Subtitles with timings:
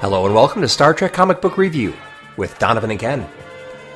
[0.00, 1.94] Hello and welcome to Star Trek Comic Book Review
[2.36, 3.26] with Donovan and Ken.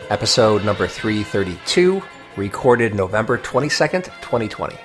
[0.09, 2.03] Episode number 332,
[2.37, 4.77] recorded November 22nd, 2020.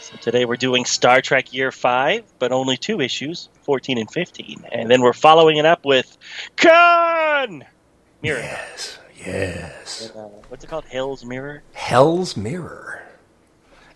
[0.00, 4.64] So today we're doing Star Trek Year 5, but only two issues, 14 and 15.
[4.72, 6.18] And then we're following it up with
[6.56, 7.64] Khan!
[8.22, 8.40] Mirror.
[8.40, 10.10] Yes, yes.
[10.10, 10.86] Uh, what's it called?
[10.86, 11.62] Hell's Mirror?
[11.74, 13.04] Hell's Mirror.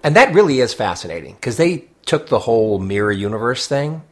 [0.04, 4.02] And that really is fascinating because they took the whole mirror universe thing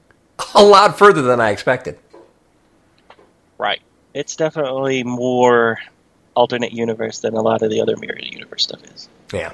[0.55, 1.99] a lot further than I expected.
[3.59, 3.81] Right.
[4.15, 5.79] It's definitely more
[6.35, 9.09] alternate universe than a lot of the other mirror universe stuff is.
[9.33, 9.53] Yeah.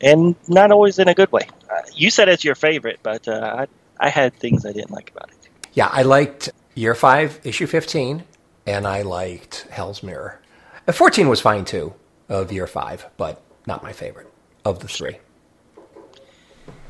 [0.00, 1.48] And not always in a good way.
[1.70, 3.66] Uh, you said it's your favorite, but uh,
[4.00, 5.48] I, I had things I didn't like about it.
[5.74, 8.24] Yeah, I liked Year 5, Issue 15,
[8.66, 10.40] and I liked Hell's Mirror.
[10.86, 11.94] And 14 was fine too,
[12.28, 14.30] of Year 5, but not my favorite
[14.64, 15.18] of the three.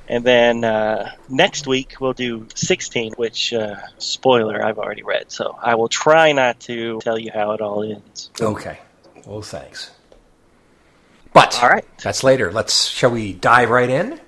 [0.09, 5.33] And then uh, next week we'll do 16, which, uh, spoiler, I've already read.
[5.33, 8.31] So I will try not to tell you how it all ends.
[8.41, 8.79] Okay.
[9.25, 9.91] Well, thanks.
[11.33, 11.85] But All right.
[11.99, 12.53] that's later.
[12.53, 14.21] Let's shall we dive right in?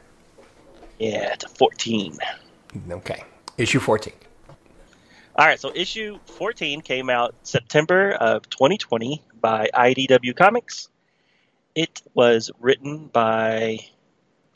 [0.98, 2.18] Yeah, to 14.
[2.90, 3.22] Okay.
[3.56, 4.12] Issue 14.
[5.36, 10.88] All right, so issue 14 came out September of 2020 by IDW Comics.
[11.76, 13.78] It was written by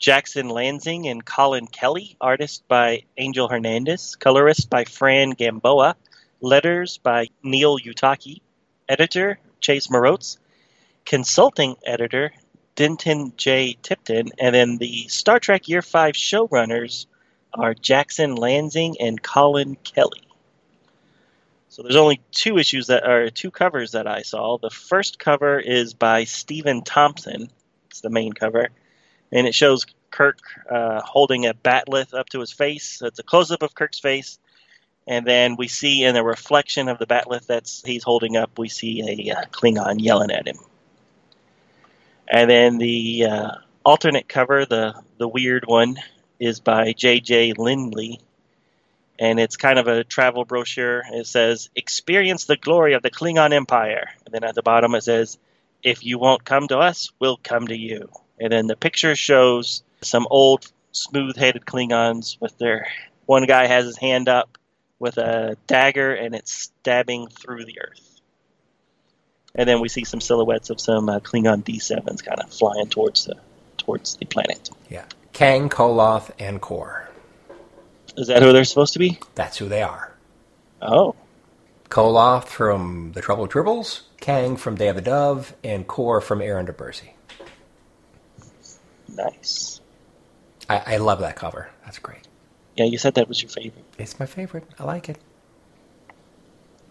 [0.03, 5.95] Jackson Lansing and Colin Kelly, artist by Angel Hernandez, colorist by Fran Gamboa,
[6.41, 8.41] letters by Neil Uyetake,
[8.89, 10.39] editor Chase Marotz,
[11.05, 12.33] consulting editor
[12.75, 13.77] Denton J.
[13.81, 17.05] Tipton, and then the Star Trek Year 5 showrunners
[17.53, 20.27] are Jackson Lansing and Colin Kelly.
[21.69, 24.57] So there's only two issues that are two covers that I saw.
[24.57, 27.49] The first cover is by Stephen Thompson.
[27.89, 28.67] It's the main cover,
[29.33, 30.39] and it shows Kirk
[30.69, 32.99] uh, holding a bat'leth up to his face.
[32.99, 34.37] So it's a close up of Kirk's face,
[35.07, 38.69] and then we see in the reflection of the bat'leth that he's holding up, we
[38.69, 40.59] see a uh, Klingon yelling at him.
[42.27, 43.51] And then the uh,
[43.83, 45.97] alternate cover, the the weird one,
[46.39, 47.53] is by J.J.
[47.53, 48.19] Lendl,
[49.19, 51.03] and it's kind of a travel brochure.
[51.11, 55.03] It says, "Experience the glory of the Klingon Empire," and then at the bottom it
[55.03, 55.37] says,
[55.81, 58.09] "If you won't come to us, we'll come to you."
[58.43, 62.87] And then the picture shows some old, smooth-headed Klingons with their
[63.25, 64.57] one guy has his hand up
[64.99, 68.19] with a dagger, and it's stabbing through the earth.
[69.55, 73.23] And then we see some silhouettes of some uh, Klingon D7s kind of flying towards
[73.23, 73.35] the
[73.77, 74.69] towards the planet.
[74.89, 75.05] Yeah.
[75.31, 77.09] Kang, Koloth, and Kor.
[78.17, 79.19] Is that who they're supposed to be?
[79.35, 80.11] That's who they are.
[80.81, 81.15] Oh,
[81.87, 86.67] Koloth from The Trouble Tribbles, Kang from Day of the Dove, and Kor from Errand
[86.67, 87.13] of Mercy.
[89.15, 89.81] Nice.
[90.69, 91.69] I, I love that cover.
[91.85, 92.27] That's great.
[92.75, 93.85] Yeah, you said that was your favorite.
[93.97, 94.65] It's my favorite.
[94.79, 95.19] I like it.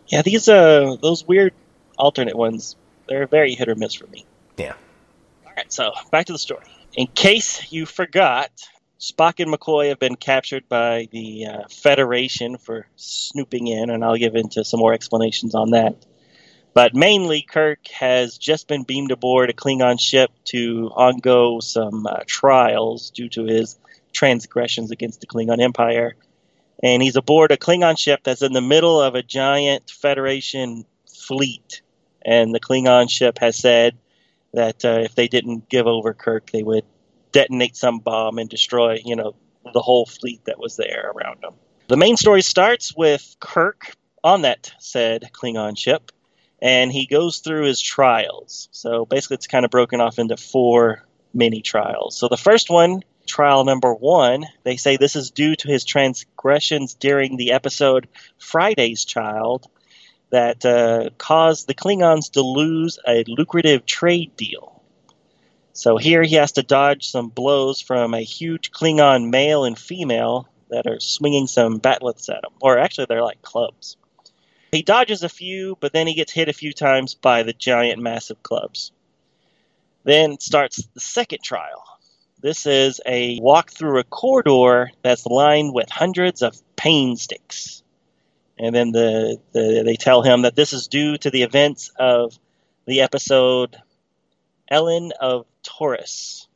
[0.06, 1.54] Yeah, these uh those weird
[1.98, 2.76] alternate ones,
[3.08, 4.24] they're very hit or miss for me.
[4.56, 4.74] Yeah.
[5.46, 6.64] All right, so back to the story.
[6.94, 8.50] In case you forgot,
[9.00, 14.16] Spock and McCoy have been captured by the uh, Federation for snooping in, and I'll
[14.16, 15.96] give into some more explanations on that.
[16.74, 22.20] But mainly, Kirk has just been beamed aboard a Klingon ship to undergo some uh,
[22.26, 23.78] trials due to his
[24.12, 26.16] transgressions against the Klingon Empire.
[26.82, 31.82] And he's aboard a Klingon ship that's in the middle of a giant Federation fleet.
[32.24, 33.96] And the Klingon ship has said
[34.52, 36.84] that uh, if they didn't give over Kirk, they would
[37.32, 39.34] detonate some bomb and destroy, you know,
[39.72, 41.54] the whole fleet that was there around them.
[41.88, 43.94] The main story starts with Kirk
[44.24, 46.10] on that said Klingon ship,
[46.62, 48.68] and he goes through his trials.
[48.70, 51.04] So basically, it's kind of broken off into four
[51.34, 52.16] mini trials.
[52.16, 56.94] So the first one, trial number one, they say this is due to his transgressions
[56.94, 58.06] during the episode
[58.38, 59.66] Friday's Child
[60.30, 64.82] that uh, caused the Klingons to lose a lucrative trade deal.
[65.72, 70.48] So here he has to dodge some blows from a huge Klingon male and female
[70.70, 72.52] that are swinging some bat'leths at him.
[72.60, 73.96] Or actually, they're like clubs.
[74.72, 78.00] He dodges a few, but then he gets hit a few times by the giant,
[78.02, 78.90] massive clubs.
[80.04, 81.84] Then starts the second trial.
[82.40, 87.82] This is a walk through a corridor that's lined with hundreds of pain sticks.
[88.58, 92.36] And then the, the they tell him that this is due to the events of
[92.86, 93.76] the episode
[94.68, 96.48] Ellen of Taurus.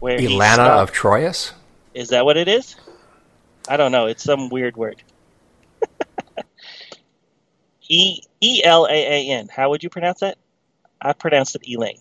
[0.00, 1.52] Where Elana of Troyes?
[1.94, 2.76] Is that what it is?
[3.68, 4.06] I don't know.
[4.06, 5.02] It's some weird word.
[7.88, 9.48] E E L A A N.
[9.48, 10.38] How would you pronounce that?
[11.00, 12.00] I pronounced it Elaine.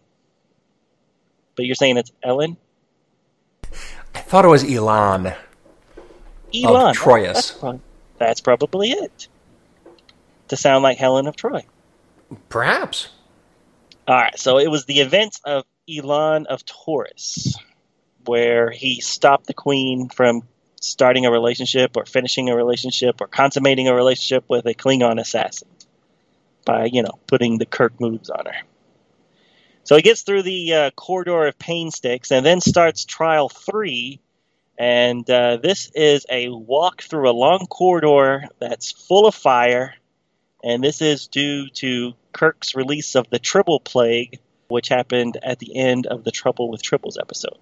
[1.56, 2.58] But you're saying it's Ellen?
[4.14, 5.34] I thought it was Elon.
[6.54, 6.90] Elon.
[6.90, 7.58] Of oh, Troyes.
[7.62, 7.80] That's,
[8.18, 9.28] that's probably it.
[10.50, 11.66] To sound like Helen of Troy.
[12.50, 13.10] Perhaps.
[14.08, 17.58] All right, so it was the events of Elon of Taurus
[18.26, 20.44] where he stopped the queen from
[20.82, 25.68] starting a relationship or finishing a relationship or consummating a relationship with a Klingon assassin
[26.66, 28.66] by, you know, putting the Kirk moves on her.
[29.84, 34.20] So he gets through the uh, corridor of pain sticks and then starts trial three.
[34.78, 39.94] And uh, this is a walk through a long corridor that's full of fire.
[40.64, 45.78] And this is due to Kirk's release of the Tribble Plague, which happened at the
[45.78, 47.60] end of the Trouble with Tribbles episode.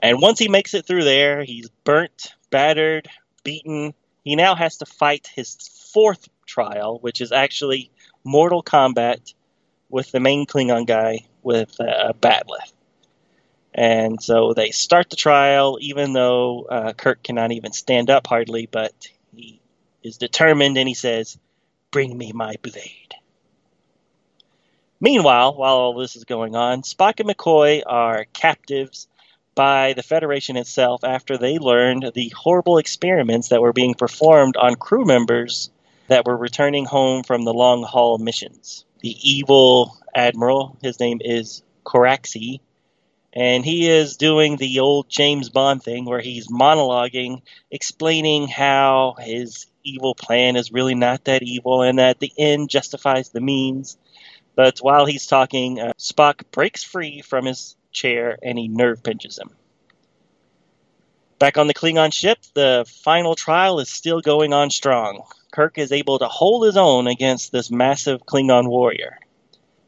[0.00, 3.08] And once he makes it through there, he's burnt, battered,
[3.44, 3.94] beaten.
[4.24, 5.56] He now has to fight his
[5.92, 7.91] fourth trial, which is actually
[8.24, 9.32] mortal combat
[9.88, 12.72] with the main Klingon guy with a bat'leth.
[13.74, 18.66] And so they start the trial, even though uh, Kirk cannot even stand up hardly,
[18.70, 18.92] but
[19.34, 19.60] he
[20.02, 21.38] is determined and he says,
[21.90, 23.14] Bring me my blade.
[25.00, 29.08] Meanwhile, while all this is going on, Spock and McCoy are captives
[29.54, 34.76] by the Federation itself after they learned the horrible experiments that were being performed on
[34.76, 35.70] crew members
[36.08, 38.84] that were returning home from the long haul missions.
[39.00, 42.60] The evil admiral, his name is Coraxi,
[43.32, 49.66] and he is doing the old James Bond thing where he's monologuing, explaining how his
[49.84, 53.96] evil plan is really not that evil and that the end justifies the means.
[54.54, 59.38] But while he's talking, uh, Spock breaks free from his chair and he nerve pinches
[59.38, 59.50] him.
[61.42, 65.24] Back on the Klingon ship, the final trial is still going on strong.
[65.50, 69.18] Kirk is able to hold his own against this massive Klingon warrior.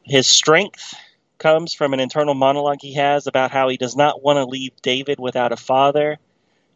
[0.02, 0.94] His strength
[1.38, 4.72] comes from an internal monologue he has about how he does not want to leave
[4.82, 6.18] David without a father,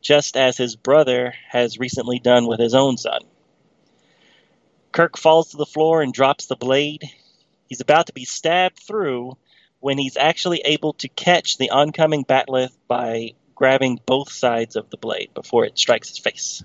[0.00, 3.22] just as his brother has recently done with his own son.
[4.92, 7.02] Kirk falls to the floor and drops the blade.
[7.66, 9.38] He's about to be stabbed through
[9.80, 14.96] when he's actually able to catch the oncoming bat'leth by grabbing both sides of the
[14.96, 16.62] blade before it strikes his face.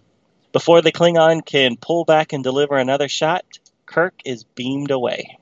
[0.52, 3.44] Before the Klingon can pull back and deliver another shot,
[3.88, 5.40] Kirk is beamed away.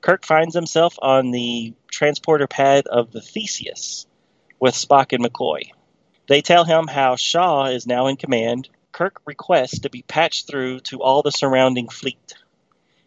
[0.00, 4.06] Kirk finds himself on the transporter pad of the Theseus
[4.58, 5.70] with Spock and McCoy.
[6.28, 8.70] They tell him how Shaw is now in command.
[8.90, 12.36] Kirk requests to be patched through to all the surrounding fleet.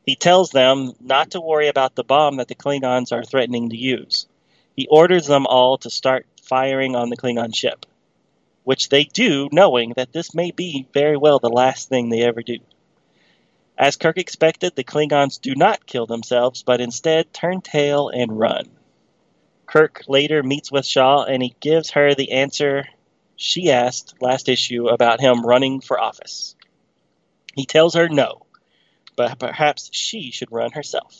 [0.06, 3.78] He tells them not to worry about the bomb that the Klingons are threatening to
[3.78, 4.28] use.
[4.76, 7.86] He orders them all to start firing on the Klingon ship,
[8.64, 12.42] which they do, knowing that this may be very well the last thing they ever
[12.42, 12.60] do.
[13.78, 18.70] As Kirk expected, the Klingons do not kill themselves, but instead turn tail and run.
[19.66, 22.86] Kirk later meets with Shaw and he gives her the answer
[23.36, 26.56] she asked last issue about him running for office.
[27.54, 28.46] He tells her no,
[29.16, 31.14] but perhaps she should run herself.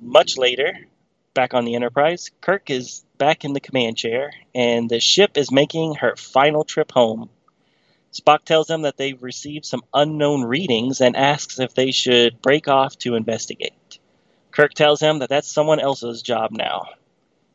[0.00, 0.86] Much later,
[1.34, 5.52] back on the Enterprise, Kirk is back in the command chair, and the ship is
[5.52, 7.30] making her final trip home.
[8.12, 12.66] Spock tells them that they've received some unknown readings and asks if they should break
[12.66, 14.00] off to investigate.
[14.50, 16.86] Kirk tells him that that's someone else's job now.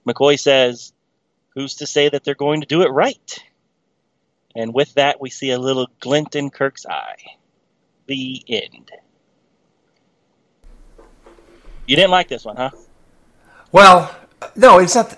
[0.07, 0.93] McCoy says,
[1.49, 3.43] Who's to say that they're going to do it right?
[4.55, 7.17] And with that, we see a little glint in Kirk's eye
[8.05, 8.89] the end.
[11.85, 12.71] You didn't like this one, huh?
[13.73, 14.15] Well,
[14.55, 15.15] no, it's not.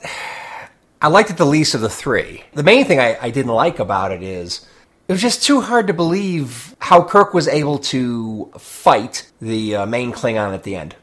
[1.01, 2.43] I liked it the least of the three.
[2.53, 4.65] The main thing I, I didn't like about it is
[5.07, 9.85] it was just too hard to believe how Kirk was able to fight the uh,
[9.85, 10.95] main Klingon at the end.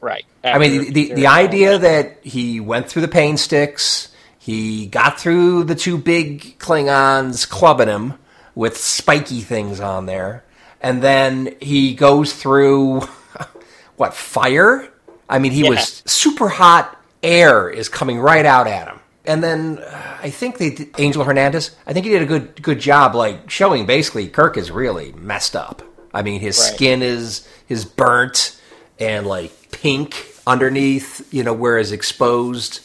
[0.00, 0.24] Right.
[0.44, 5.18] I mean, the, the, the idea that he went through the pain sticks, he got
[5.18, 8.14] through the two big Klingons clubbing him
[8.54, 10.44] with spiky things on there,
[10.80, 13.00] and then he goes through
[13.96, 14.88] what fire?
[15.28, 15.70] I mean, he yeah.
[15.70, 16.97] was super hot.
[17.22, 21.24] Air is coming right out at him, and then uh, I think they did, Angel
[21.24, 21.74] Hernandez.
[21.86, 25.56] I think he did a good good job, like showing basically Kirk is really messed
[25.56, 25.82] up.
[26.14, 26.74] I mean, his right.
[26.74, 28.60] skin is is burnt
[28.98, 32.80] and like pink underneath, you know, where is exposed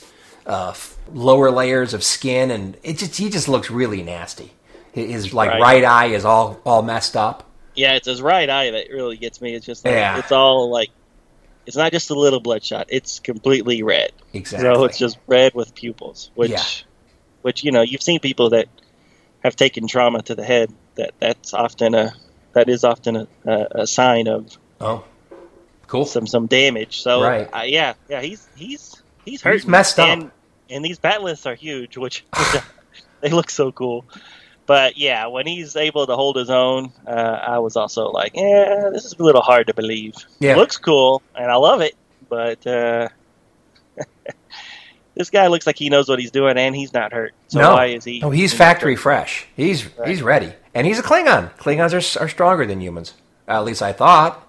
[0.46, 0.74] uh,
[1.13, 4.52] lower layers of skin, and it just he just looks really nasty.
[4.94, 5.62] His like Right.
[5.62, 7.50] right eye is all all messed up.
[7.75, 9.56] Yeah, it's his right eye that really gets me.
[9.56, 10.20] It's just like, Yeah.
[10.20, 10.90] it's all like
[11.65, 14.12] it's not just a little bloodshot; it's completely red.
[14.34, 14.74] Exactly.
[14.74, 16.63] So it's just red with pupils, which, Yeah.
[17.41, 18.67] which you know, you've seen people that
[19.43, 20.74] have taken trauma to the head.
[20.96, 22.13] That that's often a
[22.53, 25.03] that is often a, a, a sign of oh,
[25.88, 26.05] cool.
[26.05, 27.01] some some damage.
[27.01, 27.50] So Right.
[27.53, 29.53] uh, yeah, yeah, he's he's he's hurt.
[29.53, 30.08] He's messed up.
[30.10, 30.32] And,
[30.70, 32.63] and these lists are huge, which, which
[33.22, 34.05] they look so cool.
[34.65, 38.89] But yeah, when he's able to hold his own, uh, I was also like, yeah,
[38.93, 40.15] this is a little hard to believe.
[40.39, 40.53] Yeah.
[40.53, 41.96] It looks cool, and I love it,
[42.29, 43.10] but uh,
[45.15, 47.34] this guy looks like he knows what he's doing, and he's not hurt.
[47.50, 48.20] So no, why is he?
[48.20, 49.46] no, he's factory fresh.
[49.55, 50.08] He's Right.
[50.10, 51.53] he's ready, and he's a Klingon.
[51.58, 53.13] Klingons are, are stronger than humans.
[53.48, 54.48] At least I thought.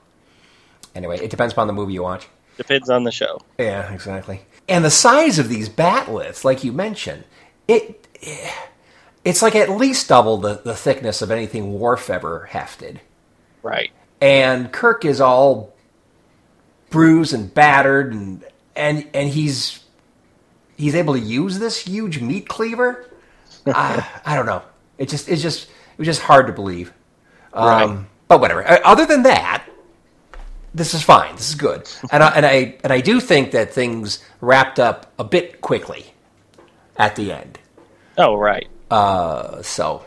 [0.94, 2.28] Anyway, it depends upon the movie you watch.
[2.56, 3.40] Depends on the show.
[3.58, 4.42] Yeah, exactly.
[4.68, 7.24] And the size of these bat'leths, like you mentioned,
[7.66, 8.06] it
[9.24, 13.00] it's like at least double the, the thickness of anything Worf ever hefted.
[13.62, 13.90] Right.
[14.20, 15.74] And Kirk is all
[16.90, 18.44] bruised and battered, and
[18.76, 19.80] and and he's
[20.76, 23.10] he's able to use this huge meat cleaver.
[23.66, 24.62] I, I don't know.
[24.98, 26.92] It just it's just it was just hard to believe.
[27.52, 28.06] Um, Right.
[28.28, 28.66] But whatever.
[28.66, 29.64] Uh, Other than that,
[30.74, 31.36] this is fine.
[31.36, 31.88] This is good.
[32.10, 36.06] And I, and I and I do think that things wrapped up a bit quickly
[36.96, 37.58] at the end.
[38.16, 38.68] Oh, right.
[38.90, 40.04] Uh, so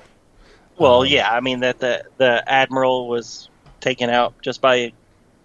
[0.77, 1.29] Well, Um, yeah.
[1.31, 4.93] I mean that the the admiral was taken out just by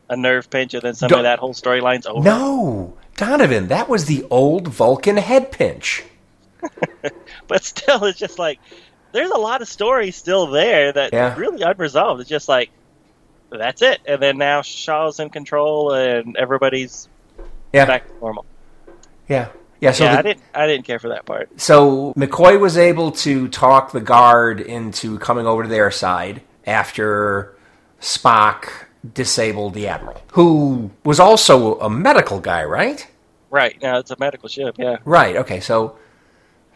[0.09, 2.23] a nerve pinch, and then some of that whole storyline's over.
[2.23, 6.05] no, Donovan, that was the old Vulcan head pinch.
[7.49, 8.59] but still, it's just like
[9.13, 11.35] there's a lot of stories still there that Yeah.
[11.37, 12.21] really unresolved.
[12.21, 12.71] It's just like
[13.51, 17.09] that's it, and then now Shaw's in control, and everybody's
[17.73, 18.45] Yeah, back to normal.
[19.29, 19.49] yeah,
[19.83, 19.93] yeah.
[19.93, 20.43] So yeah, the- I didn't.
[20.55, 21.61] I didn't care for that part.
[21.61, 27.55] So McCoy was able to talk the guard into coming over to their side after
[28.01, 28.69] Spock
[29.15, 33.07] disabled the admiral, who was also a medical guy, right?
[33.51, 34.77] Right now, it's a medical ship.
[34.79, 35.37] Yeah, Right.
[35.37, 35.61] Okay.
[35.61, 35.99] So,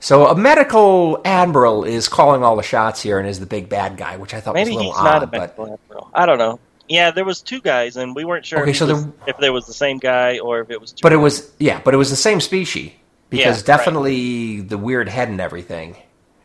[0.00, 3.96] so a medical admiral is calling all the shots here and is the big bad
[3.96, 5.30] guy, which I thought maybe was a little he's not a odd.
[5.30, 6.10] But medical admiral.
[6.12, 6.58] I don't know.
[6.88, 9.36] Yeah, there was two guys, and we weren't sure Okay, if, so was- there- if
[9.38, 10.92] there was the same guy or if it was.
[10.92, 12.92] Two but it was yeah, but it was the same species
[13.30, 13.64] because Yeah, right.
[13.66, 15.96] definitely the weird head and everything,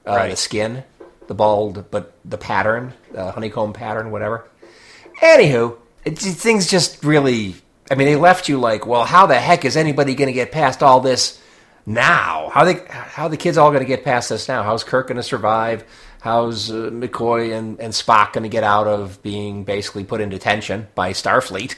[0.05, 0.83] uh, the skin,
[1.27, 4.47] the bald, but the pattern, the honeycomb pattern, whatever.
[5.21, 7.55] Anywho, it, things just really.
[7.91, 10.51] I mean, they left you like, well, how the heck is anybody going to get
[10.51, 11.39] past all this
[11.85, 12.49] now?
[12.53, 14.63] How they how the kids all going to get past this now?
[14.63, 15.83] How's Kirk going to survive?
[16.21, 20.29] How's uh, McCoy and, and Spock going to get out of being basically put in
[20.29, 21.75] detention by Starfleet?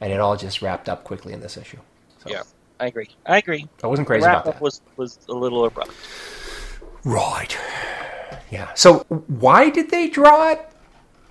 [0.00, 1.78] And it all just wrapped up quickly in this issue.
[2.24, 2.42] So Yeah,
[2.78, 3.10] I agree.
[3.26, 3.66] I agree.
[3.82, 4.62] I wasn't The crazy wrap about up that.
[4.62, 5.90] was was a little abrupt.
[7.04, 7.56] Right.
[8.50, 8.72] Yeah.
[8.74, 10.60] So why did they draw it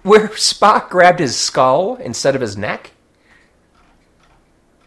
[0.04, 2.92] where Spock grabbed his skull instead of his neck?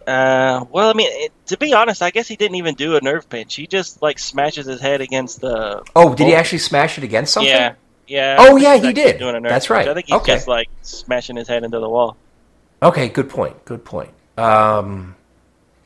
[0.06, 3.00] Uh, well, I mean, it, to be honest, I guess he didn't even do a
[3.00, 3.54] nerve pinch.
[3.54, 5.82] He just like smashes his head against the.
[5.97, 7.50] Oh, did he actually smash it against something?
[7.52, 7.75] Yeah,
[8.06, 8.37] yeah.
[8.38, 9.18] Oh, yeah, he did.
[9.18, 9.71] Doing a nerve That's pinch.
[9.76, 9.88] right.
[9.88, 10.35] I think he's Okay.
[10.35, 12.16] just like smashing his head into the wall.
[12.82, 13.64] Okay, good point.
[13.64, 14.11] Good point.
[14.37, 15.14] Um,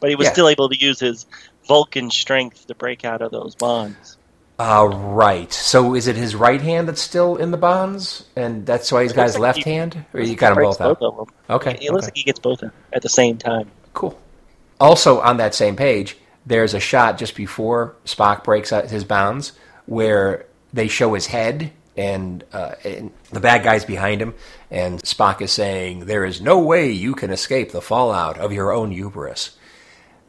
[0.00, 0.32] But he was Yeah.
[0.32, 1.26] still able to use his
[1.66, 4.16] Vulcan strength to break out of those bonds.
[4.58, 5.52] uh, right.
[5.52, 9.12] So is it his right hand that's still in the bonds, and that's why he's
[9.12, 11.02] got his like left he- hand, or you got he them both out?
[11.02, 11.26] of them.
[11.50, 11.73] Okay.
[11.73, 12.06] It looks okay.
[12.06, 13.70] like he gets both of them at the same time.
[13.97, 14.17] Cool.
[14.79, 19.53] Also, on that same page, there's a shot just before Spock breaks out his bounds
[19.87, 24.35] where they show his head and, uh, and the bad guy's behind him,
[24.71, 28.71] and Spock is saying, "There is no way you can escape the fallout of your
[28.71, 29.57] own hubris."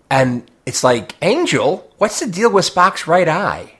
[0.10, 3.74] And it's like, Angel, what's the deal with Spock's right eye?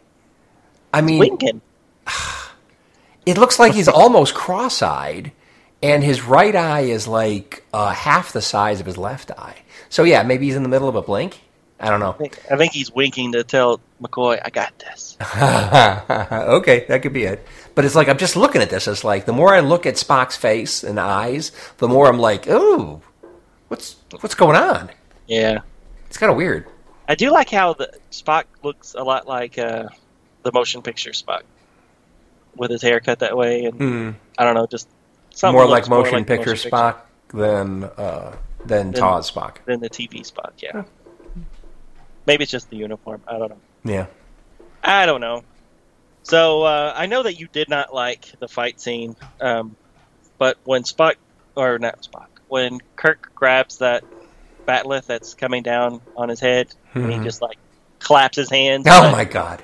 [0.94, 1.62] I mean, Winking.
[3.26, 5.32] it looks like he's almost cross-eyed,
[5.82, 9.56] and his right eye is like uh, half the size of his left eye.
[9.90, 11.42] So yeah, maybe he's in the middle of a blink.
[11.80, 12.10] I don't know.
[12.10, 17.14] I think, I think he's winking to tell McCoy, "I got this." okay, that could
[17.14, 17.46] be it.
[17.76, 18.88] But it's like I'm just looking at this.
[18.88, 22.48] It's like the more I look at Spock's face and eyes, the more I'm like,
[22.48, 23.02] ooh,
[23.68, 24.90] what's what's going on?
[25.28, 25.60] Yeah,
[26.08, 26.66] It's kind of weird.
[27.08, 29.88] I do like how the Spock looks a lot like uh,
[30.44, 31.42] the motion picture Spock,
[32.56, 34.10] with his hair cut that way, and Hmm.
[34.38, 34.88] I don't know, just
[35.32, 36.96] something more like motion like picture motion Spock
[37.34, 38.36] than uh,
[38.68, 39.58] than Than- Todd Spock.
[39.66, 40.52] than the TV Spock.
[40.58, 40.84] Yeah,
[42.26, 43.22] maybe it's just the uniform.
[43.28, 43.58] I don't know.
[43.84, 44.06] Yeah.
[44.84, 45.44] I don't know.
[46.24, 49.76] So uh, I know that you did not like the fight scene, um,
[50.38, 51.16] but when Spock
[51.56, 54.04] or not Spock, when Kirk grabs that
[54.68, 57.58] bat'leth that's coming down on his head, and he just like
[58.00, 58.86] claps his hands.
[58.90, 59.64] Oh my God.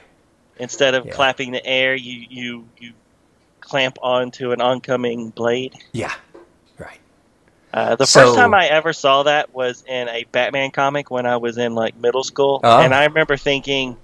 [0.57, 1.11] Instead of Yeah.
[1.13, 2.93] clapping the air, you you you
[3.59, 5.73] clamp onto an oncoming blade.
[5.91, 6.13] Yeah.
[7.73, 11.25] Uh, the So- first time I ever saw that was in a Batman comic when
[11.25, 12.79] I was in like middle school, Oh.
[12.81, 13.97] and I remember thinking,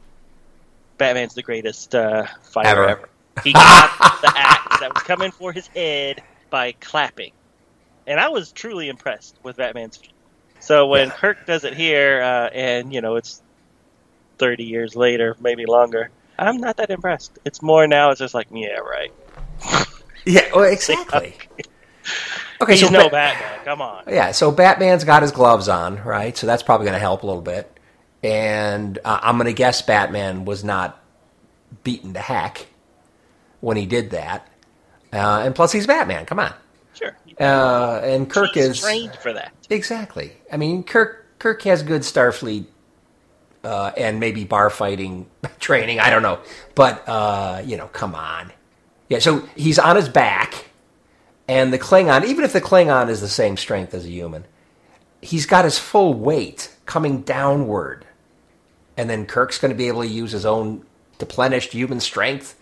[0.98, 2.90] "Batman's the greatest uh, fighter Ever.
[2.90, 3.10] ever."
[3.44, 7.32] He got the axe that was coming for his head by clapping,
[8.08, 10.00] and I was truly impressed with Batman's.
[10.60, 11.14] So when Yeah.
[11.16, 13.42] Kirk does it here, uh, and you know it's
[14.40, 16.10] thirty years later, maybe longer,
[16.40, 17.38] I'm not that impressed.
[17.46, 18.10] It's more now.
[18.10, 19.12] It's just like, yeah, right.
[20.26, 21.36] Yeah, well, exactly.
[22.62, 23.66] Okay, He's so no Ba- Batman.
[23.66, 24.04] Come on.
[24.08, 26.36] Yeah, so Batman's got his gloves on, right?
[26.36, 27.72] So that's probably going to help a little bit.
[28.22, 31.02] And uh, I'm going to guess Batman was not
[31.84, 32.68] beaten to heck
[33.62, 34.48] when he did that.
[35.14, 36.26] Uh, and plus, he's Batman.
[36.26, 36.54] Come on.
[36.94, 37.16] Sure.
[37.40, 39.54] Uh, and Kirk He's is trained for that.
[39.70, 40.34] exactly.
[40.52, 42.66] I mean, Kirk Kirk has good Starfleet
[43.64, 45.28] uh, and maybe bar fighting
[45.60, 46.02] training.
[46.02, 46.40] I don't know,
[46.76, 48.52] but uh, you know, come on.
[49.08, 50.69] Yeah, so he's on his back,
[51.50, 54.46] and the Klingon, even if the Klingon is the same strength as a human,
[55.20, 58.06] he's got his full weight coming downward,
[58.96, 60.86] and then Kirk's going to be able to use his own
[61.18, 62.56] deplenished human strength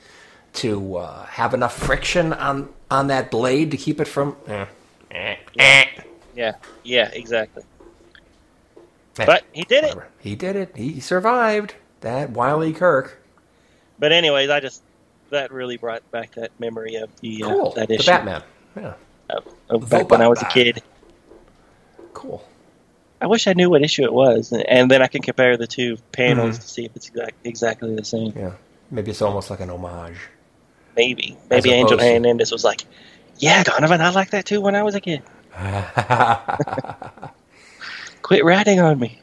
[0.54, 4.38] to uh, have enough friction on on that blade to keep it from.
[4.48, 4.66] eh,
[5.12, 5.86] eh, eh.
[6.34, 6.54] Yeah,
[6.84, 7.64] yeah, exactly.
[9.20, 9.98] Eh, But he did it.
[10.20, 10.78] He did it.
[10.78, 13.20] He survived that wily Kirk.
[14.00, 14.82] But anyways, I just
[15.30, 17.72] that really brought back that memory of the uh, Cool.
[17.72, 18.44] that the issue Batman.
[18.78, 18.94] Yeah.
[19.30, 20.82] of, of back when I was a kid.
[22.14, 22.44] Cool.
[23.20, 25.66] I wish I knew what issue it was, and, and then I can compare the
[25.68, 26.62] two panels Mhm.
[26.62, 28.32] to see if it's exact, exactly the same.
[28.36, 28.52] Yeah.
[28.92, 30.18] Maybe it's almost like an homage.
[30.96, 32.84] Maybe, maybe Angel opposed to- Hernandez was like,
[33.38, 35.24] "Yeah, Donovan, I like that too when I was a kid.
[38.22, 39.20] Quit ratting on me."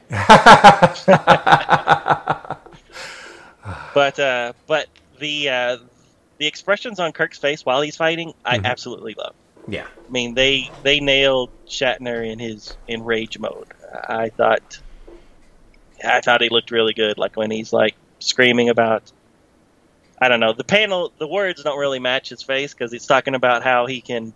[3.94, 4.88] But uh, but
[5.20, 5.79] the uh,
[6.38, 8.64] the expressions on Kirk's face while he's fighting, I Mhm.
[8.64, 9.35] absolutely love.
[9.66, 9.87] Yeah.
[9.87, 13.68] I mean, they they nailed Shatner in his in rage mode.
[14.09, 14.81] I thought,
[16.05, 17.18] I thought he looked really good.
[17.18, 19.11] Like when he's like screaming about,
[20.20, 23.35] I don't know, the panel, the words don't really match his face because he's talking
[23.35, 24.35] about how he can,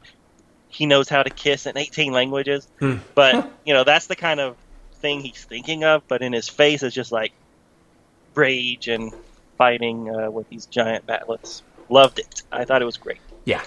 [0.68, 2.68] he knows how to kiss in 18 languages.
[2.78, 2.96] Hmm.
[3.14, 4.56] But you know, that's the kind of
[4.94, 6.06] thing he's thinking of.
[6.08, 7.32] But in his face is just like
[8.34, 9.12] rage and
[9.58, 11.62] fighting uh, with these giant bat'leths.
[11.88, 12.42] Loved it.
[12.52, 13.20] I thought it was great.
[13.44, 13.62] Yeah.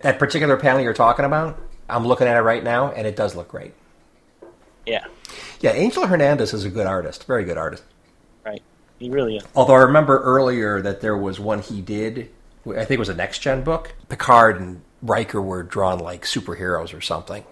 [0.00, 1.58] That particular panel you're talking about,
[1.88, 3.74] I'm looking at it right now, and it does look great.
[4.86, 5.04] Yeah,
[5.60, 7.84] Yeah, Angel Hernandez is a good artist, very good artist.
[8.44, 8.62] right.
[8.98, 9.44] He really is.
[9.54, 12.30] Although I remember earlier that there was one he did,
[12.66, 13.94] I think it was a next gen book.
[14.08, 17.44] Picard and Riker were drawn like superheroes or something,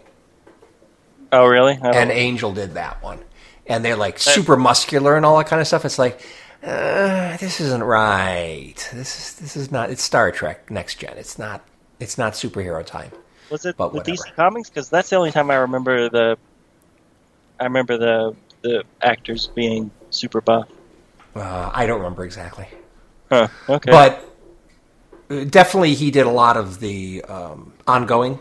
[1.33, 1.79] Oh, really?
[1.83, 3.21] And Angel did that one,
[3.67, 5.85] and they're like super muscular and all that kind of stuff.
[5.85, 6.21] It's like,
[6.63, 8.75] uh, this isn't right.
[8.93, 9.91] This is this is not.
[9.91, 11.17] It's Star Trek Next Gen.
[11.19, 11.63] It's not.
[12.01, 13.11] It's not superhero time.
[13.51, 14.35] Was it But the DC.
[14.37, 14.69] Comics?
[14.69, 16.37] Because that's the only time I remember the.
[17.59, 20.69] I remember the the actors being super buff.
[21.35, 22.67] Uh, I don't remember exactly.
[23.31, 23.49] Huh.
[23.69, 23.91] Okay.
[23.91, 24.25] But
[25.31, 28.39] uh, definitely, he did a lot of the um, ongoing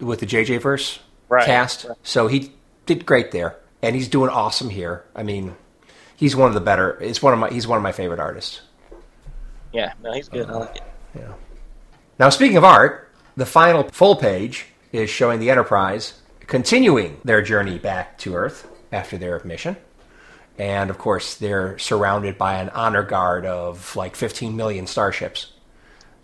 [0.00, 1.84] with the JJ verse Right, cast.
[1.84, 1.96] right.
[2.02, 2.52] So he
[2.86, 5.04] did great there, and he's doing awesome here.
[5.14, 5.54] I mean,
[6.16, 6.98] he's one of the better.
[7.00, 7.50] It's one of my.
[7.50, 8.60] He's one of my favorite artists.
[9.72, 10.48] yeah, no, he's good.
[10.48, 10.82] I like it.
[11.16, 11.32] Yeah.
[12.18, 16.14] Now, speaking of art, the final full page is showing the Enterprise
[16.46, 19.76] continuing their journey back to Earth after their mission.
[20.58, 25.52] And of course, they're surrounded by an honor guard of like 15 million starships.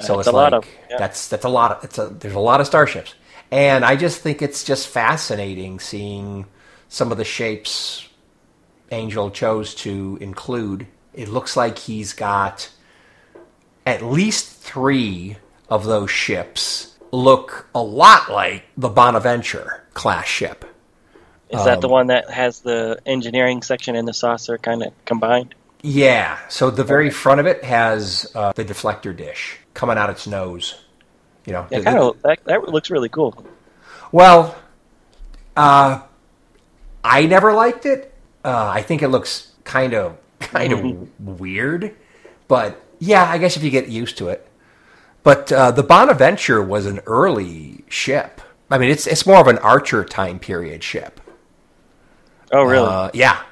[0.01, 0.99] So That's it's a lot like of- yeah.
[0.99, 1.73] that's that's a lot.
[1.73, 3.15] Of, it's a there's a lot of starships,
[3.51, 6.47] and I just think it's just fascinating seeing
[6.89, 8.09] some of the shapes
[8.93, 10.87] Angel chose to include.
[11.13, 12.71] It looks like he's got
[13.85, 15.37] at least three
[15.71, 20.65] of those ships look a lot like the Bonaventure class ship.
[21.51, 24.93] Is that the Um, one that has the engineering section and the saucer kind of
[25.05, 25.55] combined?
[25.83, 26.39] Yeah.
[26.49, 30.81] So the very front of it has uh, the deflector dish coming out its nose.
[31.47, 32.23] You know, Yeah, the- kind of.
[32.23, 33.45] That, that looks really cool.
[34.13, 34.57] Well,
[35.57, 36.03] uh,
[37.03, 38.13] I never liked it.
[38.45, 41.95] Uh, I think it looks kind of kind of weird,
[42.49, 44.47] but yeah, I guess if you get used to it.
[45.23, 48.41] But uh, the Bonaventure was an early ship.
[48.71, 51.21] I mean, it's it's more of an Archer time period ship.
[52.53, 52.87] Oh, really?
[52.87, 53.43] Uh, yeah,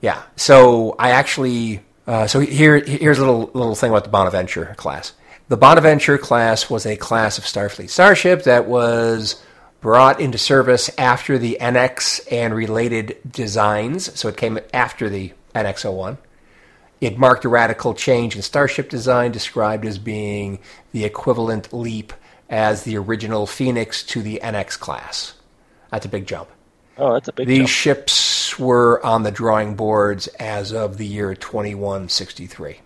[0.00, 0.22] yeah.
[0.36, 5.12] So I actually, uh, so here here's a little little thing about the Bonaventure class.
[5.48, 9.42] The Bonaventure class was a class of Starfleet starship that was
[9.80, 14.18] brought into service after the NX and related designs.
[14.18, 16.18] So it came after the NX-01,
[17.00, 20.58] It marked a radical change in starship design, described as being
[20.92, 22.12] the equivalent leap
[22.48, 25.34] as the original Phoenix to the NX class.
[25.90, 26.48] That's a big jump.
[26.96, 27.48] Oh, that's a big jump.
[27.48, 27.68] These jump.
[27.68, 32.80] ships were on the drawing boards as of the year 2163.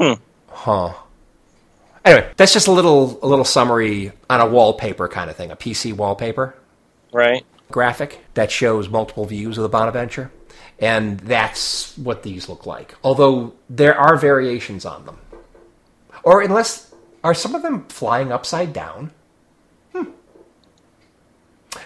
[0.00, 0.12] Hmm.
[0.48, 0.94] Huh.
[2.04, 5.56] Anyway, that's just a little a little summary on a wallpaper kind of thing, a
[5.56, 6.54] PC wallpaper
[7.12, 7.44] Right.
[7.70, 10.30] graphic that shows multiple views of the Bonaventure.
[10.78, 12.94] And that's what these look like.
[13.02, 15.18] Although there are variations on them.
[16.22, 19.10] Or unless are some of them flying upside down?
[19.92, 20.10] Hmm.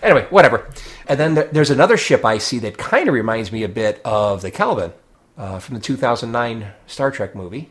[0.02, 0.68] Anyway, whatever.
[1.06, 4.42] And then there's another ship I see that kind of reminds me a bit of
[4.42, 4.92] the Kelvin
[5.36, 7.70] uh, from the 2009 Star Trek movie.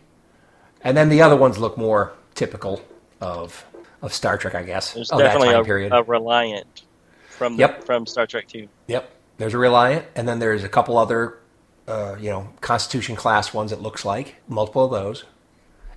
[0.82, 2.82] And then the other ones look more typical
[3.20, 3.66] of
[4.02, 4.94] of Star Trek, I guess.
[4.94, 6.84] There's definitely a, a Reliant
[7.28, 7.84] from the, Yep.
[7.84, 8.70] from Star Trek Two.
[8.88, 9.12] Yep.
[9.40, 11.40] There's a Reliant, and then there's a couple other,
[11.88, 13.72] uh, you know, Constitution class ones.
[13.72, 15.24] It looks like multiple of those,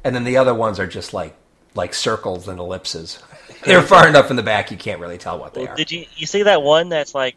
[0.04, 1.36] and then the other ones are just like
[1.74, 3.18] like circles and ellipses.
[3.64, 5.76] They're far enough in the back you can't really tell what they Well, are.
[5.76, 7.36] did you you see that one that's like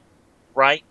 [0.53, 0.83] right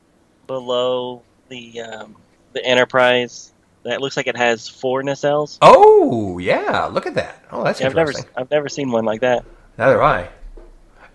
[0.46, 2.16] below the um,
[2.52, 3.52] the Enterprise?
[3.84, 5.58] That looks like it has four nacelles.
[5.62, 7.44] Oh yeah, look at that.
[7.52, 8.32] Oh, that's Yeah, I've never interesting.
[8.36, 9.44] I've never seen one like that.
[9.78, 10.28] Neither have I.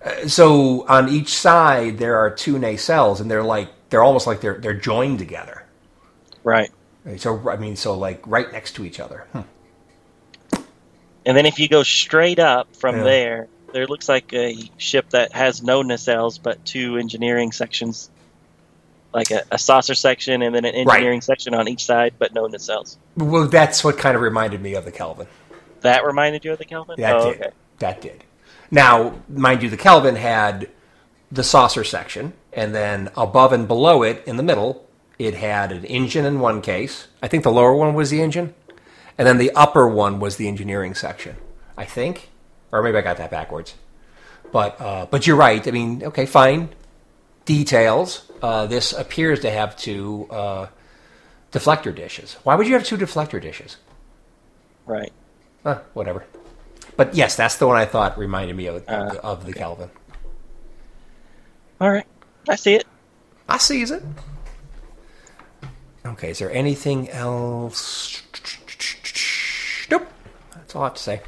[0.06, 4.42] Uh, so on each side there are two nacelles, and they're like they're almost like
[4.42, 5.64] they're they're joined together.
[6.44, 6.72] Right.
[7.18, 9.26] So I mean, so like right next to each other.
[9.34, 9.42] Hmm.
[11.26, 13.04] And then if you go straight up from Yeah.
[13.04, 18.10] there, there looks like a ship that has no nacelles but two engineering sections,
[19.14, 22.48] like a, a saucer section and then an engineering section on each side, but no
[22.48, 22.98] nacelles.
[23.16, 25.28] Well, that's what kind of reminded me of the Kelvin.
[25.82, 27.00] That reminded you of the Kelvin?
[27.00, 27.42] That oh, did.
[27.42, 27.52] okay.
[27.80, 28.24] That did.
[28.72, 30.70] Now, mind you, the Kelvin had
[31.32, 34.88] the saucer section, and then above and below it, in the middle,
[35.18, 37.08] it had an engine in one case.
[37.22, 38.54] I think the lower one was the engine,
[39.18, 41.36] and then the upper one was the engineering section.
[41.78, 42.30] I think,
[42.72, 43.76] or maybe I got that backwards.
[44.52, 45.66] But uh, but you're right.
[45.68, 46.70] I mean, okay, fine.
[47.46, 48.30] Details.
[48.42, 50.68] Uh, this appears to have two uh,
[51.52, 52.38] deflector dishes.
[52.44, 53.78] Why would you have two deflector dishes?
[54.86, 55.12] Right.
[55.64, 56.26] Huh, whatever.
[56.96, 59.90] But yes, that's the one I thought reminded me of, Uh, of the Kelvin.
[61.82, 62.06] All right.
[62.48, 62.86] I see it.
[63.48, 64.04] I sees it.
[66.06, 68.22] Okay, is there anything else?
[69.90, 70.08] Nope.
[70.54, 71.22] That's all I have to say.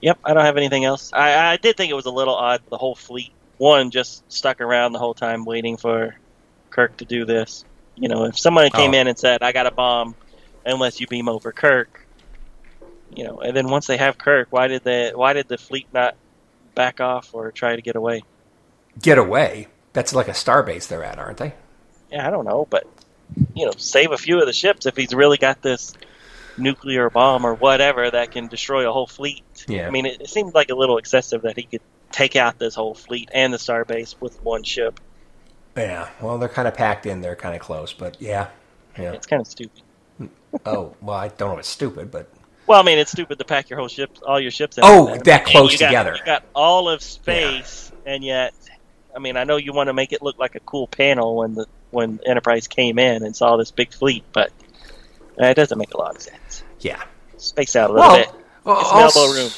[0.00, 1.10] Yep, I don't have anything else.
[1.12, 2.62] I, I did think it was a little odd.
[2.70, 6.14] The whole fleet, one, just stuck around the whole time waiting for
[6.70, 7.64] Kirk to do this.
[7.96, 8.98] You know, if someone came Oh.
[8.98, 10.14] in and said, "I got a bomb,"
[10.66, 12.06] unless you beam over Kirk,
[13.14, 15.86] you know, and then once they have Kirk, why did the why did the fleet
[15.92, 16.16] not
[16.74, 18.22] back off or try to get away?
[19.00, 19.68] Get away.
[19.92, 21.54] That's like a starbase they're at, aren't they?
[22.10, 22.84] Yeah, I don't know, but
[23.54, 25.94] you know, save a few of the ships if he's really got this
[26.56, 29.42] nuclear bomb or whatever that can destroy a whole fleet.
[29.68, 29.86] Yeah.
[29.86, 31.80] I mean, it, it seemed like a little excessive that he could
[32.12, 35.00] take out this whole fleet and the starbase with one ship.
[35.76, 36.08] Yeah.
[36.20, 37.20] Well, they're kind of packed in.
[37.22, 38.48] They're kind of close, but yeah.
[38.96, 39.12] Yeah.
[39.12, 39.82] It's kind of stupid.
[40.64, 42.28] Oh, well, I don't know if it's stupid, but
[42.68, 44.78] Well, I mean, it's stupid to pack your whole ship, all your ships.
[44.78, 45.18] In Oh, there.
[45.18, 46.14] that close you got- together.
[46.16, 48.54] You got all of space, and yet,
[49.14, 51.54] I mean, I know you want to make it look like a cool panel when
[51.54, 54.50] the when Enterprise came in and saw this big fleet, but
[55.40, 56.62] uh, it doesn't make a lot of sense.
[56.80, 57.02] yeah.
[57.36, 58.28] Space out a little bit.
[58.64, 59.50] well, It's also, elbow room.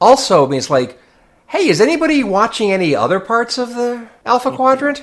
[0.00, 1.00] also, I mean, it's like,
[1.46, 4.56] hey, is anybody watching any other parts of the Alpha Mm-hmm.
[4.56, 5.02] Quadrant?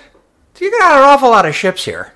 [0.59, 2.13] You got an awful lot of ships here.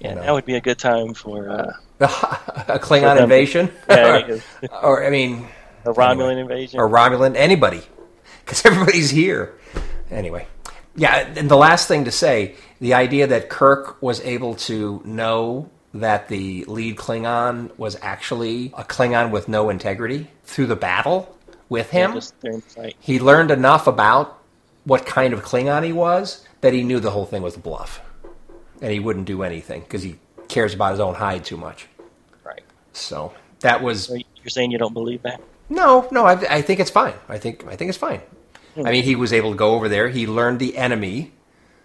[0.00, 0.22] Yeah, you know.
[0.22, 3.24] that would be a good time for uh, a Klingon them.
[3.24, 4.42] invasion, Yeah, because-
[4.82, 5.46] or I mean,
[5.84, 6.78] a Romulan invasion.
[6.80, 7.82] or Romulan, anybody,
[8.44, 9.54] because everybody's here.
[10.12, 10.46] Anyway,
[10.94, 11.26] yeah.
[11.36, 16.28] And the last thing to say, the idea that Kirk was able to know that
[16.28, 21.36] the lead Klingon was actually a Klingon with no integrity through the battle
[21.68, 22.14] with him.
[22.14, 22.96] just during the fight.
[23.00, 24.38] he learned enough about
[24.84, 28.00] what kind of Klingon he was that he knew the whole thing was a bluff,
[28.80, 30.16] and he wouldn't do anything because he
[30.48, 31.86] cares about his own hide too much.
[32.44, 32.62] Right.
[32.92, 35.40] So that was So you're saying you don't believe that?
[35.68, 36.26] no, no.
[36.26, 37.14] I, I think it's fine.
[37.28, 38.20] I think I think it's fine.
[38.76, 40.08] I mean, he was able to go over there.
[40.08, 41.32] He learned the enemy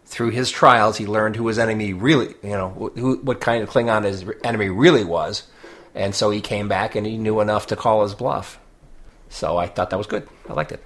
[0.05, 0.97] through his trials.
[0.97, 4.69] He learned who his enemy really, you know, who, what kind of Klingon his enemy
[4.69, 5.43] really was,
[5.93, 8.59] and so he came back and he knew enough to call his bluff.
[9.29, 10.27] So I thought that was good.
[10.47, 10.83] I liked it.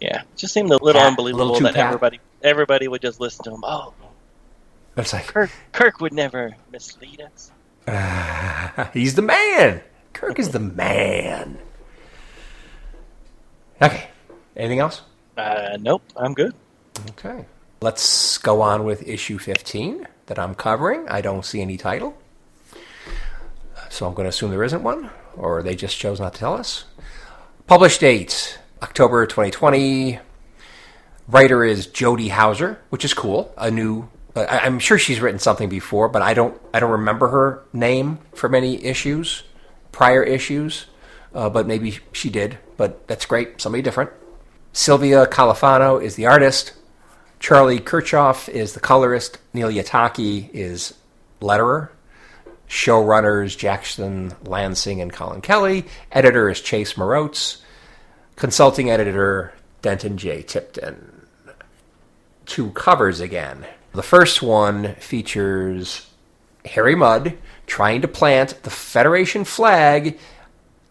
[0.00, 1.86] Yeah, it just seemed a little Pat, a unbelievable little that pat.
[1.86, 3.60] everybody everybody would just listen to him.
[3.64, 3.92] Oh,
[4.96, 7.52] It's like Kirk Kirk would never mislead us.
[8.94, 9.82] he's the man.
[10.14, 11.58] Kirk is the man.
[13.82, 14.08] Okay.
[14.56, 15.02] Anything else?
[15.36, 16.54] Uh, nope, I'm good.
[17.10, 17.44] Okay.
[17.80, 21.08] Let's go on with issue 15 that I'm covering.
[21.08, 22.16] I don't see any title.
[23.88, 26.54] So I'm going to assume there isn't one, or they just chose not to tell
[26.54, 26.84] us.
[27.66, 30.18] Published date October 2020.
[31.28, 33.54] Writer is Jody Houser, which is cool.
[33.56, 37.28] A new, I, am sure she's written something before, but I don't, I don't remember
[37.28, 39.44] her name for many issues,
[39.92, 40.86] prior issues.
[41.32, 42.58] Uh, but maybe she did.
[42.76, 43.60] But that's great.
[43.60, 44.10] Somebody different.
[44.72, 46.74] Silvia Califano is the artist.
[47.40, 49.38] Charlie Kirchhoff is the colorist.
[49.52, 50.94] Neil Uyetake is
[51.40, 51.88] letterer.
[52.68, 55.86] Showrunners Jackson Lansing and Colin Kelly.
[56.12, 57.62] Editor is Chase Marotz.
[58.36, 59.52] Consulting editor
[59.82, 60.42] Denton J.
[60.42, 61.26] Tipton.
[62.46, 63.66] Two covers again.
[63.92, 66.08] The first one features
[66.64, 70.18] Harry Mudd trying to plant the Federation flag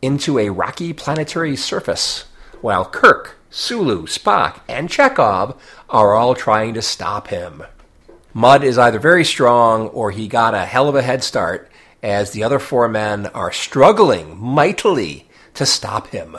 [0.01, 2.25] into a rocky planetary surface,
[2.61, 5.57] while Kirk, Sulu, Spock, and Chekov
[5.89, 7.63] are all trying to stop him.
[8.33, 11.71] Mudd is either very strong or he got a hell of a head start,
[12.03, 16.37] as the other four men are struggling mightily to stop him.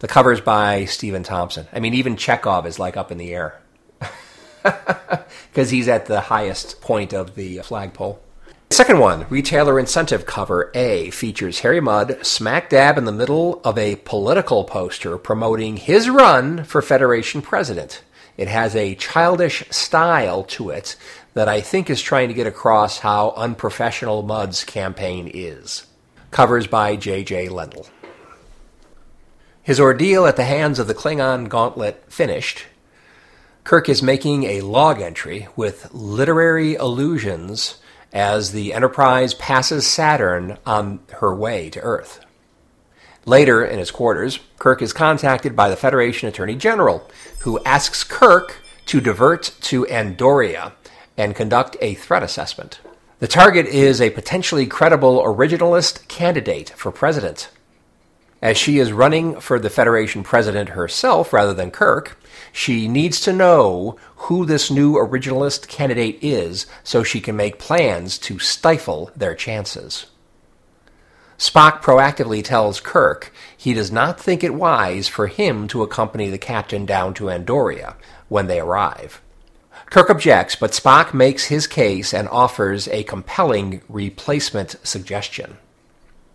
[0.00, 1.68] The cover's by Stephen Thompson.
[1.72, 3.60] I mean, even Chekov is like up in the air
[4.62, 8.20] because he's at the highest point of the flagpole.
[8.72, 13.76] Second one, retailer incentive cover A, features Harry Mudd smack dab in the middle of
[13.76, 18.04] a political poster promoting his run for Federation president.
[18.36, 20.94] It has a childish style to it
[21.34, 25.86] that I think is trying to get across how unprofessional Mudd's campaign is.
[26.30, 27.48] Covers by J.J.
[27.48, 27.90] Lendl.
[29.64, 32.66] His ordeal at the hands of the Klingon gauntlet finished,
[33.64, 37.80] Kirk is making a log entry with literary allusions
[38.12, 42.24] as the Enterprise passes Saturn on her way to Earth.
[43.26, 47.08] Later, in his quarters, Kirk is contacted by the Federation Attorney General,
[47.40, 50.72] who asks Kirk to divert to Andoria
[51.16, 52.80] and conduct a threat assessment.
[53.18, 57.50] The target is a potentially credible originalist candidate for president.
[58.40, 62.18] As she is running for the Federation president herself rather than Kirk,
[62.52, 68.18] she needs to know who this new originalist candidate is so she can make plans
[68.18, 70.06] to stifle their chances.
[71.38, 76.36] Spock proactively tells Kirk he does not think it wise for him to accompany the
[76.36, 77.94] captain down to Andoria
[78.28, 79.22] when they arrive.
[79.86, 85.56] Kirk objects, but Spock makes his case and offers a compelling replacement suggestion.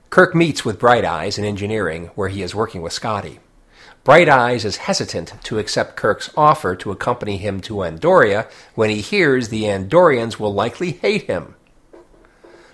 [0.10, 3.40] Kirk meets with Bright Eyes in engineering, where he is working with Scotty.
[4.06, 9.02] Bright Eyes is hesitant to accept Kirk's offer to accompany him to Andoria when he
[9.02, 11.56] hears the Andorians will likely hate him.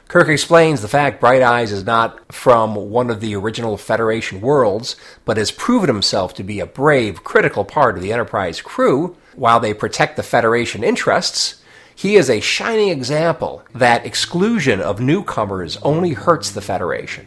[0.10, 4.98] Kirk explains the fact Bright Eyes is not from one of the original Federation worlds,
[5.24, 9.16] but has proven himself to be a brave, critical part of the Enterprise crew.
[9.34, 11.64] While they protect the Federation interests,
[11.96, 17.26] he is a shining example that exclusion of newcomers only hurts the Federation.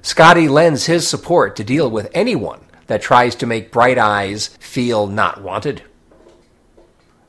[0.00, 5.06] Scotty lends his support to deal with anyone that tries to make Bright Eyes feel
[5.06, 5.82] not wanted.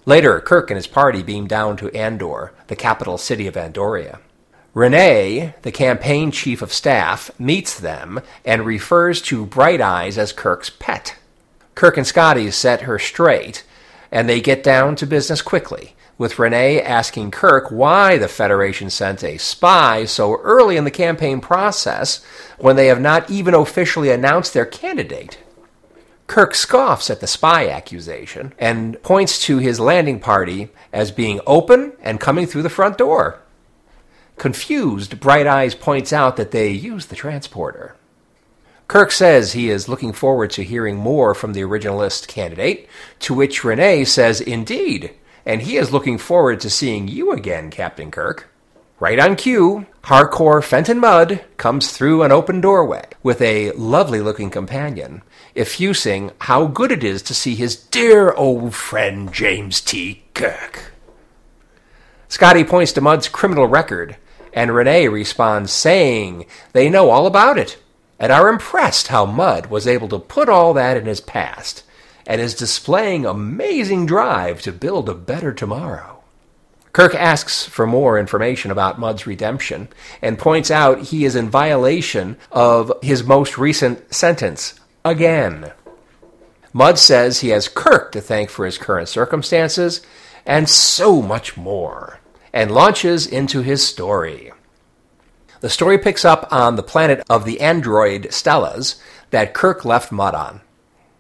[0.06, 4.19] Later, Kirk and his party beam down to Andor, the capital city of Andoria.
[4.74, 10.69] Renee, the campaign chief of staff, meets them and refers to Bright Eyes as Kirk's
[10.69, 11.17] pet.
[11.76, 13.63] Kirk and Scotty set her straight,
[14.12, 19.24] and they get down to business quickly, with Renee asking Kirk why the Federation sent
[19.24, 22.24] a spy so early in the campaign process
[22.58, 25.38] when they have not even officially announced their candidate.
[26.30, 31.94] Kirk scoffs at the spy accusation and points to his landing party as being open
[32.04, 33.42] and coming through the front door.
[34.38, 37.96] Confused, Bright Eyes points out that they used the transporter.
[38.88, 42.88] Kirk says he is looking forward to hearing more from the originalist candidate,
[43.22, 45.15] to which Renee says, Indeed,
[45.48, 48.48] and he is looking forward to seeing you again, Captain Kirk.
[49.01, 54.49] Right on cue, Harcourt Fenton Mudd comes through an open doorway with a lovely looking
[54.49, 55.21] companion,
[55.55, 60.23] effusing how good it is to see his dear old friend James T.
[60.33, 60.91] Kirk.
[62.27, 64.17] Scotty points to Mudd's criminal record,
[64.53, 67.77] and Renee responds saying they know all about it
[68.19, 71.83] and are impressed how Mudd was able to put all that in his past
[72.27, 76.18] and is displaying amazing drive to build a better tomorrow.
[76.91, 79.89] Kirk asks for more information about Mudd's redemption
[80.21, 85.71] and points out he is in violation of his most recent sentence again.
[86.73, 90.02] Mudd says he has Kirk to thank for his current circumstances
[90.45, 92.19] and so much more,
[92.54, 94.52] and launches into his story.
[95.62, 98.99] The story picks up on the planet of the android Stellas
[99.30, 100.62] that Kirk left Mudd on.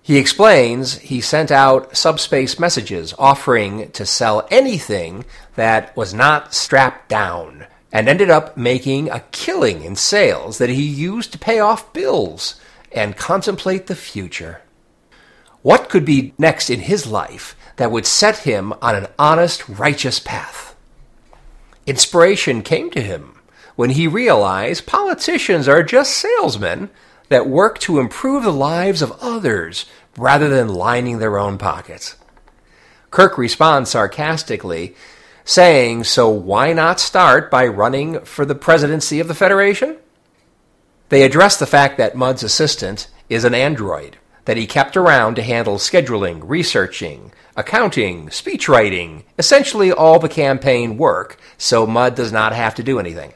[0.01, 7.09] He explains he sent out subspace messages offering to sell anything that was not strapped
[7.09, 11.91] down and ended up making a killing in sales that he used to pay off
[11.93, 12.59] bills
[12.91, 14.61] and contemplate the future.
[15.61, 20.19] What could be next in his life that would set him on an honest, righteous
[20.19, 20.75] path?
[21.85, 23.39] Inspiration came to him
[23.75, 26.89] when he realized politicians are just salesmen
[27.29, 29.85] that work to improve the lives of others
[30.17, 32.15] rather than lining their own pockets.
[33.11, 34.95] Kirk responds sarcastically,
[35.45, 39.97] saying, So why not start by running for the presidency of the Federation?
[41.09, 45.43] They address the fact that Mudd's assistant is an android that he kept around to
[45.43, 52.73] handle scheduling, researching, accounting, speechwriting, essentially all the campaign work, so Mudd does not have
[52.75, 53.33] to do anything.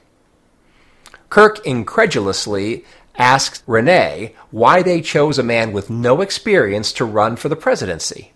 [1.30, 7.50] Kirk incredulously asks Renee why they chose a man with no experience to run for
[7.50, 8.34] the presidency.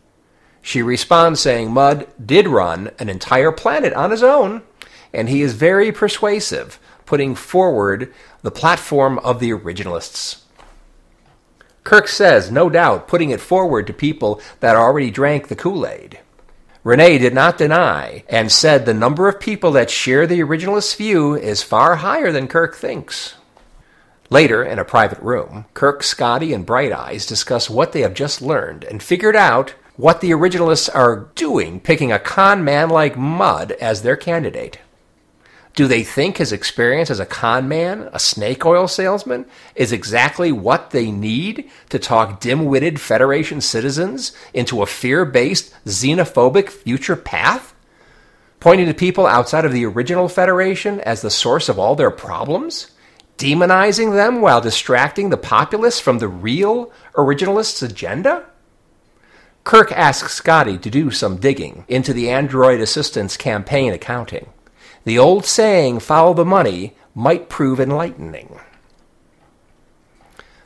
[0.61, 4.63] She responds saying Mudd did run an entire planet on his own,
[5.13, 10.41] and he is very persuasive, putting forward the platform of the originalists.
[11.83, 16.19] Kirk says, no doubt, putting it forward to people that already drank the Kool Aid.
[16.83, 21.35] Renee did not deny and said the number of people that share the originalist view
[21.35, 23.35] is far higher than Kirk thinks.
[24.29, 28.41] Later, in a private room, Kirk, Scotty, and Bright Eyes discuss what they have just
[28.41, 33.71] learned and figured out what the originalists are doing, picking a con man like Mudd
[33.73, 34.79] as their candidate.
[35.75, 40.51] Do they think his experience as a con man, a snake oil salesman, is exactly
[40.51, 47.15] what they need to talk dim witted Federation citizens into a fear based, xenophobic future
[47.15, 47.73] path?
[48.59, 52.91] Pointing to people outside of the original Federation as the source of all their problems?
[53.37, 58.45] Demonizing them while distracting the populace from the real originalists' agenda?
[59.63, 64.47] Kirk asks Scotty to do some digging into the Android Assistant's campaign accounting.
[65.03, 68.59] The old saying, follow the money, might prove enlightening.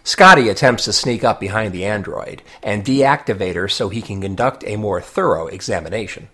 [0.04, 4.64] Scotty attempts to sneak up behind the android and deactivate her so he can conduct
[4.66, 6.28] a more thorough examination.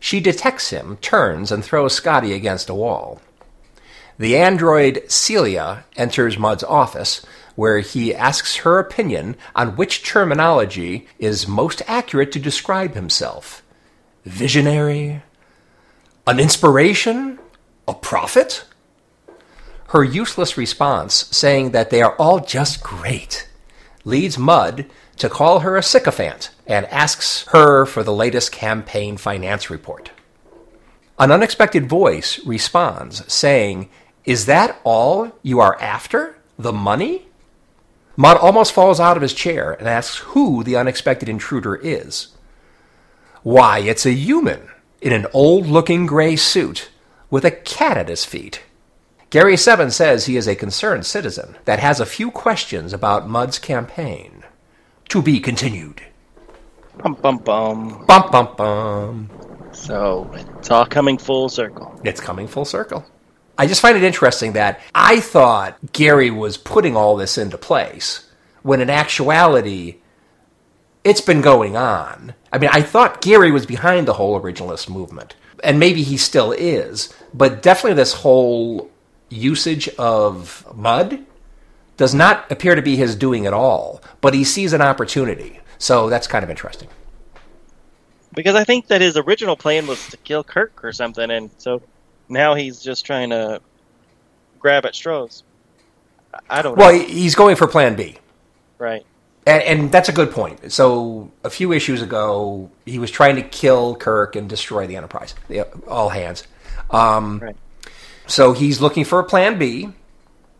[0.00, 3.20] She detects him, turns, and throws Scotty against a wall.
[4.18, 11.46] The android Celia enters Mudd's office, where he asks her opinion on which terminology is
[11.46, 13.62] most accurate to describe himself.
[14.24, 15.22] Visionary?
[16.26, 17.38] An inspiration?
[17.86, 18.64] A prophet?
[19.88, 23.48] Her useless response, saying that they are all just great,
[24.04, 29.70] leads Mudd to call her a sycophant and asks her for the latest campaign finance
[29.70, 30.10] report.
[31.20, 33.88] An unexpected voice responds, saying
[34.28, 36.36] is that all you are after?
[36.58, 37.28] The money?
[38.14, 42.36] Mudd almost falls out of his chair and asks who the unexpected intruder is.
[43.42, 44.68] Why, it's a human
[45.00, 46.90] in an old looking gray suit
[47.30, 48.60] with a cat at his feet.
[49.30, 53.58] Gary Seven says he is a concerned citizen that has a few questions about Mudd's
[53.58, 54.44] campaign.
[55.08, 56.02] To be continued.
[56.98, 58.04] Bum bum bum.
[58.04, 59.30] Bum bum bum.
[59.72, 61.98] So it's all coming full circle.
[62.04, 63.06] It's coming full circle.
[63.58, 68.30] I just find it interesting that I thought Gary was putting all this into place
[68.62, 69.96] when in actuality
[71.02, 72.34] it's been going on.
[72.52, 76.52] I mean, I thought Gary was behind the whole originalist movement, and maybe he still
[76.52, 78.90] is, but definitely this whole
[79.28, 81.24] usage of Mudd
[81.96, 85.60] does not appear to be his doing at all, but he sees an opportunity.
[85.78, 86.88] So that's kind of interesting.
[88.34, 91.82] Because I think that his original plan was to kill Kirk or something, and so
[92.28, 93.60] now he's just trying to
[94.58, 95.42] grab at straws.
[96.48, 96.76] I don't.
[96.76, 97.04] Well, know.
[97.04, 98.16] he's going for Plan B,
[98.78, 99.04] right?
[99.46, 100.72] And, and, that's a good point.
[100.72, 105.34] So a few issues ago, he was trying to kill Kirk and destroy the Enterprise,
[105.86, 106.46] all hands.
[106.90, 107.56] Um, right.
[108.26, 109.88] So he's looking for a Plan B.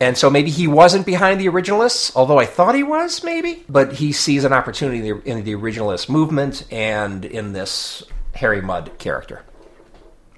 [0.00, 3.64] And so maybe he wasn't behind the originalists, although I thought he was, maybe.
[3.68, 8.04] But he sees an opportunity in the, in the originalist movement and in this
[8.34, 9.42] Harry Mudd character.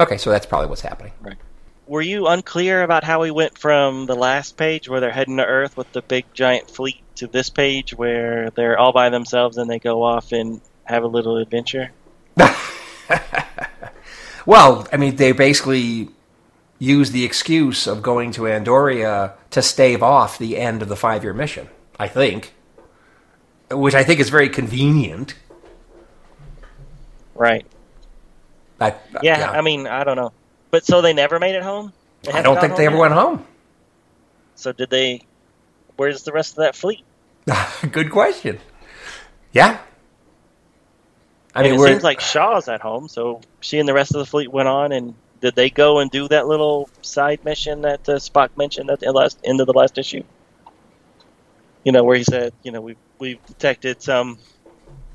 [0.00, 1.12] Okay, so that's probably what's happening.
[1.20, 1.36] Right.
[1.86, 5.44] Were you unclear about how we went from the last page where they're heading to
[5.44, 9.68] Earth with the big giant fleet to this page where they're all by themselves and
[9.68, 11.90] they go off and have a little adventure?
[14.46, 16.08] well, I mean, they basically
[16.78, 21.22] use the excuse of going to Andoria to stave off the end of the five
[21.22, 22.54] year mission, I think.
[23.70, 25.34] Which I think is very convenient.
[27.34, 27.66] Right.
[28.80, 30.32] I, yeah, yeah, I mean, I don't know.
[30.70, 31.92] But so they never made it home?
[32.32, 33.00] I don't think they ever yet?
[33.00, 33.46] went home.
[34.54, 35.22] So did they?
[35.96, 37.04] Where's the rest of that fleet?
[37.92, 38.58] Good question.
[39.52, 39.80] Yeah.
[41.54, 44.20] I I mean, it seems like Shaw's at home, so she and the rest of
[44.20, 48.08] the fleet went on, and did they go and do that little side mission that
[48.08, 50.22] uh, Spock mentioned at the last end of the last issue?
[51.84, 54.38] You know, where he said, you know, we we've detected some,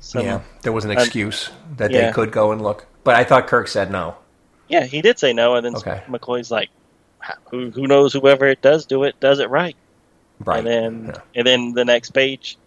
[0.00, 0.26] some.
[0.26, 2.06] yeah, there was an um, excuse that yeah.
[2.06, 4.16] they could go and look, but I thought Kirk said no.
[4.68, 6.02] Yeah, he did say no, and then Okay.
[6.08, 6.68] McCoy's like,
[7.50, 8.12] who who knows?
[8.12, 9.76] Whoever it does do it does it right.
[10.44, 10.58] Right.
[10.58, 11.20] And then Yeah.
[11.34, 12.58] and then the next page,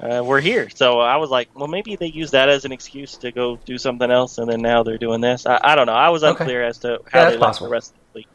[0.00, 0.68] uh, we're here.
[0.70, 3.78] So I was like, well, maybe they use that as an excuse to go do
[3.78, 5.46] something else, and then now they're doing this.
[5.46, 5.92] I, I don't know.
[5.92, 6.30] I was Okay.
[6.40, 8.28] unclear as to how that's they left the rest of the fleet.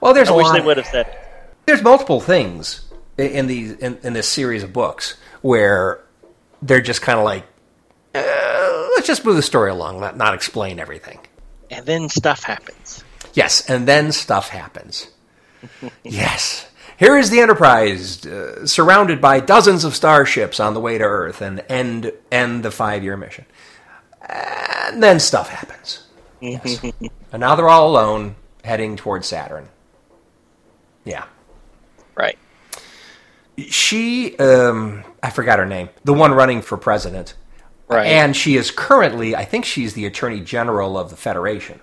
[0.00, 0.54] Well, there's I a wish lot.
[0.54, 1.14] they would have said it.
[1.66, 6.00] there's multiple things in these in, in this series of books where
[6.60, 7.44] they're just kind of like,
[8.14, 11.18] uh, let's just move the story along, not not explain everything.
[11.70, 13.02] And then stuff happens.
[13.34, 15.08] Yes, and then stuff happens.
[16.04, 16.68] yes.
[16.98, 21.40] Here is the Enterprise, uh, surrounded by dozens of starships on the way to Earth,
[21.40, 23.46] and end end the five year mission.
[24.28, 26.06] And then stuff happens.
[26.40, 26.82] Yes.
[27.32, 29.68] and now they're all alone, heading towards Saturn.
[31.04, 31.24] Yeah.
[32.14, 32.38] Right.
[33.58, 37.34] She, um, I forgot her name, the one running for president.
[37.88, 38.06] Right.
[38.06, 41.80] And she is currently, I think she's the Attorney General of the Federation.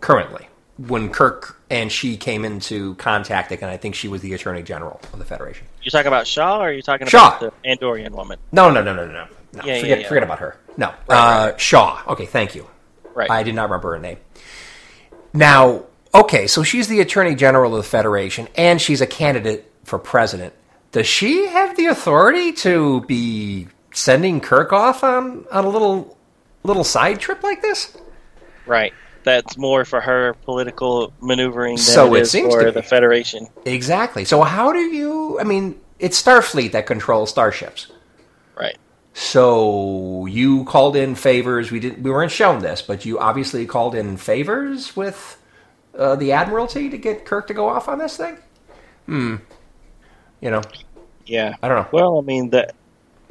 [0.00, 0.48] Currently.
[0.78, 5.00] When Kirk and she came into contact, and I think she was the Attorney General
[5.12, 5.66] of the Federation.
[5.82, 7.36] You're talking about Shaw, or are you talking Shaw.
[7.36, 8.38] about the Andorian woman?
[8.50, 9.12] No, no, no, no, no.
[9.12, 9.26] no.
[9.64, 10.08] Yeah, yeah, forget, yeah.
[10.08, 10.58] forget about her.
[10.76, 10.94] No.
[11.08, 12.02] Right, uh, Shaw.
[12.08, 12.66] Okay, thank you.
[13.14, 13.30] Right.
[13.30, 14.18] I did not remember her name.
[15.34, 15.84] Now,
[16.14, 20.54] okay, so she's the Attorney General of the Federation, and she's a candidate for president.
[20.90, 26.16] Does she have the authority to be sending Kirk off on, on a little
[26.64, 27.96] little side trip like this?
[28.66, 28.92] right.
[29.24, 32.82] That's more for her political maneuvering than So it it is seems for the.
[32.82, 33.46] Federation.
[33.64, 34.24] Exactly.
[34.24, 35.38] So how do you?
[35.38, 37.92] I mean, it's Starfleet that controls starships.
[38.58, 38.76] Right.
[39.14, 41.70] So you called in favors.
[41.70, 42.02] We didn't.
[42.02, 45.40] We weren't shown this, but you obviously called in favors with
[45.96, 48.38] uh, the Admiralty to get Kirk to go off on this thing.
[49.06, 49.36] Hmm.
[50.40, 50.62] You know,
[51.26, 51.54] Yeah.
[51.62, 51.88] I don't know.
[51.92, 52.74] Well, I mean that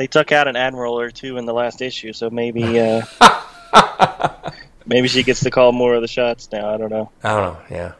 [0.02, 3.04] they took out an admiral or two in the last issue, so maybe uh,
[4.88, 6.74] maybe she gets to call more of the shots now.
[6.74, 7.12] I don't know.
[7.24, 7.62] I don't know.
[7.70, 7.92] Yeah.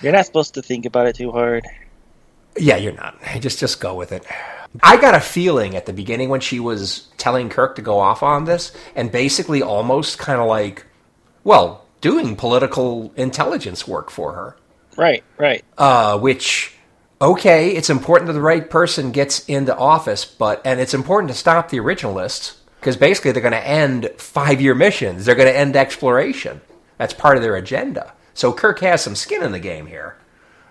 [0.00, 1.66] You're not supposed to think about it too hard.
[2.56, 3.20] Yeah, you're not.
[3.40, 4.24] Just just go with it.
[4.82, 8.22] I got a feeling at the beginning when she was telling Kirk to go off
[8.22, 10.86] on this, and basically almost kind of like,
[11.44, 14.56] well, doing political intelligence work for her.
[14.96, 15.22] Right.
[15.36, 15.62] Right.
[15.76, 16.74] uh, which
[17.20, 21.36] okay, it's important that the right person gets into office, but and it's important to
[21.36, 25.24] stop the originalists because basically they're going to end five-year missions.
[25.24, 26.60] They're going to end exploration.
[26.96, 28.14] That's part of their agenda.
[28.34, 30.16] So Kirk has some skin in the game here.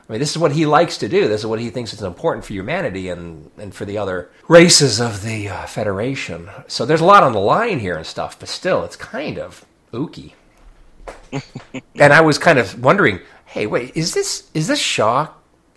[0.07, 1.27] I mean, this is what he likes to do.
[1.27, 4.99] This is what he thinks is important for humanity and, and for the other races
[4.99, 6.49] of the uh, Federation.
[6.67, 9.63] So there's a lot on the line here and stuff, but still, it's kind of
[9.93, 10.33] ooky.
[11.95, 15.29] and I was kind of wondering, hey, wait, is this is this Shaw?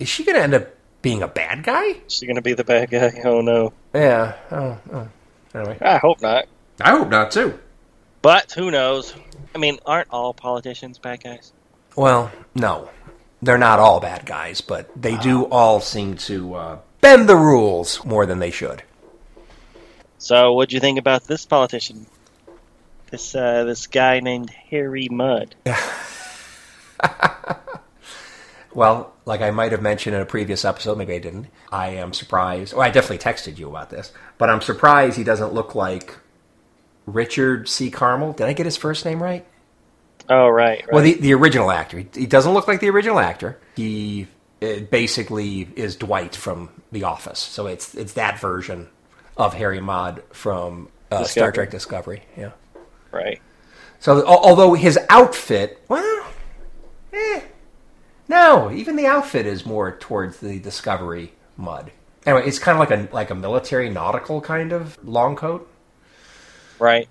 [0.03, 0.69] Is she going to end up
[1.03, 1.97] being a bad guy?
[2.07, 3.21] Is she gonna be the bad guy.
[3.25, 3.73] Oh no.
[3.93, 4.37] Yeah.
[4.51, 5.09] Oh, oh.
[5.55, 6.47] Anyway, I hope not.
[6.81, 7.59] I hope not too.
[8.23, 9.15] But who knows?
[9.55, 11.53] I mean, aren't all politicians bad guys?
[11.97, 12.89] Well, no,
[13.43, 18.05] they're not all bad guys, but they do all seem to uh, bend the rules
[18.05, 18.83] more than they should.
[20.19, 22.07] So, what'd you think about this politician?
[23.11, 25.55] This uh, this guy named Harry Mudd.
[28.75, 31.49] Well, like I might have mentioned in a previous episode, maybe I didn't.
[31.71, 32.73] I am surprised.
[32.73, 36.19] Well, I definitely texted you about this, but I'm surprised he doesn't look like
[37.07, 37.91] Richard C.
[37.91, 38.33] Carmel.
[38.33, 39.47] Did I get his first name right?
[40.29, 40.81] Oh, right.
[40.81, 40.93] right.
[40.93, 41.99] Well, the, the original actor.
[41.99, 43.59] He, he doesn't look like the original actor.
[43.77, 44.29] He
[44.63, 47.41] uh, basically is Dwight from The Office.
[47.41, 48.89] So it's it's that version
[49.37, 52.23] of Harry Mudd from uh, Star Trek Discovery.
[52.37, 52.53] Yeah.
[53.11, 53.41] right.
[53.99, 56.27] So although his outfit, well,
[57.13, 57.43] eh,
[58.33, 61.93] no, even the outfit is more towards the Discovery Mudd.
[62.25, 65.69] Anyway, it's kind of like a like a military nautical kind of long coat.
[66.79, 67.09] Right.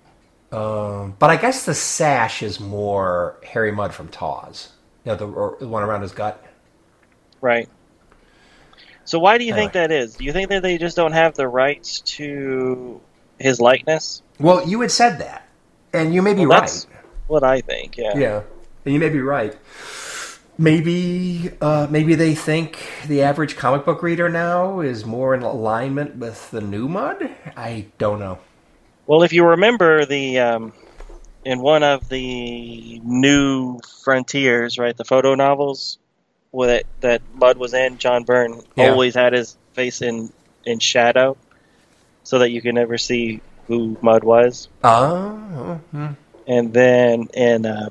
[0.50, 4.72] Um, but I guess the sash is more Harry Mudd from TOS.
[5.04, 6.44] You know, the, or the one around his gut.
[7.40, 7.68] Right.
[9.04, 10.16] So, why do you think that is?
[10.16, 13.00] Do you think that they just don't have the rights to
[13.38, 14.22] his likeness?
[14.38, 15.48] Well, you had said that,
[15.92, 16.60] and you may be Well, right.
[16.60, 16.86] that's
[17.26, 17.96] what I think.
[17.96, 18.16] Yeah.
[18.16, 18.42] Yeah,
[18.84, 19.56] and you may be right.
[20.58, 26.16] Maybe, uh, maybe they think the average comic book reader now is more in alignment
[26.16, 27.30] with the new Mudd.
[27.56, 28.38] I don't know.
[29.06, 30.72] Well, if you remember the um,
[31.44, 35.98] in one of the new frontiers, right, the photo novels
[36.52, 38.90] with it, that Mudd was in, John Byrne Yeah.
[38.90, 40.32] always had his face in
[40.64, 41.36] in shadow.
[42.24, 44.68] so that you could never see who Mudd was.
[44.84, 46.06] Oh, hmm.
[46.46, 47.90] And then in um,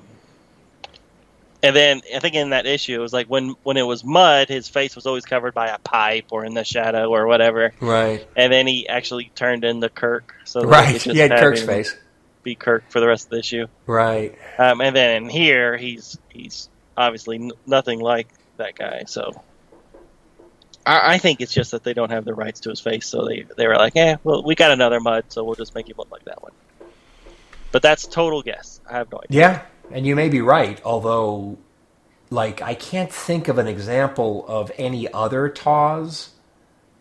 [1.64, 4.50] and then I think in that issue it was like when when it was Mudd,
[4.50, 7.74] his face was always covered by a pipe or in the shadow or whatever.
[7.80, 11.02] right, And then he actually turned into Kirk, so right.
[11.02, 11.96] He had Kirk's face.
[12.44, 13.68] Be Kirk for the rest of the issue.
[13.86, 14.36] Right.
[14.58, 19.04] Um, and then in here, he's he's obviously n- nothing like that guy.
[19.06, 19.32] So
[20.86, 23.26] I, I think it's just that they don't have the rights to his face, so
[23.26, 25.96] they they were like, "Eh, well, we got another Mudd, so we'll just make him
[25.98, 26.52] look like that one."
[27.72, 28.82] But that's total guess.
[28.90, 29.40] I have no idea.
[29.40, 29.62] Yeah,
[29.92, 30.82] and you may be right.
[30.84, 31.58] Although,
[32.30, 36.32] like, I can't think of an example of any other TOS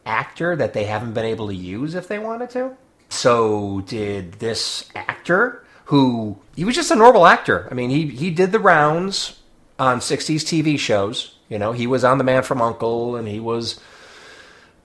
[0.07, 2.77] actor that they haven't been able to use if they wanted to.
[3.09, 7.67] So, did this actor, who he was just a normal actor?
[7.71, 9.41] I mean, he he did the rounds
[9.79, 11.35] on '60s TV shows.
[11.49, 13.81] You know, he was on The Man from Uncle, and he was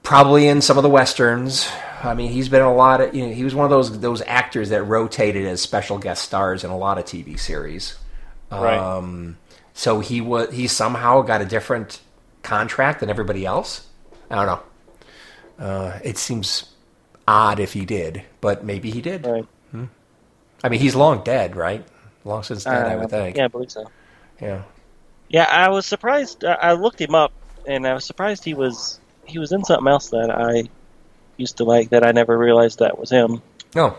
[0.02, 1.70] probably in some of the westerns.
[2.04, 3.16] I mean, he's been in a lot of.
[3.16, 6.64] You know, he was one of those those actors that rotated as special guest stars
[6.64, 7.98] in a lot of TV series.
[8.52, 8.78] Right.
[8.78, 9.38] Um,
[9.74, 12.02] so he was he somehow got a different
[12.44, 13.88] contract than everybody else.
[14.30, 14.64] I don't know.
[15.66, 16.74] Uh, it seems
[17.28, 19.26] odd if he did, but maybe he did.
[19.26, 19.46] Right.
[20.64, 21.86] I mean, he's long dead, right?
[22.24, 23.38] Long since dead, I Uh, would think.
[23.38, 23.92] Yeah, I believe so.
[24.42, 24.64] Yeah.
[25.30, 26.44] Yeah, I was surprised.
[26.44, 27.34] I I looked him up,
[27.66, 30.70] and I was surprised he was he was in something else that I
[31.38, 33.42] used to like that I never realized that was him.
[33.76, 33.98] No,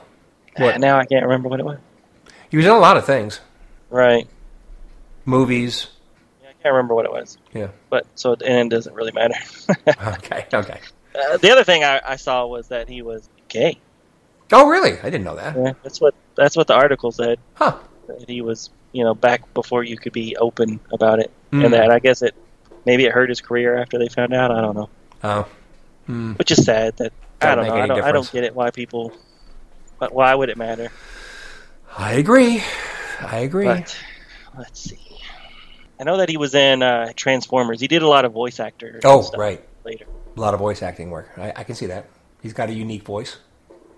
[0.56, 0.80] What?
[0.80, 1.78] Now I can't remember what it was.
[2.50, 3.40] he was in a lot of things,
[3.90, 4.26] Right.
[5.24, 5.86] movies.
[6.42, 7.38] Yeah, I can't remember what it was.
[7.52, 7.68] Yeah.
[7.90, 9.34] But so it, and it doesn't really matter.
[10.16, 10.46] Okay.
[10.52, 10.80] Okay.
[11.14, 13.78] uh, the other thing I, I saw was that he was gay.
[14.52, 14.98] Oh, really?
[15.00, 15.56] I didn't know that.
[15.56, 17.38] Yeah, that's what that's what the article said.
[17.54, 17.76] Huh.
[18.06, 21.64] That he was, you know, back before you could be open about it, Hmm.
[21.64, 22.34] and that I guess it
[22.84, 24.50] maybe it hurt his career after they found out.
[24.52, 24.88] I don't know,
[25.24, 25.46] Oh.
[26.06, 26.32] Hmm.
[26.34, 26.96] which is sad.
[26.98, 27.74] That I don't know.
[27.74, 28.02] I don't.
[28.02, 28.54] I don't get it.
[28.54, 29.12] Why people?
[29.98, 30.90] But why would it matter?
[31.96, 32.62] I agree.
[33.20, 33.64] I agree.
[33.66, 33.96] But
[34.58, 34.98] let's see.
[35.98, 37.80] I know that he was in uh, Transformers.
[37.80, 39.00] He did a lot of voice actor.
[39.04, 39.62] oh, stuff right.
[39.84, 40.04] Later.
[40.36, 41.30] A lot of voice acting work.
[41.38, 42.06] I, I can see that.
[42.42, 43.38] He's got a unique voice.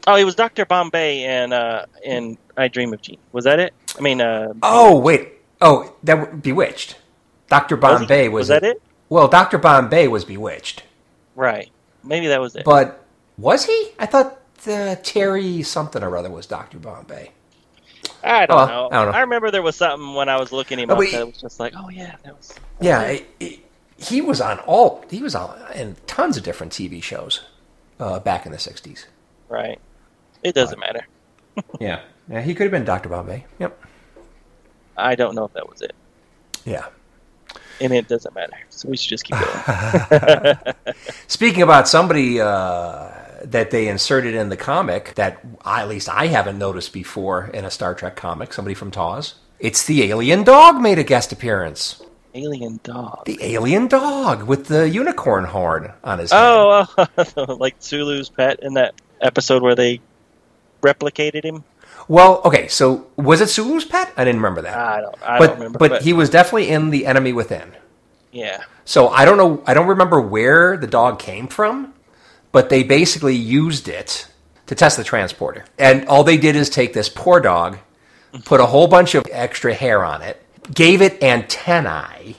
[0.06, 3.18] Oh, he was Doctor Bombay in uh, in I Dream of Jean.
[3.32, 3.74] Was that it?
[3.98, 5.32] I mean, uh, Oh, wait.
[5.60, 6.96] Oh, that w- Bewitched.
[7.48, 7.76] Dr.
[7.76, 8.80] Bombay was, was that it?
[9.08, 9.58] Well, Dr.
[9.58, 10.82] Bombay was Bewitched.
[11.34, 11.70] Right.
[12.04, 12.64] Maybe that was it.
[12.64, 13.04] But
[13.38, 13.90] was he?
[13.98, 16.78] I thought uh, Terry something or other was Dr.
[16.78, 17.30] Bombay.
[18.22, 18.88] I don't, Oh, know.
[18.90, 19.20] I don't know.
[19.20, 21.60] remember there was something when I was looking him Oh, up he- that was just
[21.60, 22.52] like, oh yeah, that was.
[22.80, 23.60] Yeah, it, it-
[23.96, 25.04] he was on all.
[25.10, 27.40] He was on in tons of different TV shows
[27.98, 29.06] uh, back in the '60s.
[29.48, 29.80] Right.
[30.44, 31.06] It doesn't matter.
[31.80, 33.08] Yeah, yeah, he could have been Dr.
[33.08, 33.44] Bombay.
[33.58, 33.84] Yep.
[34.96, 35.92] I don't know if that was it,
[36.64, 36.86] Yeah.
[37.80, 38.56] and it doesn't matter.
[38.70, 40.56] So we should just keep going.
[41.26, 43.08] Speaking about somebody uh,
[43.44, 47.64] that they inserted in the comic that I, at least I haven't noticed before in
[47.64, 49.34] a Star Trek comic, somebody from TOS.
[49.58, 52.02] It's the alien dog made a guest appearance.
[52.34, 53.24] Alien dog.
[53.24, 56.40] The alien dog with the unicorn horn on his head.
[56.40, 60.00] Oh, oh like Sulu's pet in that episode where they
[60.82, 61.64] replicated him.
[62.06, 64.12] Well, okay, so was it Sulu's pet?
[64.16, 64.78] I didn't remember that.
[64.78, 65.16] I don't.
[65.22, 65.78] I but don't remember.
[65.78, 67.72] but he was definitely in the enemy within.
[68.30, 68.62] Yeah.
[68.84, 69.62] So I don't know.
[69.66, 71.94] I don't remember where the dog came from,
[72.52, 74.26] but they basically used it
[74.66, 75.64] to test the transporter.
[75.78, 77.78] And all they did is take this poor dog,
[78.44, 80.42] put a whole bunch of extra hair on it,
[80.74, 82.36] gave it antennae,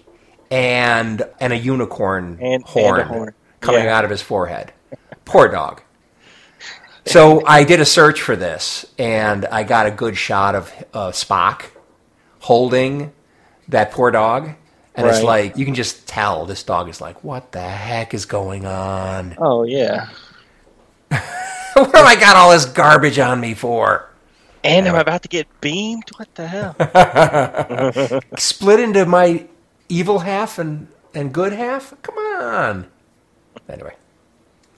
[0.51, 3.33] and and a unicorn And- and a horn, horn.
[3.61, 3.97] coming Yeah.
[3.97, 4.73] out of his forehead.
[5.25, 5.81] Poor dog.
[7.05, 11.09] So I did a search for this, and I got a good shot of uh,
[11.11, 11.63] Spock
[12.39, 13.11] holding
[13.67, 14.51] that poor dog.
[14.99, 18.25] And it's like you can just tell this dog is like, what the heck is
[18.25, 19.35] going on?
[19.39, 20.09] Oh yeah.
[21.73, 24.09] what have I got all this garbage on me for?
[24.63, 26.09] And I'm about to get beamed.
[26.17, 26.75] What the hell?
[28.37, 29.47] Split into my
[29.87, 31.93] evil half and, and good half?
[32.01, 32.87] Come on.
[33.69, 33.95] Anyway,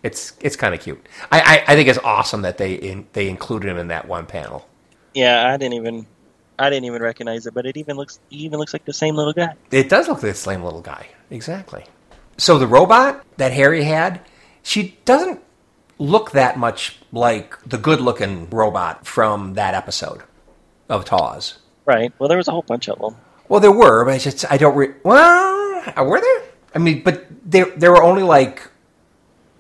[0.04, 1.06] it's it's kind of cute.
[1.32, 4.26] I, I, I think it's awesome that they in, they included him in that one
[4.28, 4.68] panel.
[5.14, 6.08] yeah, I didn't even.
[6.62, 8.20] I didn't even recognize it, but it even looks.
[8.30, 9.56] Even looks like the same little guy.
[9.72, 11.08] It does look like the same little guy.
[11.32, 11.86] Exactly.
[12.38, 14.22] So the robot that Harry had,
[14.62, 15.42] she doesn't
[15.98, 20.22] look that much like the good-looking robot from that episode
[20.88, 21.58] of TOS.
[21.86, 22.14] Right.
[22.20, 23.16] Well, there was a whole bunch of them.
[23.50, 24.76] Well, there were, but it's just I don't.
[24.76, 26.44] Re- well, were there?
[26.76, 28.70] I mean, but there there were only like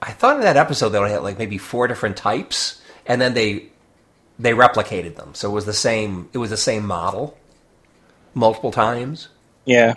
[0.01, 3.33] I thought in that episode they only had like maybe four different types, and then
[3.33, 3.70] they
[4.41, 6.29] they replicated them, so it was the same.
[6.33, 7.37] It was the same model
[8.35, 9.29] multiple times.
[9.65, 9.95] Yeah.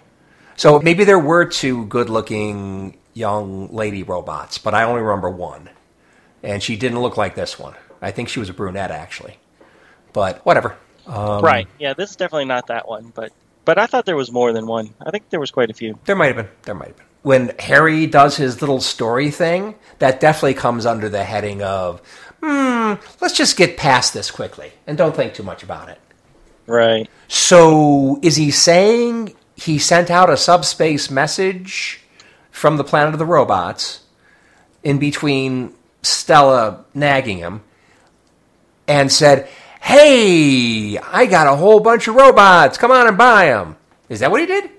[0.56, 5.70] So maybe there were two good-looking young lady robots, but I only remember one.
[6.42, 7.74] and she didn't look like this one.
[8.02, 9.38] I think she was a brunette actually,
[10.12, 10.76] but whatever.
[11.06, 11.68] Um, right.
[11.78, 13.32] Yeah, this is definitely not that one, but
[13.64, 14.94] but I thought there was more than one.
[15.04, 15.98] I think there was quite a few.
[16.06, 16.48] There might have been.
[16.64, 17.06] There might have been.
[17.22, 22.02] When Harry does his little story thing, that definitely comes under the heading of,
[22.44, 25.98] hmm, let's just get past this quickly and don't think too much about it.
[26.66, 27.08] Right.
[27.28, 32.00] So is he saying he sent out a subspace message
[32.50, 34.00] from the planet of the robots
[34.82, 37.62] in between Stella nagging him
[38.86, 39.48] and said,
[39.80, 42.78] Hey, I got a whole bunch of robots.
[42.78, 43.76] Come on and buy them.
[44.08, 44.70] Is that what he did?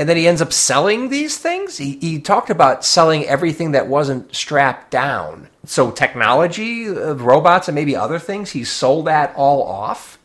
[0.00, 1.78] And then he ends up selling these things?
[1.78, 5.50] He, he talked about selling everything that wasn't strapped down.
[5.66, 10.18] So, technology, uh, robots, and maybe other things, he sold that all off.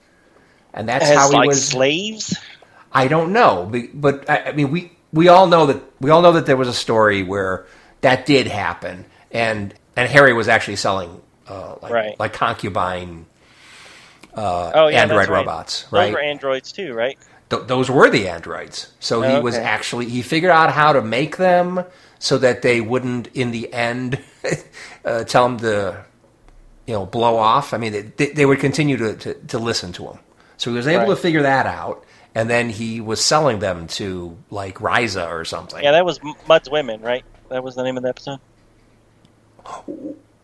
[0.74, 1.66] And that's As how he like was.
[1.70, 2.40] slaves.
[2.94, 6.22] I don't know, but, but I, I mean, we we all know that we all
[6.24, 7.68] know that there was a story where
[8.02, 12.20] that did happen, and and Harry was actually selling uh, like Right.
[12.20, 13.26] like concubine
[14.36, 15.30] uh, Oh yeah, android right.
[15.30, 17.18] robots, Those were androids too, right?
[17.50, 18.91] Th- those were the androids.
[19.00, 21.84] So he Oh, was actually he figured out how to make them
[22.20, 24.20] so that they wouldn't, in the end,
[25.06, 26.04] uh, tell him to,
[26.88, 27.74] you know, blow off.
[27.74, 30.20] I mean, they, they would continue to, to, to listen to him.
[30.58, 34.38] So he was able to figure that out, and then he was selling them to
[34.50, 35.84] like Risa or something.
[35.84, 37.24] Yeah, that was Mudd's Women, right?
[37.50, 38.39] That was the name of the episode.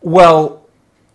[0.02, 0.66] well,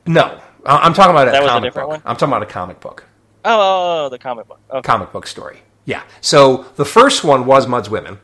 [0.06, 1.98] no, I- I'm talking about a That was a comic different book.
[1.98, 2.02] one?
[2.06, 3.04] I'm talking about a comic book.
[3.46, 4.60] Oh, oh, oh, the comic book.
[4.72, 4.82] Okay.
[4.82, 5.60] comic book story.
[5.88, 6.04] Yeah.
[6.20, 8.20] So the first one was Mudd's Women,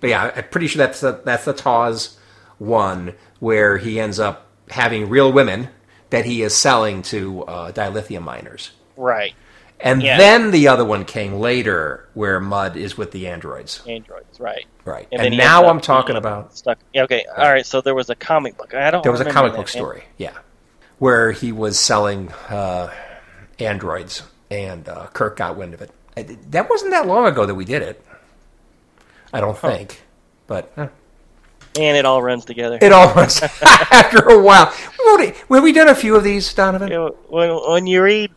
[0.00, 2.18] but yeah, I'm pretty sure that's the, that's the TOS
[2.58, 5.68] one where he ends up having real women
[6.08, 8.70] that he is selling to uh, dilithium miners.
[8.96, 9.34] Right.
[9.80, 10.16] And Yeah.
[10.16, 13.82] then the other one came later where Mud is with the androids.
[13.86, 14.64] Androids, right.
[14.86, 15.06] Right.
[15.12, 16.78] And And, now I'm talking about Stuck.
[16.94, 17.26] Yeah, okay.
[17.36, 17.66] All right.
[17.66, 18.72] So there was a comic book.
[18.72, 19.02] I don't.
[19.02, 20.38] there was a comic book story, yeah,
[21.00, 22.90] where he was selling uh,
[23.58, 25.90] androids and uh, Kirk got wind of it.
[26.16, 28.04] That wasn't that long ago that we did it.
[29.32, 30.02] I don't think.
[30.46, 30.88] But eh.
[31.76, 32.78] And it all runs together.
[32.80, 34.72] It all runs after a while.
[35.48, 36.88] We've, we done a few of these, Donovan?
[36.88, 38.30] You know, when, when you read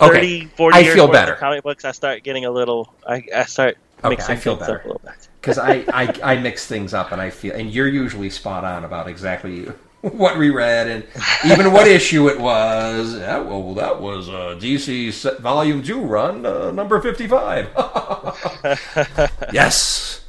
[0.00, 0.44] Okay.
[0.44, 1.32] 40 I years feel better.
[1.34, 2.94] of comic books, I start getting a little.
[3.06, 4.78] I, I start Okay, mixing I feel things better.
[4.80, 5.28] up a little bit.
[5.40, 8.84] Because I, I, I mix things up and I feel, and you're usually spot on
[8.84, 9.66] about exactly
[10.12, 11.04] what we read and
[11.44, 13.14] even what issue it was.
[13.16, 17.68] Yeah, well, that was uh, DC Volume 2 run, uh, number 55.
[19.52, 20.24] yes.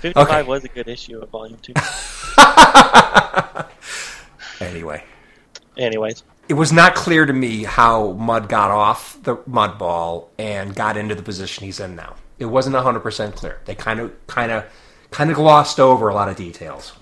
[0.00, 0.42] 55 Okay.
[0.48, 1.72] was a good issue of Volume 2.
[4.60, 5.04] Anyway.
[5.76, 10.74] Anyways, It was not clear to me how Mudd got off the mud ball and
[10.74, 12.14] got into the position he's in now.
[12.38, 13.60] It wasn't 100% clear.
[13.64, 14.64] They kind of kind of
[15.10, 16.92] kind of glossed over a lot of details.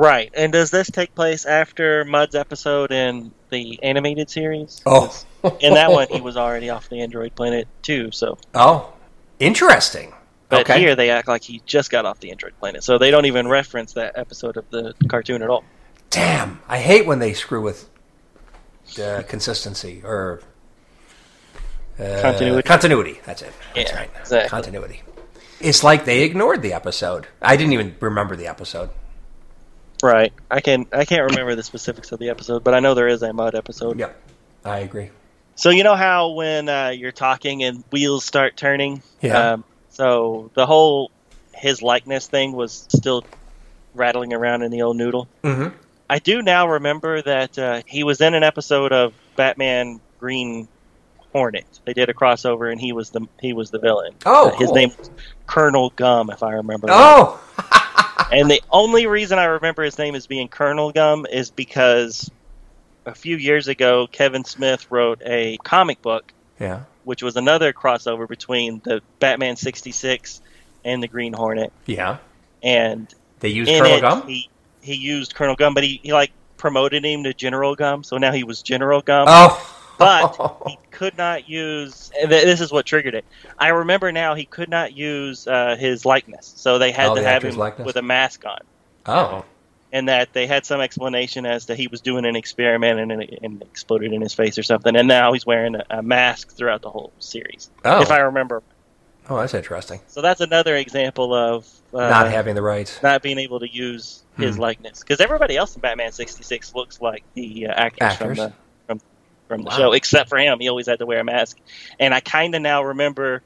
[0.00, 0.30] Right.
[0.32, 4.80] And does this take place after Mudd's episode in the animated series?
[4.86, 5.14] Oh.
[5.60, 8.10] In that one, he was already off the android planet too.
[8.10, 8.94] So, Oh,
[9.38, 10.14] interesting.
[10.48, 10.80] but okay.
[10.80, 13.46] here they act like he just got off the android planet, so they don't even
[13.46, 15.64] reference that episode of the cartoon at all.
[16.08, 17.88] Damn, I hate when they screw with
[18.98, 20.40] uh, consistency or
[21.98, 22.62] uh, Continuity.
[22.66, 23.20] Continuity.
[23.26, 23.52] That's it.
[23.74, 24.10] That's Yeah, right.
[24.18, 24.48] exactly.
[24.48, 25.02] Continuity.
[25.60, 27.26] It's like they ignored the episode.
[27.42, 28.88] I didn't even remember the episode.
[30.02, 30.32] Right.
[30.50, 33.22] I can I can't remember the specifics of the episode, but I know there is
[33.22, 33.98] a Mudd episode.
[33.98, 34.10] Yeah,
[34.64, 35.10] I agree.
[35.56, 39.52] So you know how when uh, you're talking and wheels start turning, Yeah.
[39.52, 41.10] Um, so the whole
[41.54, 43.24] his likeness thing was still
[43.94, 45.28] rattling around in the old noodle.
[45.44, 45.76] Mm-hmm.
[46.08, 50.66] I do now remember that uh, he was in an episode of Batman Green
[51.32, 51.66] Hornet.
[51.84, 54.14] They did a crossover, and he was the he was the villain.
[54.24, 54.74] Oh, Uh, his cool.
[54.76, 55.10] name was
[55.46, 56.86] Colonel Gumm, if I remember.
[56.88, 56.96] right.
[56.98, 57.40] Oh,
[58.32, 62.30] And the only reason I remember his name as being Colonel Gumm is because
[63.04, 68.28] a few years ago, Kevin Smith wrote a comic book, yeah, which was another crossover
[68.28, 70.40] between the Batman 66
[70.84, 71.72] and the Green Hornet.
[71.86, 72.18] yeah.
[72.62, 74.28] And They used Colonel it, Gumm.
[74.28, 74.48] he,
[74.80, 78.32] he used Colonel Gumm, but he, he like promoted him to General Gumm, so now
[78.32, 79.24] he was General Gumm.
[79.26, 82.10] Oh, But he could not use.
[82.26, 83.24] This is what triggered it.
[83.58, 87.20] I remember now he could not use uh, his likeness, so they had Oh, to
[87.20, 87.86] the have him likeness?
[87.86, 88.58] with a mask on.
[89.06, 89.44] oh,
[89.92, 93.38] and that they had some explanation as to he was doing an experiment and, and,
[93.42, 96.80] and exploded in his face or something, and now he's wearing a, a mask throughout
[96.82, 98.00] the whole series, oh.
[98.02, 98.62] if I remember.
[99.28, 100.00] oh, that's interesting.
[100.06, 103.02] So that's another example of uh, Not having the rights.
[103.02, 104.62] not being able to use his Hmm.
[104.62, 108.38] likeness because everybody else in Batman sixty six looks like the uh, actors, Actors?
[108.38, 108.52] from the
[109.50, 109.76] from from the Wow.
[109.76, 110.60] show, except for him.
[110.60, 111.58] He always had to wear a mask,
[111.98, 113.42] and I kind of now remember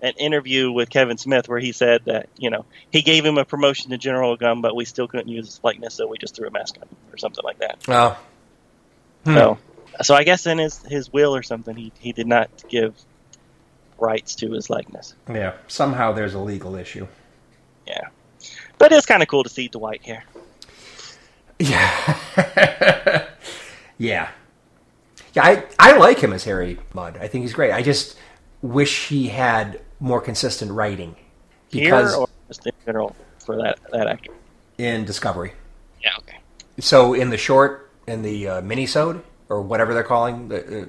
[0.00, 3.44] an interview with Kevin Smith where he said that you know he gave him a
[3.44, 6.48] promotion to General Gumm, but we still couldn't use his likeness, so we just threw
[6.48, 7.78] a mask on him or something like that.
[7.88, 8.18] Oh.
[9.24, 9.34] Hmm.
[9.34, 9.58] So,
[10.02, 12.94] so I guess in his his will or something, he he did not give
[13.98, 15.14] rights to his likeness.
[15.28, 15.52] Yeah.
[15.68, 17.06] Somehow there's a legal issue.
[17.86, 18.08] Yeah,
[18.78, 20.24] but it's kind of cool to see Dwight here.
[21.58, 22.16] Yeah.
[23.98, 24.30] yeah.
[25.34, 27.16] Yeah, I, I like him as Harry Mudd.
[27.18, 27.72] I think he's great.
[27.72, 28.16] I just
[28.60, 31.16] wish he had more consistent writing.
[31.70, 34.32] Because here or just in general for that that actor.
[34.78, 35.52] in Discovery.
[36.02, 36.10] Yeah.
[36.18, 36.38] Okay.
[36.80, 40.86] So in the short, in the uh, minisode, or whatever they're calling the uh,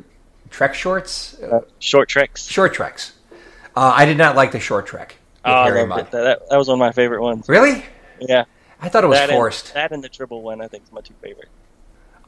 [0.49, 2.45] Trek shorts, uh, Short tricks.
[2.45, 3.13] short treks.
[3.75, 5.15] Uh, I did not like the short trek
[5.45, 6.11] Oh, Harry Mudd.
[6.11, 7.47] that, that was one of my favorite ones.
[7.49, 7.83] Really?
[8.19, 8.45] Yeah.
[8.79, 9.67] I thought it was that forced.
[9.69, 11.47] And, that and the Tribble one, I think, is my two favorite.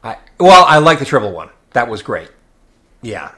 [0.03, 1.49] I, well, I like the Tribble one.
[1.75, 2.29] That was great.
[3.01, 3.31] Yeah,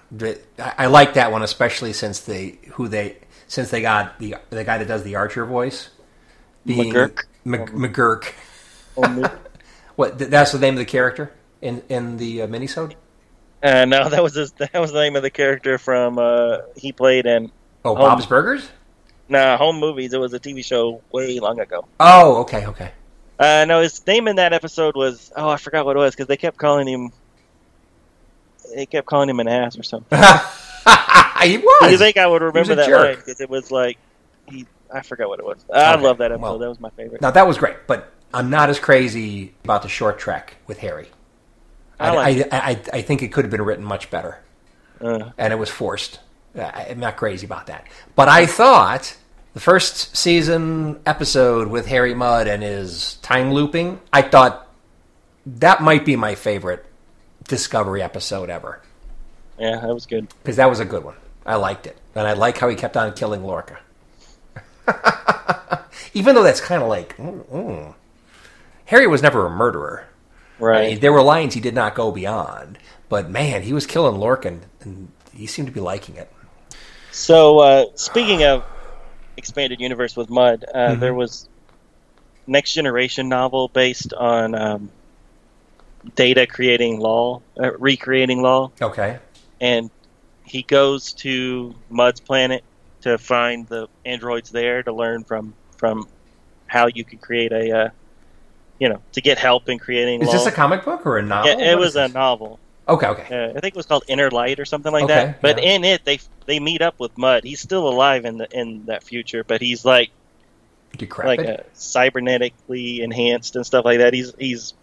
[0.59, 3.17] I, I like that one especially since they who they
[3.47, 5.89] since they got the the guy that does the Archer voice,
[6.65, 7.23] McGuirk?
[7.43, 8.33] Mc, McGuirk.
[8.95, 9.37] Oh,
[9.97, 10.19] What?
[10.19, 11.31] That's the name of the character
[11.61, 12.93] in in the uh, minisode.
[13.63, 16.91] uh, no, that was his, that was the name of the character from uh, he
[16.93, 17.51] played in
[17.83, 18.69] Oh, Home- Bob's Burgers.
[19.29, 20.13] nah, Home Movies.
[20.13, 21.87] It was a TV show way long ago.
[21.99, 22.91] Oh, okay, okay.
[23.39, 26.27] Uh, no, his name in that episode was oh, I forgot what it was because
[26.27, 27.11] they kept calling him.
[28.75, 30.17] They kept calling him an ass or something.
[31.43, 31.91] he was.
[31.91, 32.99] You think I would remember that jerk.
[33.05, 33.97] line because it was like
[34.49, 34.65] he.
[34.93, 35.57] I forgot what it was.
[35.73, 36.41] I Okay, love that episode.
[36.41, 36.57] well.
[36.59, 37.21] that was my favorite.
[37.21, 41.07] now that was great, but I'm not as crazy about the short trek with Harry.
[41.99, 44.39] I, I like I, I, I think it could have been written much better.
[45.01, 46.19] Uh, and it was forced.
[46.55, 47.85] I'm not crazy about that.
[48.15, 49.15] But I thought
[49.53, 54.67] the first season episode with Harry Mudd and his time looping, I thought
[55.45, 56.85] that might be my favorite
[57.47, 58.81] Discovery episode ever.
[59.57, 60.27] yeah, that was good.
[60.43, 61.15] Because that was a good one.
[61.45, 61.97] I liked it.
[62.15, 63.79] And I like how he kept on killing Lorca.
[66.13, 67.93] Even though that's kind of like, mm, mm.
[68.85, 70.07] Harry was never a murderer.
[70.59, 70.89] I Right.
[70.91, 72.79] mean, there were lines he did not go beyond.
[73.09, 76.31] But man, he was killing Lorca and, and he seemed to be liking it.
[77.11, 78.63] So uh, speaking of
[79.37, 80.99] expanded universe with Mudd, uh, Mm-hmm.
[80.99, 81.47] there was
[82.47, 84.91] next generation novel based on um,
[86.15, 89.19] Data creating Lal, uh, recreating Lal, Okay.
[89.59, 89.89] and
[90.45, 92.63] he goes to Mudd's planet
[93.01, 96.07] to find the androids there to learn from from
[96.67, 97.89] how you can create a uh,
[98.79, 100.37] you know to get help in creating Is Lal.
[100.37, 101.51] this a comic book or a novel?
[101.51, 102.59] yeah, it What was a novel.
[102.89, 103.45] Okay, okay.
[103.45, 105.41] Uh, I think it was called Inner Light or something like Okay, that.
[105.41, 105.71] But yeah.
[105.75, 107.43] in it, they they meet up with Mud.
[107.43, 110.09] He's still alive in the in that future, but he's like
[110.97, 111.25] Decrepit.
[111.39, 114.13] like uh, cybernetically enhanced and stuff like that.
[114.13, 114.73] He's he's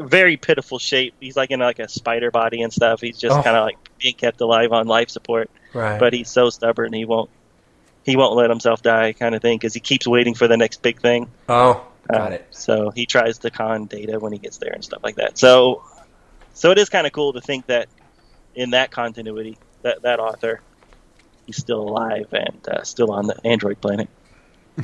[0.00, 1.14] very pitiful shape.
[1.20, 3.00] He's like in like a spider body and stuff.
[3.00, 3.42] He's just Oh.
[3.42, 5.50] kind of like being kept alive on life support.
[5.74, 5.98] right.
[6.00, 6.92] But he's so stubborn.
[6.92, 7.30] He won't
[8.02, 10.80] he won't let himself die, kind of thing, because he keeps waiting for the next
[10.82, 11.30] big thing.
[11.48, 12.46] oh, Uh, got it.
[12.50, 15.36] So he tries to con Data when he gets there and stuff like that.
[15.36, 15.84] So,
[16.54, 17.88] so it is kind of cool to think that
[18.54, 20.60] in that continuity, that that author,
[21.46, 24.08] he's still alive and uh, still on the android planet.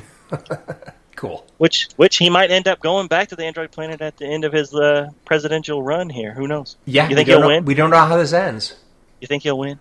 [1.17, 1.47] Cool.
[1.57, 4.45] Which which he might end up going back to the android planet at the end
[4.45, 6.35] of his uh, presidential run here.
[6.35, 6.77] Who knows?
[6.85, 7.09] Yeah.
[7.09, 7.65] You think he'll know, win?
[7.65, 8.77] We don't know how this ends.
[9.21, 9.81] You think he'll win?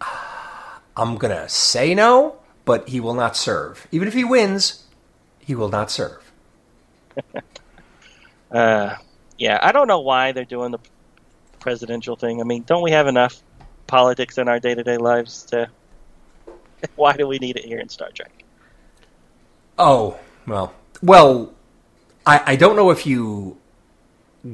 [0.96, 3.86] I'm gonna say no, but he will not serve.
[3.92, 4.84] Even if he wins,
[5.38, 6.32] he will not serve.
[8.48, 8.94] Uh,
[9.38, 10.78] yeah, I don't know why they're doing the
[11.58, 12.40] presidential thing.
[12.40, 13.42] I mean, don't we have enough
[13.88, 15.68] politics in our day to day lives to?
[16.94, 18.30] Why do we need it here in Star Trek?
[19.76, 20.74] Oh well.
[21.02, 21.52] Well,
[22.24, 23.58] I, I don't know if you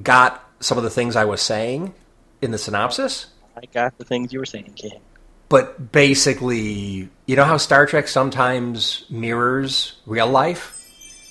[0.03, 1.95] got some of the things I was saying
[2.41, 3.27] in the synopsis.
[3.57, 5.01] I got the things you were saying, King.
[5.49, 10.79] But basically, you know how Star Trek sometimes mirrors real life?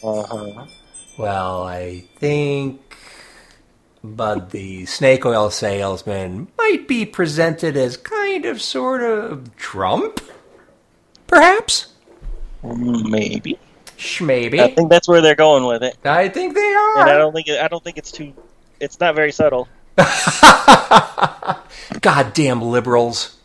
[0.03, 0.66] Uh huh.
[1.18, 2.95] Well, I think
[4.03, 10.22] Mudd the snake oil salesman might be presented as kind of sort of Trump?
[11.28, 11.93] Perhaps?
[12.64, 13.57] Maybe.
[14.02, 14.60] Schmaybe.
[14.60, 17.20] I think that's where they're going with it, I think they and I are.
[17.20, 18.34] don't think it, I don't think it's too.
[18.80, 19.68] It's not very subtle.
[22.02, 23.38] Goddamn liberals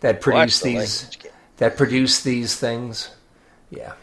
[0.00, 3.10] that produce the these language, that produce these things.
[3.70, 3.94] Yeah.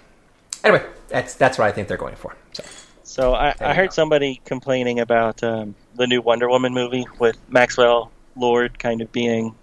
[0.64, 2.36] Anyway, that's that's what I think they're going for.
[2.54, 2.64] So
[3.04, 8.12] So I, I heard somebody complaining about um, the new Wonder Woman movie with Maxwell
[8.36, 9.54] Lord kind of being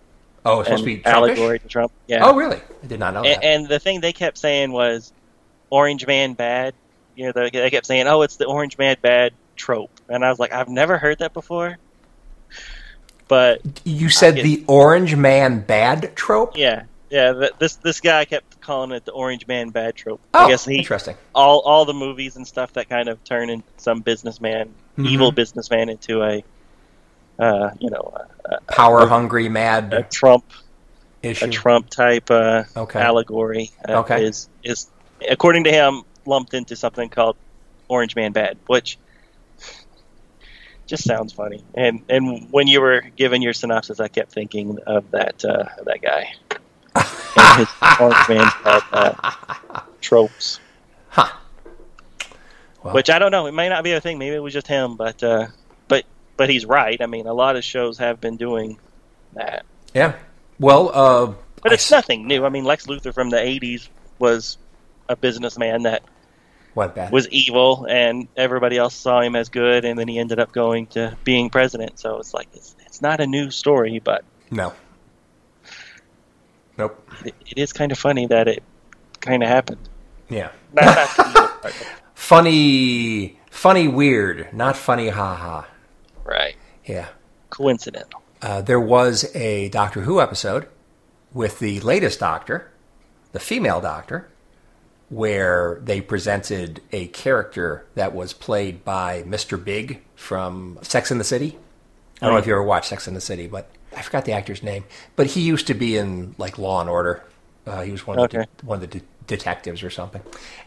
[0.44, 1.06] Oh, it's supposed to be Trumpish?
[1.12, 1.90] allegory to Trump.
[2.06, 2.24] Yeah.
[2.24, 2.60] Oh really?
[2.82, 3.44] I did not know and, that.
[3.44, 5.12] and the thing they kept saying was
[5.70, 6.74] Orange Man bad.
[7.14, 10.30] You know, they, they kept saying, "Oh, it's the Orange Man bad trope," and I
[10.30, 11.78] was like, "I've never heard that before."
[13.28, 16.56] But you said get- the orange man bad trope?
[16.56, 20.20] yeah, yeah, this this guy kept calling it the Orange Man bad trope.
[20.32, 21.16] Oh, I guess he interesting.
[21.34, 25.08] all all the movies and stuff that kind of turn in some businessman, Mhm.
[25.08, 26.42] evil businessman, into a
[27.38, 28.14] uh, you know
[28.46, 30.44] a, Power hungry, mad a Trump
[31.22, 31.44] issue.
[31.44, 32.98] a Trump type uh, Okay.
[33.00, 34.24] allegory uh, Okay.
[34.24, 34.86] is is
[35.28, 37.36] according to him lumped into something called
[37.88, 38.98] Orange Man Bad, which
[40.86, 41.62] just sounds funny.
[41.74, 46.00] And and when you were giving your synopsis, I kept thinking of that uh, that
[46.02, 46.32] guy
[46.94, 47.68] and his
[48.00, 50.60] Orange Man Bad uh, tropes.
[51.10, 51.28] Huh.
[52.82, 52.94] Well.
[52.94, 53.46] Which I don't know.
[53.46, 54.18] It may not be a thing.
[54.18, 55.48] Maybe it was just him, but uh,
[55.88, 56.04] but
[56.36, 57.00] but he's right.
[57.00, 58.78] I mean, a lot of shows have been doing
[59.34, 59.64] that.
[59.94, 60.14] Yeah.
[60.60, 62.44] Well, uh, But it's s- nothing new.
[62.44, 63.88] I mean, Lex Luthor from the '80s
[64.18, 64.58] was
[65.08, 66.02] a businessman that
[66.74, 67.12] went bad.
[67.12, 70.86] was evil, and everybody else saw him as good, and then he ended up going
[70.88, 71.98] to being president.
[71.98, 74.72] So it's like it's, it's not a new story, but no.
[76.76, 77.10] Nope.
[77.24, 78.62] it, it is kind of funny that it
[79.20, 79.88] kind of happened.
[80.28, 80.50] Yeah.
[80.72, 81.74] Not, not part,
[82.14, 85.68] Funny, funny, weird, not funny, ha ha.
[86.24, 86.54] right?
[86.84, 87.08] Yeah.
[87.50, 88.22] Coincidental.
[88.42, 90.68] Uh, there was a Doctor Who episode
[91.32, 92.70] with the latest Doctor,
[93.32, 94.28] the female Doctor,
[95.10, 99.62] where they presented a character that was played by Mr.
[99.62, 101.58] Big from Sex in the City.
[102.20, 104.32] I don't know if you ever watched Sex in the City, but I forgot the
[104.32, 104.84] actor's name.
[105.16, 107.24] But he used to be in like Law and Order.
[107.66, 110.22] Uh, he was one of the, one of the de- detectives or something.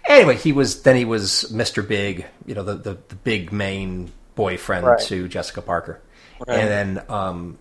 [0.07, 1.87] Anyway, he was then he was Mr.
[1.87, 4.99] Big, you know, the the, the big main boyfriend Right.
[5.01, 5.99] to Jessica Parker.
[6.47, 6.59] Right.
[6.59, 7.57] And then um,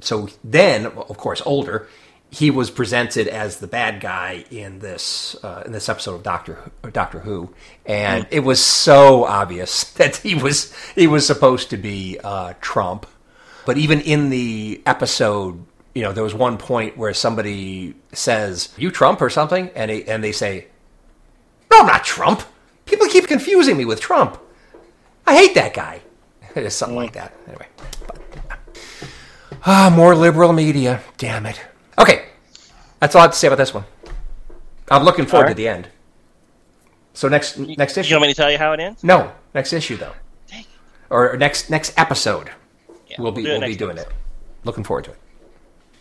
[0.00, 1.88] so then, of course, older,
[2.34, 6.54] he was presented as the bad guy in this uh, in this episode of Doctor
[6.82, 7.54] Who, Doctor Who,
[7.86, 13.06] and it was so obvious that he was he was supposed to be uh, Trump.
[13.66, 15.64] But even in the episode,
[15.94, 20.04] you know, there was one point where somebody says, "You Trump" or something, and he,
[20.08, 20.66] and they say,
[21.70, 22.42] "No, I'm not Trump."
[22.84, 24.38] People keep confusing me with Trump.
[25.26, 26.00] I hate that guy.
[26.56, 27.32] It's something like that.
[27.48, 27.66] Anyway.
[28.06, 28.18] But,
[29.66, 31.00] Ah, more liberal media.
[31.16, 31.60] Damn it.
[31.98, 32.23] Okay,
[33.04, 33.84] that's all I have to say about this one.
[34.90, 35.88] I'm looking forward All to the end.
[37.12, 38.08] So next next issue.
[38.08, 39.04] You want me to tell you how it ends?
[39.04, 40.14] No, next issue though,
[40.46, 40.64] Dang.
[41.10, 42.50] or next next episode.
[43.06, 44.10] Yeah, we'll be do it we'll be doing episode.
[44.10, 44.64] it.
[44.64, 45.18] Looking forward to it.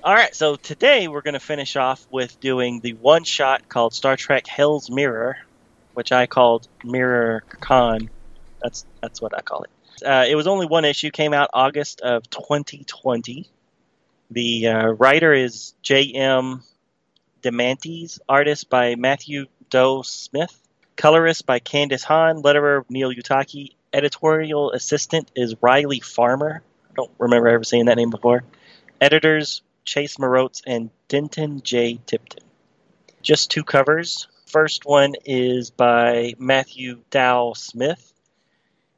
[0.02, 3.94] All right, so today we're going to finish off with doing the one shot called
[3.94, 5.38] Star Trek Hell's Mirror,
[5.96, 8.10] which I called Mirror Con.
[8.62, 10.06] That's that's what I call it.
[10.06, 13.50] Uh, it was only one issue, came out August of 2020.
[14.32, 16.64] The uh, writer is J.M.
[17.44, 20.58] DeMatteis, artist by Matthew Dow Smith,
[20.96, 26.64] colorist by Candace Hahn, letterer Neil Uyetake, editorial assistant is Riley Farmer.
[26.90, 28.44] I don't remember ever seeing that name before.
[29.02, 32.00] Editors Chase Marotz and Denton J.
[32.06, 32.44] Tipton.
[33.22, 34.28] Just two covers.
[34.46, 38.14] First one is by Matthew Dow Smith,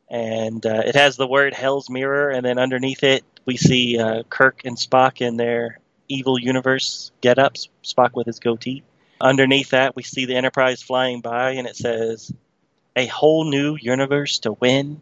[0.10, 4.24] and uh, it has the word Hell's Mirror, and then underneath it we see uh,
[4.30, 7.70] Kirk and Spock in their evil universe get-ups.
[7.84, 8.84] Spock with his goatee.
[9.22, 12.34] Underneath that we see the Enterprise flying by, and it says,
[12.96, 15.02] "A whole new universe to win."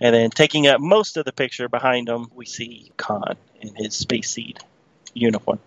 [0.00, 3.94] And then taking up most of the picture behind him, we see Khan in his
[3.94, 4.58] space seed
[5.12, 5.58] uniform.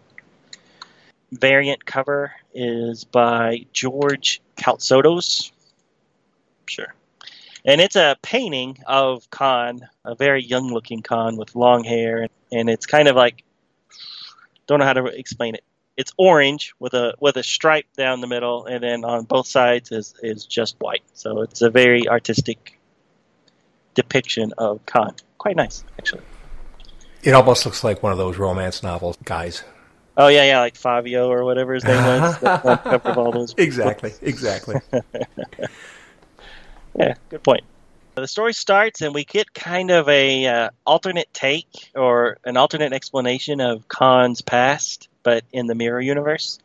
[1.32, 5.51] Variant cover is by George Caltsoudas.
[6.65, 6.93] Sure.
[7.65, 12.28] And it's a painting of Khan, a very young looking Khan with long hair.
[12.51, 13.43] And it's kind of like,
[14.68, 15.64] don't know how to explain it.
[15.95, 19.91] It's orange with a with a stripe down the middle, and then on both sides
[19.91, 21.03] is, is just white.
[21.14, 22.80] So it's a very artistic
[23.93, 25.16] depiction of Khan.
[25.38, 26.24] Quite nice, actually.
[27.22, 29.64] It almost looks like one of those romance novel guys.
[30.18, 32.43] Oh yeah, yeah, like Fabio or whatever his name was.
[32.43, 32.78] Uh-huh.
[32.84, 33.53] That's on all those.
[33.57, 34.76] Exactly, exactly.
[36.95, 37.64] Yeah, good point.
[38.16, 42.93] The story starts, and we get kind of a uh, alternate take or an alternate
[42.93, 46.59] explanation of Khan's past, but in the Mirror universe.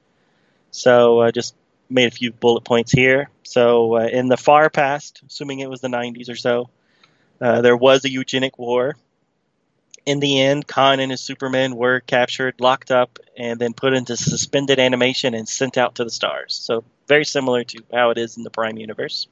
[0.73, 1.55] So, uh, just
[1.89, 3.31] made a few bullet points here.
[3.45, 6.69] So, uh, in the far past, assuming it was the 90s or so,
[7.41, 8.97] uh, there was a eugenic war.
[10.05, 14.19] In the end, Khan and his Supermen were captured, locked up, and then put into
[14.19, 16.55] suspended animation and sent out to the stars.
[16.55, 19.29] So, very similar to how it is in the Prime universe.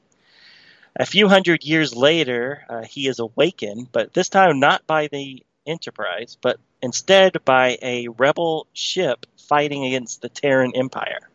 [0.99, 5.43] A few hundred years later, uh, he is awakened, but this time not by the
[5.67, 11.29] Enterprise, but instead by a rebel ship fighting against the Terran Empire.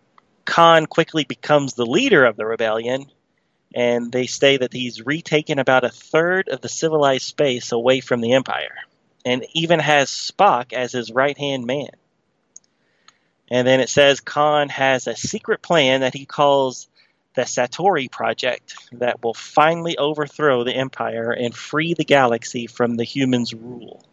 [0.45, 3.07] Khan quickly becomes the leader of the rebellion,
[3.75, 8.21] and they say that he's retaken about a third of the civilized space away from
[8.21, 8.75] the Empire,
[9.25, 11.91] and even has Spock as his right hand man.
[13.49, 16.89] And then it says Khan has a secret plan that he calls
[17.35, 23.05] the Satori Project that will finally overthrow the Empire and free the galaxy from the
[23.05, 24.05] humans' rule.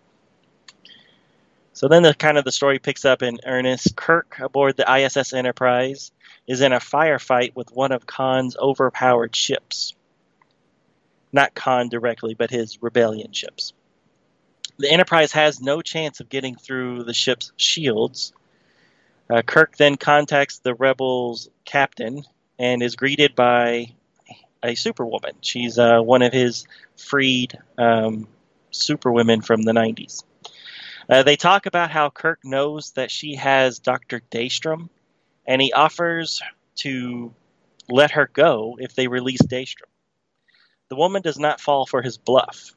[1.74, 3.96] So then the kind of the story picks up in earnest.
[3.96, 6.12] Kirk aboard the ISS Enterprise
[6.48, 9.94] is in a firefight with one of Khan's overpowered ships.
[11.32, 13.74] Not Khan directly, but his rebellion ships.
[14.78, 18.34] The Enterprise has no chance of getting through the ship's shields.
[19.30, 22.24] Uh, Kirk then contacts the rebels' captain
[22.60, 23.94] and is greeted by
[24.62, 25.36] a superwoman.
[25.42, 28.28] She's uh, one of his freed um,
[28.72, 30.24] superwomen from the 90s.
[31.10, 34.22] Uh, they talk about how Kirk knows that she has Dr.
[34.30, 34.90] Daystrom,
[35.48, 36.42] and he offers
[36.76, 37.34] to
[37.88, 39.90] let her go if they release Daystrom.
[40.90, 42.76] The woman does not fall for his bluff.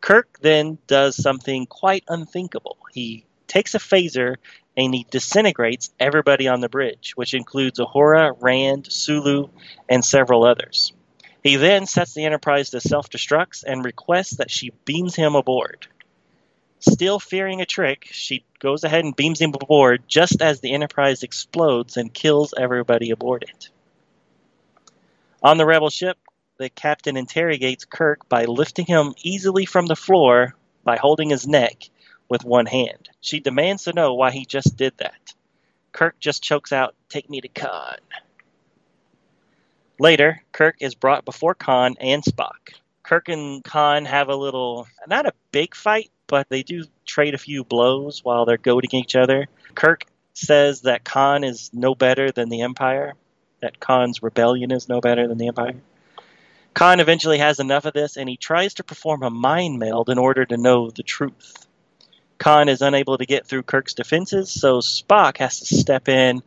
[0.00, 2.78] Kirk then does something quite unthinkable.
[2.92, 4.36] He takes a phaser
[4.78, 9.48] and he disintegrates everybody on the bridge, which includes Uhura, Rand, Sulu,
[9.88, 10.92] and several others.
[11.42, 15.88] He then sets the Enterprise to self destructs and requests that she beams him aboard.
[16.78, 21.24] Still fearing a trick, she goes ahead and beams him aboard just as the Enterprise
[21.24, 23.70] explodes and kills everybody aboard it.
[25.42, 26.18] On the Rebel ship,
[26.56, 30.54] the captain interrogates Kirk by lifting him easily from the floor
[30.84, 31.90] by holding his neck
[32.28, 33.08] with one hand.
[33.20, 35.34] She demands to know why he just did that.
[35.92, 37.96] Kirk just chokes out, Take me to Khan.
[39.98, 42.74] Later, Kirk is brought before Khan and Spock.
[43.02, 47.38] Kirk and Khan have a little, not a big fight, but they do trade a
[47.38, 49.46] few blows while they're goading each other.
[49.74, 50.04] Kirk
[50.34, 53.14] says that Khan is no better than the Empire,
[53.60, 55.80] that Khan's rebellion is no better than the Empire.
[56.74, 60.18] Khan eventually has enough of this and he tries to perform a mind meld in
[60.18, 61.67] order to know the truth.
[62.38, 66.42] Khan is unable to get through Kirk's defenses, so Spock has to step in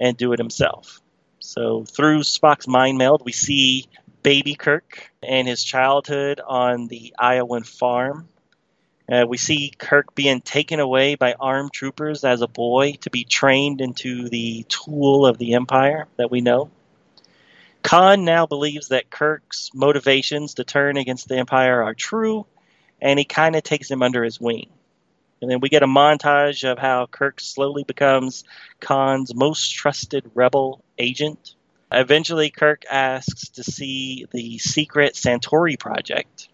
[0.00, 1.00] and do it himself.
[1.38, 3.86] So through Spock's mind meld, we see
[4.22, 8.28] baby Kirk and his childhood on the Iowan farm
[9.10, 13.24] uh, we see Kirk being taken away by armed troopers as a boy to be
[13.24, 16.70] trained into the tool of the Empire that we know.
[17.82, 22.46] Khan now believes that Kirk's motivations to turn against the Empire are true,
[23.00, 24.68] and he kind of takes him under his wing.
[25.40, 28.44] And then we get a montage of how Kirk slowly becomes
[28.80, 31.54] Khan's most trusted rebel agent.
[31.92, 36.48] Eventually, Kirk asks to see the secret Santori project,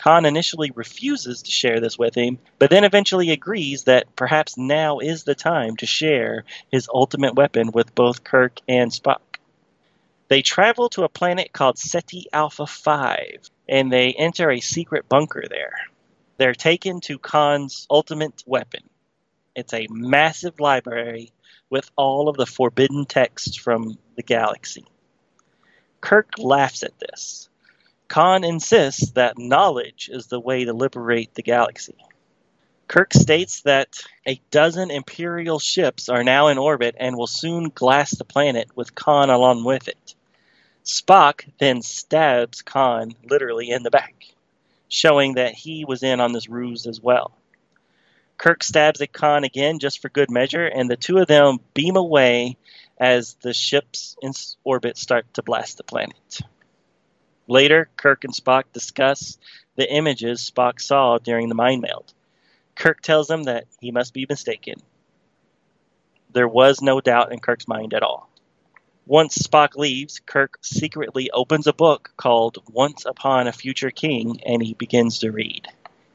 [0.00, 4.98] Khan initially refuses to share this with him, but then eventually agrees that perhaps now
[5.00, 9.20] is the time to share his ultimate weapon with both Kirk and Spock.
[10.28, 15.44] They travel to a planet called Ceti Alpha 5, and they enter a secret bunker
[15.50, 15.74] there.
[16.40, 18.88] They're taken to Khan's ultimate weapon.
[19.54, 21.32] It's a massive library
[21.68, 24.86] with all of the forbidden texts from the galaxy.
[26.00, 27.50] Kirk laughs at this
[28.08, 31.98] Khan insists that knowledge is the way to liberate the galaxy.
[32.88, 38.12] Kirk states that a dozen Imperial ships are now in orbit and will soon glass
[38.12, 40.14] the planet with Khan along with it.
[40.86, 44.14] Spock then stabs Khan literally in the back,
[44.90, 47.32] showing that he was in on this ruse as well.
[48.36, 51.96] Kirk stabs at Khan again just for good measure, and the two of them beam
[51.96, 52.56] away
[52.98, 54.32] as the ships in
[54.64, 56.40] orbit start to blast the planet.
[57.46, 59.38] Later, Kirk and Spock discuss
[59.76, 62.12] the images Spock saw during the mind meld.
[62.74, 64.76] Kirk tells him that he must be mistaken.
[66.32, 68.29] There was no doubt in Kirk's mind at all.
[69.10, 74.62] Once Spock leaves, Kirk secretly opens a book called Once Upon a Future King and
[74.62, 75.66] he begins to read.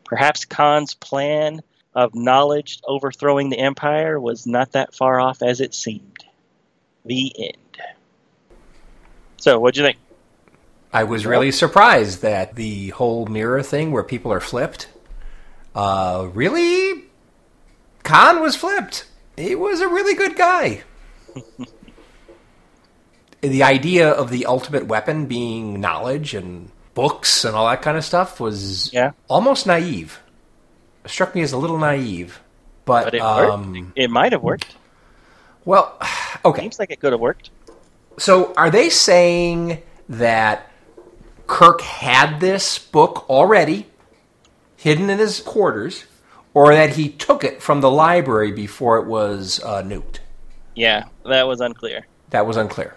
[0.05, 1.61] Perhaps Khan's plan
[1.93, 6.23] of knowledge overthrowing the Empire was not that far off as it seemed.
[7.03, 7.81] The end.
[9.35, 9.97] So, what'd you think?
[10.93, 14.87] I was really surprised that the whole mirror thing where people are flipped.
[15.75, 17.03] Uh, really,
[18.03, 19.05] Khan was flipped.
[19.35, 20.83] He was a really good guy.
[23.47, 28.05] the idea of the ultimate weapon being knowledge and books and all that kind of
[28.05, 29.11] stuff was yeah.
[29.27, 30.19] almost naive.
[31.03, 32.39] It struck me as a little naive,
[32.85, 34.75] but, but it, um, it might have worked.
[35.65, 35.97] Well,
[36.45, 36.61] okay.
[36.61, 37.49] Seems like it could have worked.
[38.17, 40.71] So, are they saying that
[41.47, 43.87] Kirk had this book already
[44.77, 46.05] hidden in his quarters,
[46.53, 50.19] or that he took it from the library before it was uh, nuked.
[50.75, 52.05] Yeah, that was unclear.
[52.29, 52.95] That was unclear.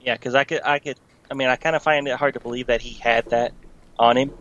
[0.00, 0.98] Yeah, because I could, I could,
[1.30, 3.52] I mean, I kind of find it hard to believe that he had that
[3.98, 4.32] on him.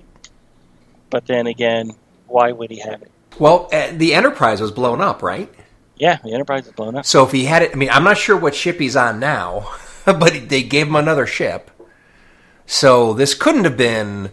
[1.09, 1.91] But then again,
[2.27, 3.11] why would he have it?
[3.39, 5.49] Well, uh, the Enterprise was blown up, right?
[5.97, 7.05] Yeah, the Enterprise was blown up.
[7.05, 9.71] So if he had it, I mean, I'm not sure what ship he's on now,
[10.05, 11.71] but they gave him another ship.
[12.65, 14.31] So this couldn't have been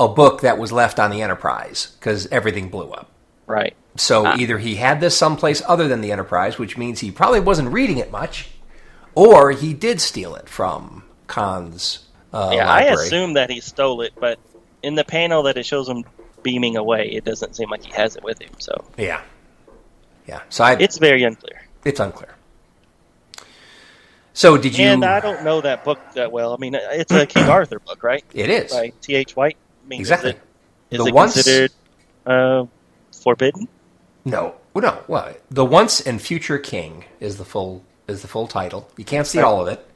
[0.00, 3.10] a book that was left on the Enterprise because everything blew up.
[3.46, 3.74] Right.
[3.96, 4.36] So Ah.
[4.38, 7.98] either he had this someplace other than the Enterprise, which means he probably wasn't reading
[7.98, 8.48] it much,
[9.18, 14.12] or he did steal it from Khan's uh, yeah, I assume that he stole it,
[14.20, 14.38] but
[14.82, 16.04] in the panel that it shows him
[16.42, 18.50] beaming away, it doesn't seem like he has it with him.
[18.58, 19.22] So Yeah,
[20.26, 20.40] yeah.
[20.50, 21.62] So I, it's very unclear.
[21.84, 22.34] it's unclear.
[24.34, 24.84] So did you?
[24.86, 26.52] And I don't know that book that well.
[26.54, 28.24] I mean, it's a King Arthur book, right?
[28.32, 29.14] it is By T.
[29.16, 29.34] H.
[29.34, 29.56] White.
[29.84, 30.30] I mean, exactly.
[30.30, 30.42] Is it,
[30.96, 31.72] is The it once- considered
[32.26, 32.66] uh,
[33.12, 33.68] forbidden?
[34.24, 35.02] No, no.
[35.08, 38.88] Well, the once and future king is the full is the full title.
[38.96, 39.86] You can't see all of it,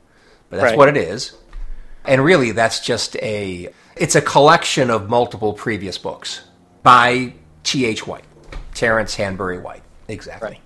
[0.50, 0.78] but that's Right.
[0.78, 1.32] what it is.
[2.04, 6.42] And really, that's just a it's a collection of multiple previous books
[6.82, 7.84] by T.
[7.84, 8.06] H.
[8.06, 8.24] White,
[8.74, 10.48] Terence Hanbury White, exactly.
[10.48, 10.60] Right.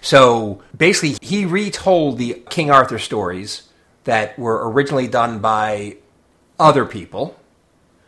[0.00, 3.62] So basically, he retold the King Arthur stories
[4.04, 5.96] that were originally done by
[6.58, 7.36] other people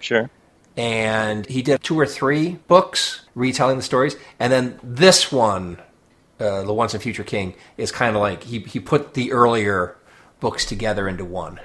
[0.01, 0.31] Sure.
[0.77, 5.79] and he did two or three books retelling the stories, and then this one,
[6.41, 9.97] uh, the Once and Future King, is kind of like he he put the earlier
[10.41, 11.61] books together into one.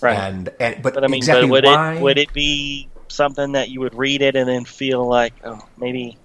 [0.00, 0.16] Right.
[0.16, 1.94] And, and but, but I mean, exactly but would why?
[1.94, 5.60] it would it be something that you would read it and then feel like, oh,
[5.76, 6.16] maybe,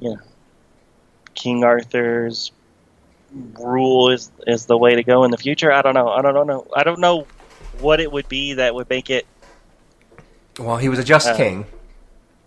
[0.00, 0.18] you know,
[1.34, 2.50] King Arthur's
[3.58, 5.72] rule is is the way to go in the future?
[5.72, 6.08] I don't know.
[6.08, 6.66] I don't know.
[6.74, 7.26] I don't know
[7.78, 9.26] what it would be that would make it.
[10.58, 11.66] well, he was a just Uh, king.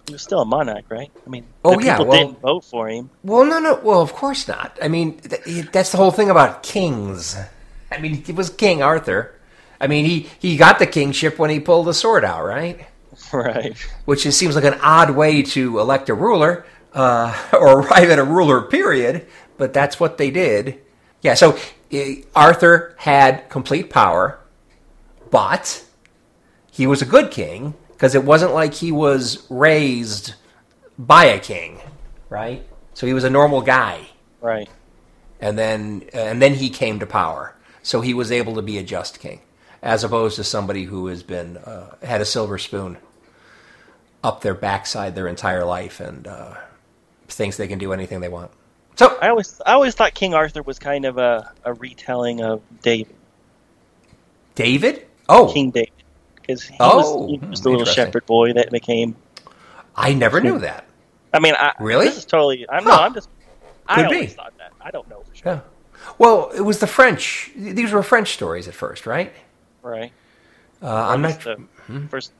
[0.07, 1.11] He was still a monarch, right?
[1.25, 3.09] I mean, Oh, yeah, people well- didn't vote for him.
[3.23, 3.79] Well, no, no.
[3.81, 4.77] Well, of course not.
[4.81, 7.37] I mean, th- that's the whole thing about kings.
[7.91, 9.33] I mean, it was King Arthur.
[9.79, 12.85] I mean, he he got the kingship when he pulled the sword out, right?
[13.31, 13.77] Right.
[14.05, 18.17] which is, seems like an odd way to elect a ruler uh, or arrive at
[18.19, 19.27] a ruler, period.
[19.57, 20.79] But that's what they did.
[21.21, 21.57] Yeah, so
[21.93, 21.99] uh,
[22.35, 24.39] Arthur had complete power,
[25.29, 25.83] but
[26.71, 30.33] he was a good king because it wasn't like he was raised
[30.99, 31.79] by a king,
[32.29, 32.61] right?
[32.93, 34.01] So he was a normal guy,
[34.41, 34.67] Right.
[35.39, 37.55] and then and then he came to power.
[37.81, 39.39] So he was able to be a just king,
[39.81, 42.97] as opposed to somebody who has been uh, had a silver spoon
[44.21, 46.55] up their backside their entire life and uh,
[47.29, 48.51] thinks they can do anything they want.
[48.97, 52.61] So I always I always thought King Arthur was kind of a, a retelling of
[52.81, 53.15] David,
[54.55, 56.02] David, oh, King David,
[56.45, 59.15] because he Oh, was, he was hmm, the little shepherd boy that became.
[59.95, 60.85] I never knew that.
[61.33, 62.05] I mean, I, Really?
[62.05, 62.65] This is totally.
[62.69, 62.89] I'm Huh.
[62.89, 62.95] no.
[62.97, 63.29] I'm just.
[63.87, 64.27] I Could be.
[64.27, 64.71] thought that.
[64.81, 65.51] I don't know for sure.
[65.53, 65.59] Yeah.
[66.17, 67.51] Well, it was the French.
[67.55, 69.33] These were French stories at first, right?
[69.81, 70.11] Right.
[70.81, 71.39] Uh, I'm not.
[71.41, 71.57] The
[72.09, 72.33] first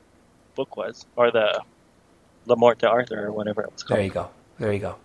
[0.56, 1.62] book was, or the
[2.46, 3.98] La Morte d'Arthur, or whatever it was called.
[4.00, 4.30] There you go.
[4.60, 4.96] There you go.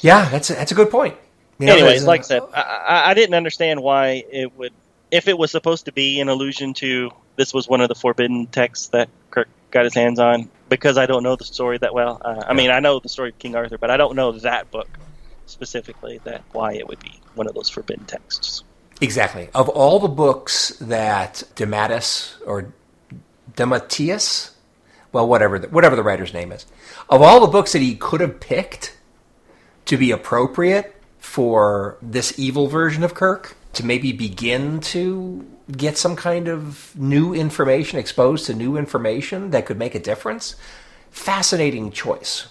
[0.00, 1.16] Yeah, that's a, that's a good point.
[1.58, 4.72] You know, Anyways, like I said, I, I didn't understand why it would,
[5.10, 8.46] if it was supposed to be an allusion to this was one of the forbidden
[8.46, 12.20] texts that Kirk got his hands on, because I don't know the story that well.
[12.24, 14.70] Uh, I mean, I know the story of King Arthur, but I don't know that
[14.70, 14.88] book
[15.46, 16.20] specifically.
[16.24, 18.64] That why it would be one of those forbidden texts.
[19.00, 19.50] Exactly.
[19.54, 22.72] Of all the books that Dematis or
[23.54, 24.52] Dematius,
[25.12, 26.64] well, whatever the, whatever the writer's name is,
[27.10, 28.96] of all the books that he could have picked
[29.84, 36.16] to be appropriate for this evil version of Kirk to maybe begin to get some
[36.16, 40.56] kind of new information, exposed to new information that could make a difference,
[41.10, 42.48] fascinating choice.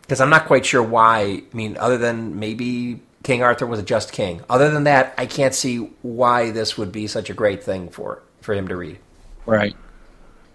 [0.00, 1.20] Because I'm not quite sure why.
[1.20, 4.42] I mean, other than maybe King Arthur was a just king.
[4.50, 8.22] Other than that, I can't see why this would be such a great thing for
[8.40, 8.98] for him to read.
[9.46, 9.76] Right.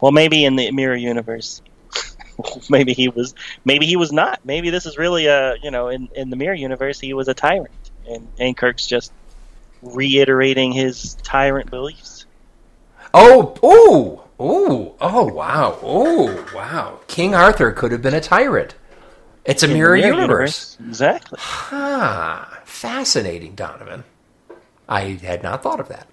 [0.02, 1.62] Well, maybe in the mirror universe,
[2.70, 3.34] maybe he was.
[3.66, 4.42] Maybe he was not.
[4.44, 5.56] Maybe this is really a.
[5.64, 7.72] You know, in in the mirror universe, he was a tyrant,
[8.08, 9.14] and and Kirk's just
[9.82, 12.26] reiterating his tyrant beliefs.
[13.14, 17.00] Oh, ooh, ooh, oh, wow, oh, wow.
[17.08, 18.76] King Arthur could have been a tyrant.
[19.46, 20.78] It's a the mirror, universe.
[20.86, 21.40] Exactly.
[21.42, 24.04] Ah, fascinating, Donovan.
[24.90, 26.08] I had not thought of that.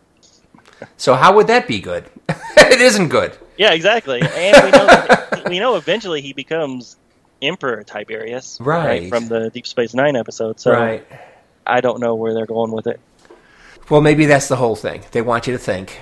[0.97, 2.05] So how would that be good?
[2.29, 3.37] it isn't good.
[3.57, 4.21] Yeah, exactly.
[4.21, 6.97] And we know that, we know eventually he becomes
[7.43, 9.09] Emperor Tiberius, Right.
[9.09, 10.61] from the Deep Space Nine episode.
[10.61, 11.07] So right.
[11.67, 13.01] I don't know where they're going with it.
[13.91, 15.03] Well, maybe that's the whole thing.
[15.13, 16.01] They want you to think,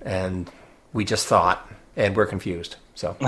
[0.00, 0.50] and
[0.92, 2.76] we just thought, and we're confused.
[2.94, 3.16] So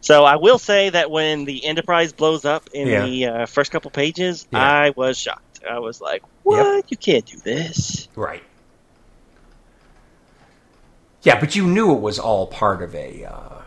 [0.00, 3.04] So I will say that when the Enterprise blows up in Yeah.
[3.06, 4.58] the uh, first couple pages, Yeah.
[4.60, 5.60] I was shocked.
[5.68, 6.88] I was like, "What?
[6.90, 8.42] You can't do this." right.
[11.22, 13.62] Yeah, but you knew it was all part of a, uh,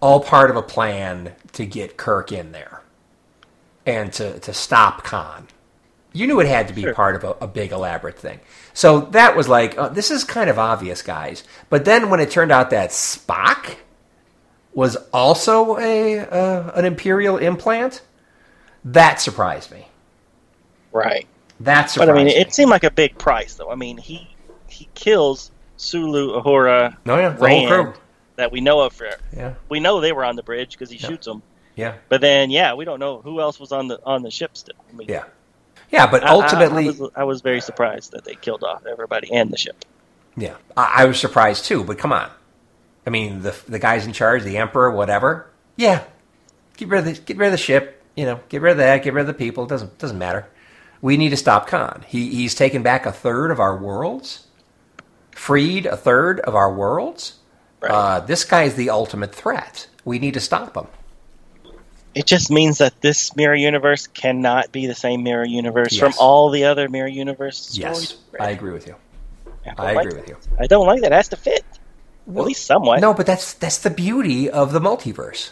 [0.00, 2.80] all part of a plan to get Kirk in there.
[3.84, 5.46] and to, to stop Khan.
[6.18, 6.94] You knew it had to be Sure.
[6.94, 8.40] part of a, a big elaborate thing.
[8.74, 11.44] So that was like, uh, this is kind of obvious, guys.
[11.70, 13.76] But then when it turned out that Spock
[14.72, 18.02] was also a uh, an Imperial implant,
[18.84, 19.88] that surprised me.
[20.92, 21.26] Right.
[21.60, 22.36] That But surprised I mean, me.
[22.36, 23.70] it seemed like a big price, though.
[23.70, 24.28] I mean, he
[24.68, 27.94] he kills Sulu, Uhura, No, yeah, the whole Rand crew.
[28.36, 28.92] that we know of.
[28.92, 31.06] For Yeah, we know they were on the bridge because he Yeah.
[31.08, 31.42] shoots them.
[31.76, 34.56] yeah, But then, yeah, we don't know who else was on the on the ship
[34.56, 34.74] still.
[34.88, 35.24] I mean, yeah,
[35.90, 36.06] yeah.
[36.10, 39.32] But I- I- ultimately, I, was, I was very surprised that they killed off everybody
[39.32, 39.84] and the ship.
[40.36, 41.82] Yeah, I, I was surprised too.
[41.84, 42.30] But come on,
[43.06, 45.50] I mean the the guys in charge, the emperor, whatever.
[45.76, 46.04] Yeah,
[46.76, 48.02] get rid of the get rid of the ship.
[48.16, 49.02] You know, get rid of that.
[49.02, 49.64] Get rid of the people.
[49.64, 50.46] It doesn't doesn't matter.
[51.00, 52.04] We need to stop Khan.
[52.08, 54.46] He he's taken back a third of our worlds,
[55.32, 57.34] freed a third of our worlds.
[57.80, 57.90] Right.
[57.92, 59.86] Uh, this guy is the ultimate threat.
[60.04, 60.88] We need to stop him.
[62.18, 66.50] It just means that this mirror universe cannot be the same mirror universe from all
[66.50, 68.16] the other mirror universe stories.
[68.32, 68.96] Yes, I agree with you.
[69.64, 70.28] don't I like agree that.
[70.28, 70.56] with you.
[70.58, 71.12] I don't like that.
[71.12, 71.64] It has to fit
[72.26, 73.00] at least somewhat.
[73.00, 75.50] No, but that's that's the beauty of the multiverse.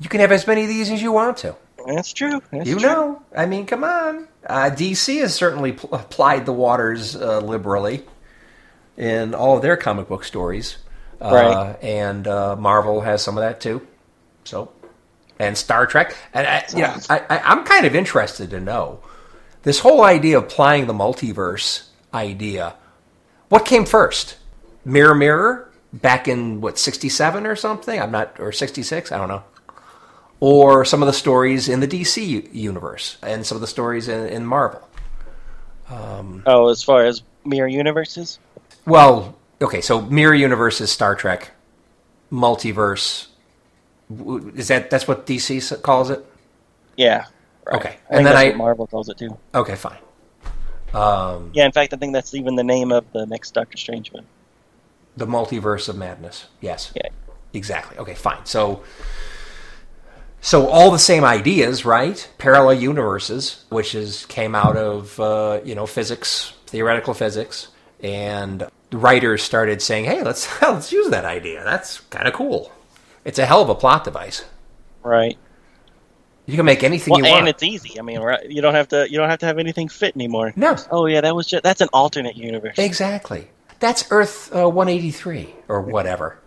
[0.00, 1.56] You can have as many of these as you want to.
[1.86, 2.40] that's true.
[2.50, 2.88] That's You true.
[2.88, 4.28] know, I mean, come on.
[4.46, 8.04] Uh, DC has certainly pl- applied the waters uh, liberally
[8.96, 10.78] in all of their comic book stories,
[11.20, 11.76] uh, Right.
[11.82, 13.86] and uh, Marvel has some of that too.
[14.44, 14.70] So,
[15.38, 19.00] and Star Trek, and I, you know, I, I, I'm kind of interested to know
[19.62, 22.74] this whole idea of applying the multiverse idea.
[23.48, 24.36] What came first?
[24.84, 28.00] Mirror, mirror, back in what '67 or something?
[28.00, 29.12] I'm not, or '66?
[29.12, 29.44] I don't know
[30.40, 34.28] or some of the stories in the DC universe and some of the stories in,
[34.28, 34.86] in Marvel.
[35.88, 38.38] Um, oh, as far as mirror universes,
[38.86, 41.52] Well, okay, so mirror universe is Star Trek,
[42.32, 43.35] multiverse w-
[44.54, 46.24] is that that's what DC calls it?
[46.96, 47.26] yeah.
[47.66, 47.76] Right.
[47.76, 47.96] Okay.
[48.08, 49.36] And then that's I- what Marvel calls it too.
[49.54, 49.98] Okay, fine.
[50.94, 54.12] Um, Yeah, in fact, I think that's even the name of the next Doctor Strange
[54.12, 54.24] one.
[55.16, 56.46] the multiverse of madness.
[56.60, 56.92] Yes.
[56.94, 57.08] Yeah.
[57.54, 57.98] Exactly.
[57.98, 58.44] Okay, fine.
[58.44, 58.82] So
[60.40, 62.28] so all the same ideas, right?
[62.38, 67.68] Parallel universes, which is came out of uh, you know physics, theoretical physics,
[68.02, 71.64] and the writers started saying, "Hey, let's let's use that idea.
[71.64, 72.70] That's kind of cool.
[73.26, 74.44] It's a hell of a plot device.
[75.02, 75.36] Right.
[76.46, 77.98] You can make anything Well, you and want." it's easy.
[77.98, 79.10] I mean, right, you don't have to.
[79.10, 80.52] You don't have to have anything fit anymore.
[80.56, 82.78] no, Oh yeah, that was just that's an alternate universe.
[82.78, 83.48] exactly.
[83.80, 86.38] That's Earth uh, 183 or whatever.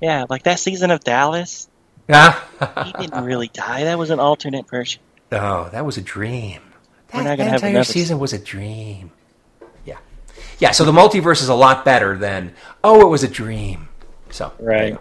[0.00, 1.68] Yeah, like that season of Dallas.
[2.10, 2.44] Ah,
[2.86, 3.84] He didn't really die.
[3.84, 5.00] That was an alternate version.
[5.32, 6.60] Oh, that was a dream.
[7.14, 9.12] We're That, that have entire another season was a dream.
[9.86, 9.96] Yeah,
[10.58, 10.72] yeah.
[10.72, 13.88] So the multiverse is a lot better than oh, it was a dream.
[14.30, 14.98] So Right.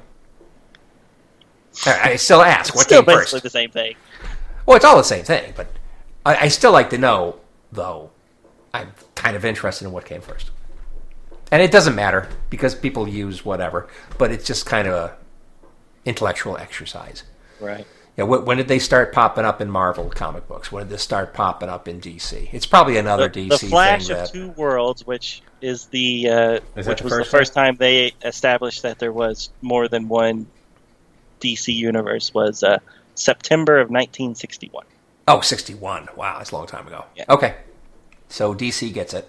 [1.86, 1.92] Go.
[1.92, 3.44] All right, I still ask what Still came basically first.
[3.44, 3.96] the same thing.
[4.66, 5.68] Well, it's all the same thing, but
[6.26, 7.38] I, I still like to know,
[7.72, 8.12] though.
[8.74, 10.50] I'm kind of interested in what came first,
[11.52, 13.88] and it doesn't matter because people use whatever.
[14.18, 15.18] But it's just kind of a
[16.06, 17.24] intellectual exercise.
[17.60, 17.86] Right.
[18.18, 20.72] Yeah, wh- when did they start popping up in Marvel comic books?
[20.72, 22.50] When did this start popping up in DC?
[22.54, 24.18] It's probably another The, DC the Flash thing.
[24.18, 27.54] of That, Two Worlds, which is the uh, Is which the was the first first
[27.54, 30.46] time they established that there was more than one
[31.42, 32.80] DC universe, was uh,
[33.16, 34.86] September of 1961.
[35.28, 36.10] oh, 61.
[36.16, 37.06] Wow, that's a long time ago.
[37.16, 37.26] Yeah.
[37.30, 37.56] Okay.
[38.30, 39.28] So DC gets it.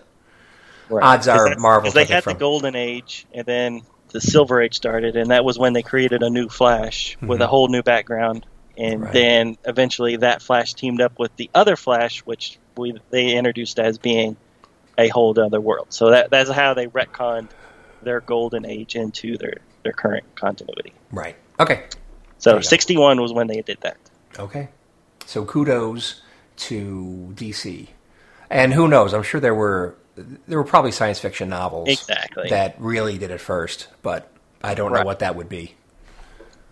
[0.89, 1.03] Right.
[1.03, 5.17] Odds are Marvel they had from- the Golden Age, and then the Silver Age started,
[5.17, 8.45] and that was when they created a new Flash with a whole new background.
[8.77, 9.03] And Mm-hmm.
[9.05, 9.13] Right.
[9.13, 13.99] then eventually, that Flash teamed up with the other Flash, which we they introduced as
[13.99, 14.37] being
[14.99, 15.89] a whole other world.
[15.91, 17.49] So that that's how they retconned
[18.03, 20.93] their Golden Age into their their current continuity.
[21.11, 21.37] Right.
[21.61, 21.85] Okay.
[22.43, 23.97] So you 61 was when they did that.
[24.39, 24.69] Okay.
[25.27, 26.23] So kudos
[26.57, 27.87] to DC.
[28.51, 29.15] And who knows?
[29.15, 32.51] I'm sure there were there were probably science fiction novels Exactly.
[32.51, 34.29] that really did it first, but
[34.63, 35.75] I don't know what that would be.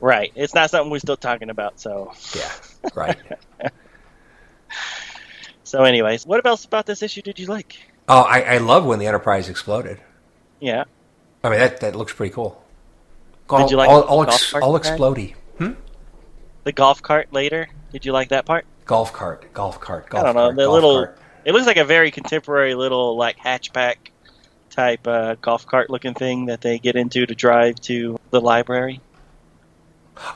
[0.01, 0.32] Right.
[0.34, 1.78] It's not something we're still talking about.
[1.78, 2.51] So Yeah.
[2.94, 3.18] Right.
[5.64, 7.78] so anyways, what else about this issue did you like?
[8.09, 10.01] oh, I, I love when the Enterprise exploded.
[10.59, 10.84] Yeah.
[11.44, 12.60] I mean that that looks pretty cool.
[13.48, 15.34] Did you like all, all, golf ex, cart all explodey?
[15.61, 15.73] Hmm?
[16.65, 17.69] The golf cart later.
[17.93, 18.65] Did you like that part?
[18.87, 20.43] Golf cart, golf cart, golf I don't know.
[20.47, 21.05] cart, The little.
[21.07, 21.19] cart.
[21.45, 23.97] It looks like a very contemporary little like hatchback
[24.70, 29.01] type uh, golf cart looking thing that they get into to drive to the library.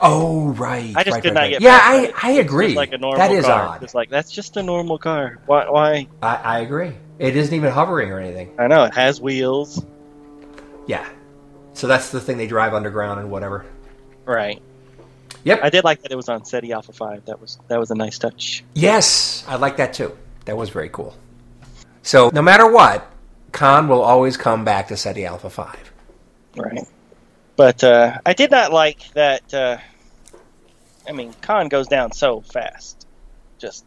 [0.01, 0.93] Oh right.
[0.97, 1.51] I just right, could right, not right.
[1.51, 1.61] get.
[1.63, 2.13] Yeah, I.
[2.23, 2.69] I agree.
[2.69, 3.67] just like a normal that is car.
[3.69, 3.83] odd.
[3.83, 5.39] It's like that's just a normal car.
[5.47, 5.69] Why?
[5.69, 6.07] Why?
[6.23, 6.93] I, I agree.
[7.19, 8.55] It isn't even hovering or anything.
[8.59, 9.85] I know it has wheels.
[10.87, 11.07] Yeah.
[11.75, 13.67] So that's the thing they drive underground and whatever.
[14.25, 14.63] Right.
[15.45, 15.61] Yep.
[15.63, 17.27] I did like that it was on Ceti Alpha Five.
[17.27, 18.65] That was that was a nice touch.
[18.75, 20.17] Yes, I like that too.
[20.47, 21.17] That was very cool.
[22.03, 23.11] So no matter what,
[23.53, 25.93] Khan will always come back to Ceti Alpha Five.
[26.57, 26.87] Right.
[27.57, 29.53] But uh, I did not like that.
[29.53, 29.79] Uh,
[31.09, 33.07] I mean, Khan goes down so fast.
[33.59, 33.85] Just.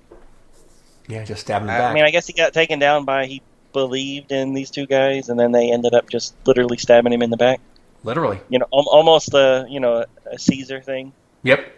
[1.08, 4.32] Yeah, just stabbing him I mean, I guess he got taken down by he believed
[4.32, 7.38] in these two guys, and then they ended up just literally stabbing him in the
[7.38, 7.62] back.
[8.04, 8.40] Literally.
[8.50, 11.14] You know, al- almost a you know a Caesar thing.
[11.48, 11.72] Yep.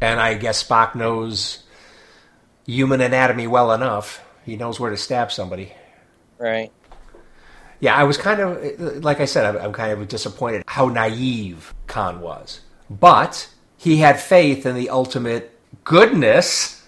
[0.00, 1.64] And I guess Spock knows
[2.66, 4.24] human anatomy well enough.
[4.46, 5.72] He knows where to stab somebody.
[6.38, 6.72] Right.
[7.80, 11.74] Yeah, I was kind of, like I said, I'm- I'm kind of disappointed how naive
[11.86, 12.60] Khan was.
[12.88, 15.50] But he had faith in the ultimate
[15.84, 16.82] goodness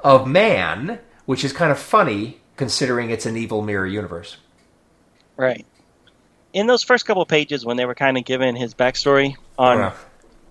[0.00, 4.38] of man, which is kind of funny considering it's an evil mirror universe.
[5.36, 5.66] Right.
[6.54, 9.92] In those first couple pages, when they were kind of giving his backstory on Yeah.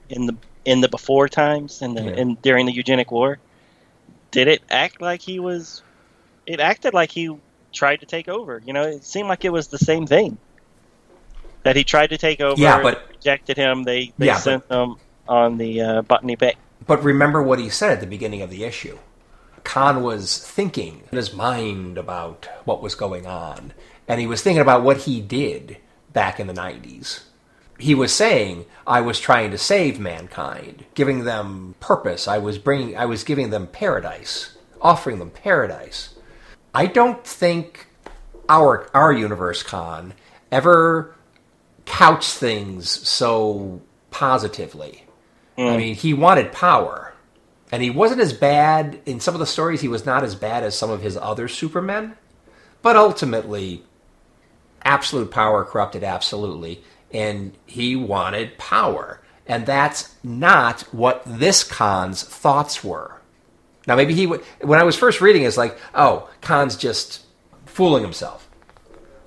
[0.10, 0.36] in the
[0.66, 2.12] in the before times and the Yeah.
[2.22, 3.40] in during the eugenic war,
[4.32, 5.82] did it act like he was?
[6.46, 7.36] It acted like he
[7.74, 8.62] tried to take over.
[8.66, 10.38] You know, it seemed like it was the same thing.
[11.64, 12.60] That he tried to take over.
[12.60, 13.84] Yeah, but- rejected him.
[13.84, 14.96] They they Yeah, but- sent him
[15.28, 16.56] on the uh, Botany Bay.
[16.88, 18.98] But remember what he said at the beginning of the issue.
[19.64, 23.74] Khan was thinking in his mind about what was going on,
[24.08, 25.78] and he was thinking about what he did
[26.12, 27.22] back in the 90s.
[27.82, 32.28] He was saying, I was trying to save mankind, giving them purpose.
[32.28, 36.16] I was bringing I was giving them paradise, offering them paradise.
[36.74, 37.88] I don't think
[38.48, 40.14] our our universe Khan
[40.52, 41.16] ever
[41.86, 43.82] couched things so
[44.12, 45.06] positively.
[45.58, 45.78] I hmm.
[45.78, 47.14] mean, he wanted power.
[47.72, 50.64] And he wasn't as bad in some of the stories, he was not as bad
[50.64, 52.18] as some of his other Supermen.
[52.82, 53.84] But ultimately,
[54.84, 56.84] absolute power corrupted absolutely.
[57.14, 59.22] And he wanted power.
[59.48, 63.22] And that's not what this Khan's thoughts were.
[63.88, 64.42] Now, maybe he would.
[64.62, 67.26] When I was first reading, it's like, oh, Khan's just
[67.66, 68.48] fooling himself.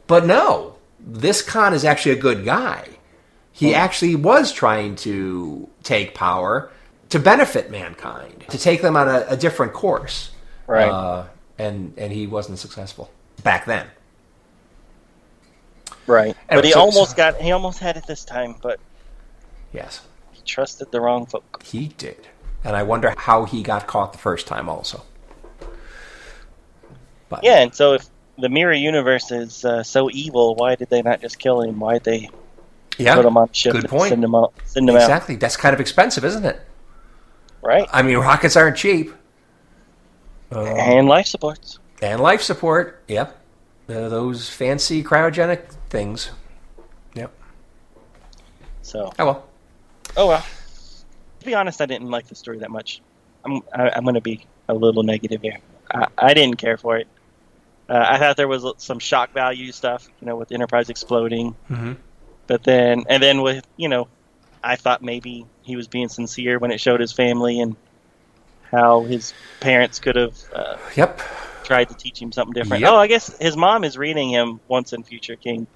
[0.06, 2.88] But no, this Khan is actually a good guy.
[3.52, 6.70] He actually was trying to take power
[7.10, 10.32] to benefit mankind, to take them on a, a different course.
[10.66, 10.88] Right.
[10.88, 11.26] Uh,
[11.58, 13.10] and and he wasn't successful
[13.42, 13.86] back then.
[16.06, 16.36] Right.
[16.48, 18.78] And But he almost so- got he almost had it this time, but
[19.72, 20.02] Yes,
[20.32, 21.62] he trusted the wrong folk.
[21.64, 22.28] he did.
[22.62, 25.02] And I wonder how he got caught the first time, also.
[27.28, 28.06] But Yeah, and so if
[28.38, 31.78] the mirror universe is uh, so evil, why did they not just kill him?
[31.80, 32.30] Why did they
[32.98, 34.08] yeah, put him on ship good and point.
[34.10, 34.52] send him out?
[34.64, 35.36] Send him out, Exactly.
[35.36, 36.60] That's kind of expensive, isn't it?
[37.62, 37.88] right?
[37.92, 39.10] I mean, rockets aren't cheap.
[40.52, 41.78] Uh, and life supports.
[42.02, 43.02] and life support.
[43.08, 43.40] Yep.
[43.88, 45.60] Uh, those fancy cryogenic
[45.94, 46.32] things.
[47.14, 47.32] Yep.
[48.82, 49.46] So, Oh well.
[50.16, 50.44] oh well.
[51.40, 53.00] To be honest, I didn't like the story that much.
[53.44, 55.58] I'm I, I'm going to be a little negative here.
[55.92, 57.06] I, I didn't care for it.
[57.88, 61.54] Uh, I thought there was some shock value stuff, you know, with Enterprise exploding.
[61.70, 61.96] Mhm.
[62.48, 64.08] But then, and then with you know,
[64.64, 67.76] I thought maybe he was being sincere when it showed his family and
[68.70, 71.20] how his parents could have uh, Yep.
[71.62, 72.80] tried to teach him something different.
[72.80, 72.90] Yep.
[72.92, 75.66] Oh, I guess his mom is reading him Once and Future King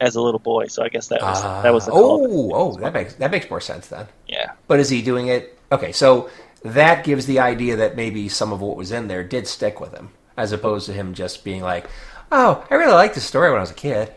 [0.00, 2.76] as a little boy, so I guess that was that was the Ah, oh oh
[2.78, 4.06] that makes that makes more sense then.
[4.26, 5.58] Yeah, But is he doing it?
[5.72, 6.30] Okay, so
[6.62, 9.92] that gives the idea that maybe some of what was in there did stick with
[9.92, 11.86] him, as opposed to him just being like,
[12.32, 14.12] "Oh, I really liked this story when I was a kid."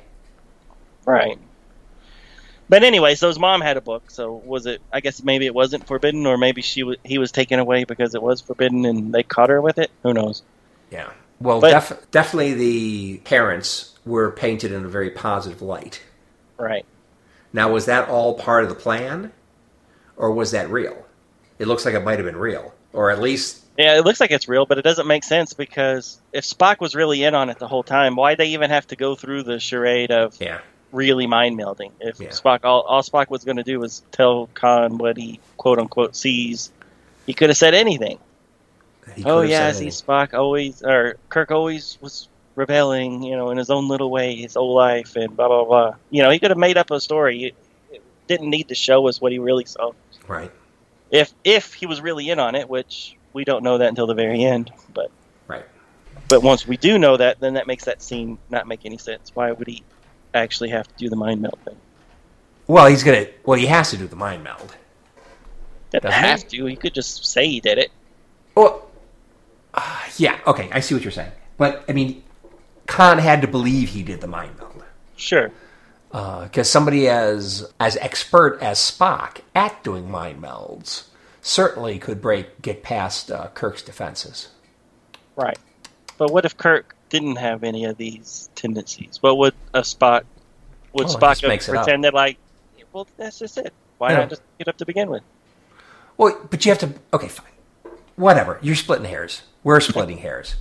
[1.06, 1.38] right.
[2.68, 4.12] But anyway, so his mom had a book.
[4.12, 4.80] So was it?
[4.94, 8.22] I guess maybe it wasn't forbidden, or maybe she he was taken away because it
[8.22, 9.90] was forbidden, and they caught her with it.
[10.04, 10.44] Who knows?
[10.92, 11.10] Yeah.
[11.42, 16.02] Well, But- def- definitely the parents were painted in a very positive light.
[16.58, 16.86] Right.
[17.54, 19.32] Now, was that all part of the plan,
[20.18, 21.06] or was that real?
[21.58, 24.32] It looks like it might have been real, or at least Yeah, it looks like
[24.32, 27.60] it's real, but it doesn't make sense because if Spock was really in on it
[27.60, 30.60] the whole time, why they even have to go through the charade of yeah,
[30.92, 31.92] really mind melding?
[32.00, 32.30] If Yeah.
[32.30, 36.16] Spock, all, all Spock was going to do was tell Khan what he quote unquote
[36.16, 36.72] sees,
[37.26, 38.20] he could have said anything.
[39.26, 40.04] Oh yeah, said see.
[40.04, 42.29] Spock always or Kirk always was
[42.60, 45.96] rebelling, you know, in his own little way, his whole life, and blah blah blah.
[46.12, 47.46] You know, he could have made up a story.
[47.46, 47.56] It,
[47.92, 49.94] it didn't need to show us what he really saw.
[50.28, 50.52] right,
[51.10, 54.14] If if he was really in on it, which we don't know that until the
[54.14, 55.10] very end, but
[55.48, 55.66] right.
[56.28, 59.32] but once we do know that, then that makes that scene not make any sense.
[59.34, 59.84] Why would he
[60.34, 61.78] actually have to do the mind meld thing?
[62.68, 63.26] Well, he's gonna.
[63.46, 64.76] Well, he has to do the mind meld.
[65.92, 66.28] Doesn't Doesn't he?
[66.30, 66.66] have to.
[66.66, 67.90] He could just say he did it.
[68.54, 68.88] Well,
[69.74, 72.22] uh, yeah, okay, I see what you're saying, but I mean,
[72.90, 74.84] Khan had to believe he did the mind meld.
[75.16, 75.52] Sure.
[76.10, 81.04] because uh, somebody as as expert as Spock at doing mind melds
[81.42, 84.50] certainly could break get past uh, Kirk's defenses.
[85.36, 85.60] Right,
[86.18, 89.22] but what if Kirk didn't have any of these tendencies?
[89.22, 90.24] What would a Spock
[90.94, 92.38] would oh, Spock pretend that like,
[92.92, 93.72] well, that's just it?
[94.00, 94.20] Why yeah.
[94.20, 95.22] not just get up to begin with?
[96.18, 96.94] Well, but you have to.
[97.14, 97.46] Okay, fine.
[98.16, 98.58] Whatever.
[98.64, 99.44] You're splitting hairs.
[99.64, 100.56] We're splitting hairs.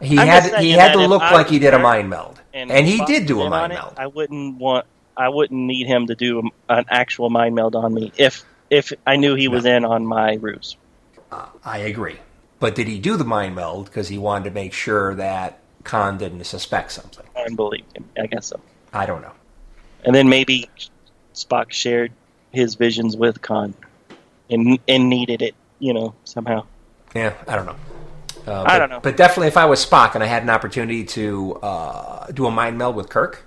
[0.00, 2.86] He I'm had he had to look like he did a mind meld, and, and
[2.86, 3.94] he did do a mind meld.
[3.96, 4.86] I wouldn't want.
[5.16, 9.16] I wouldn't need him to do an actual mind meld on me if if I
[9.16, 9.76] knew he was no.
[9.76, 10.76] in on my ruse.
[11.32, 12.18] Uh, I agree,
[12.60, 16.16] but did he do the mind meld because he wanted to make sure that Khan
[16.16, 17.26] didn't suspect something?
[17.36, 18.08] I believe him.
[18.16, 18.60] I guess so.
[18.92, 19.32] I don't know.
[20.04, 20.70] And then maybe
[21.34, 22.12] Spock shared
[22.52, 23.74] his visions with Khan,
[24.48, 26.64] and and needed it, you know, somehow.
[27.14, 27.76] Yeah, I don't know.
[28.48, 29.00] Uh, but, I don't know.
[29.00, 32.50] But definitely, if I was Spock and I had an opportunity to uh, do a
[32.50, 33.44] mind meld with Kirk,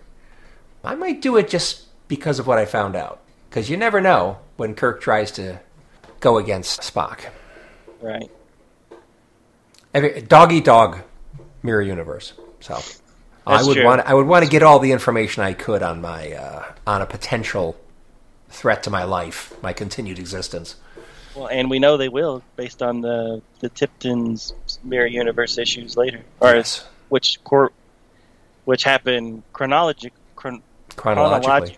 [0.84, 3.20] I might do it just because of what I found out.
[3.50, 5.60] Because you never know when Kirk tries to
[6.20, 7.26] go against Spock.
[8.02, 8.32] Right.
[9.94, 11.00] Every, dog eat dog,
[11.64, 12.34] mirror universe.
[12.62, 13.02] So That's
[13.46, 13.86] I would true.
[13.86, 17.02] want I would want to get all the information I could on my uh, on
[17.02, 17.76] a potential
[18.50, 20.76] threat to my life, my continued existence.
[21.36, 24.54] Well, and we know they will based on the the Tipton's
[24.84, 26.86] mirror universe issues later, or yes.
[27.10, 27.74] which court,
[28.66, 30.62] which happened chronologic, chron-
[30.96, 31.48] chronologically.
[31.48, 31.78] chronologically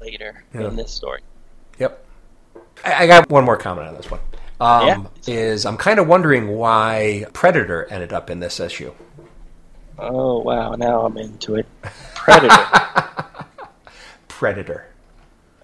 [0.00, 0.68] later yeah.
[0.68, 1.22] in this story.
[1.78, 2.04] Yep.
[2.84, 4.20] I, I, got one more comment on this one.
[4.60, 4.86] Um,
[5.26, 5.34] yeah.
[5.34, 8.92] Is I'm kind of wondering why Predator ended up in this issue.
[9.98, 10.74] Oh wow!
[10.74, 11.66] Now I'm into it.
[12.14, 12.54] Predator.
[14.28, 14.86] Predator.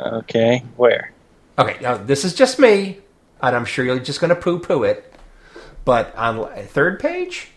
[0.00, 1.12] Okay, where?
[1.58, 2.98] Okay, now this is just me
[3.42, 5.12] and I'm sure you're just going to poo poo it.
[5.84, 7.48] But on third page,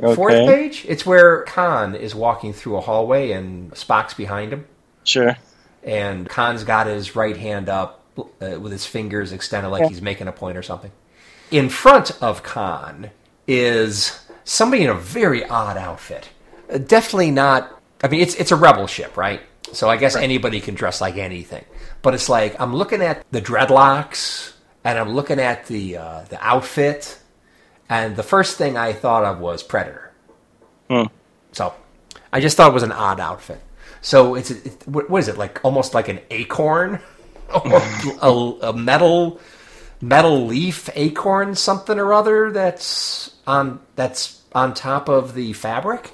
[0.00, 0.14] okay.
[0.14, 4.66] fourth page, it's where Khan is walking through a hallway and Spock's behind him.
[5.04, 5.36] Sure.
[5.82, 9.88] And Khan's got his right hand up uh, with his fingers extended like yeah.
[9.88, 10.92] he's making a point or something.
[11.50, 13.10] In front of Khan
[13.46, 16.28] is somebody in a very odd outfit.
[16.72, 17.80] Uh, definitely not.
[18.02, 19.40] I mean, it's it's a rebel ship, right?
[19.72, 20.24] So I guess right.
[20.24, 21.64] anybody can dress like anything.
[22.02, 24.52] But it's like I'm looking at the dreadlocks
[24.84, 27.18] and I'm looking at the uh, the outfit,
[27.88, 30.12] and the first thing I thought of was Predator.
[30.88, 31.04] Hmm.
[31.52, 31.74] So
[32.32, 33.60] I just thought it was an odd outfit.
[34.00, 35.64] So it's it, what is it like?
[35.64, 37.00] Almost like an acorn,
[37.54, 37.82] or
[38.22, 39.40] a, a metal
[40.00, 46.12] metal leaf acorn, something or other that's on that's on top of the fabric.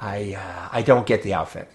[0.00, 1.70] I uh, I don't get the outfit.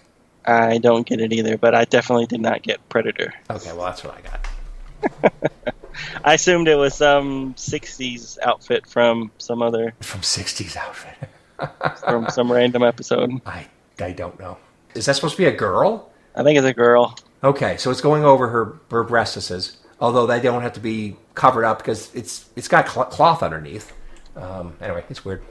[0.46, 3.32] I don't get it either, but I definitely did not get Predator.
[3.50, 5.74] Okay, well that's what I got.
[6.24, 11.14] I assumed it was some '60s outfit from some other from '60s outfit
[12.04, 13.40] from some random episode.
[13.46, 13.66] I
[14.00, 14.58] I don't know.
[14.94, 16.10] Is that supposed to be a girl?
[16.34, 17.16] I think it's a girl.
[17.42, 21.64] Okay, so it's going over her her breastises, although they don't have to be covered
[21.64, 23.92] up because it's it's got cl- cloth underneath.
[24.36, 25.42] Um, anyway, it's weird.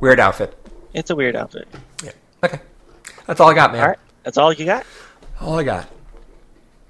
[0.00, 0.54] Weird outfit.
[0.92, 1.68] It's a weird outfit.
[2.04, 2.12] Yeah.
[2.44, 2.60] Okay.
[3.26, 3.82] That's all I got, man.
[3.82, 3.98] All right.
[4.26, 4.84] That's all you got?
[5.40, 5.88] All I got.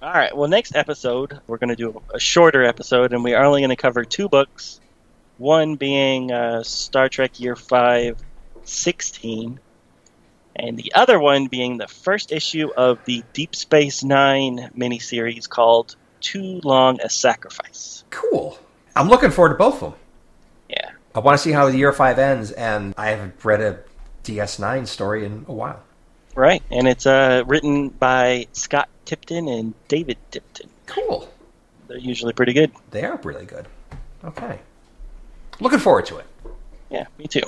[0.01, 0.35] All right.
[0.35, 3.69] Well, next episode, we're going to do a shorter episode, and we are only going
[3.69, 4.81] to cover two books.
[5.37, 8.25] One being uh, Star Trek Year 5
[8.65, 9.61] 16,
[10.57, 15.95] and the other one being the first issue of the Deep Space Nine miniseries called
[16.23, 18.03] Too Long a Sacrifice.
[18.09, 18.59] Cool.
[18.97, 20.01] I'm looking forward to both of them.
[20.71, 20.91] Yeah.
[21.15, 23.81] I want to see how the Year 5 ends, and I haven't read a
[24.25, 25.83] DS9 story in a while.
[26.37, 30.69] Right, and it's uh, written by Scott Tipton and David Tipton.
[30.85, 31.33] Cool.
[31.89, 32.73] They're usually pretty good.
[32.91, 33.67] They are really good.
[34.23, 34.59] Okay.
[35.61, 36.27] Looking forward to it.
[36.91, 37.41] Yeah, me too.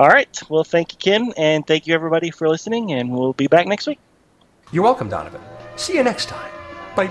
[0.00, 0.40] All right.
[0.48, 3.86] Well, thank you, Ken, and thank you, everybody, for listening, and we'll be back next
[3.86, 3.98] week.
[4.72, 5.42] You're welcome, Donovan.
[5.76, 6.50] See you next time.
[6.96, 7.10] Bye.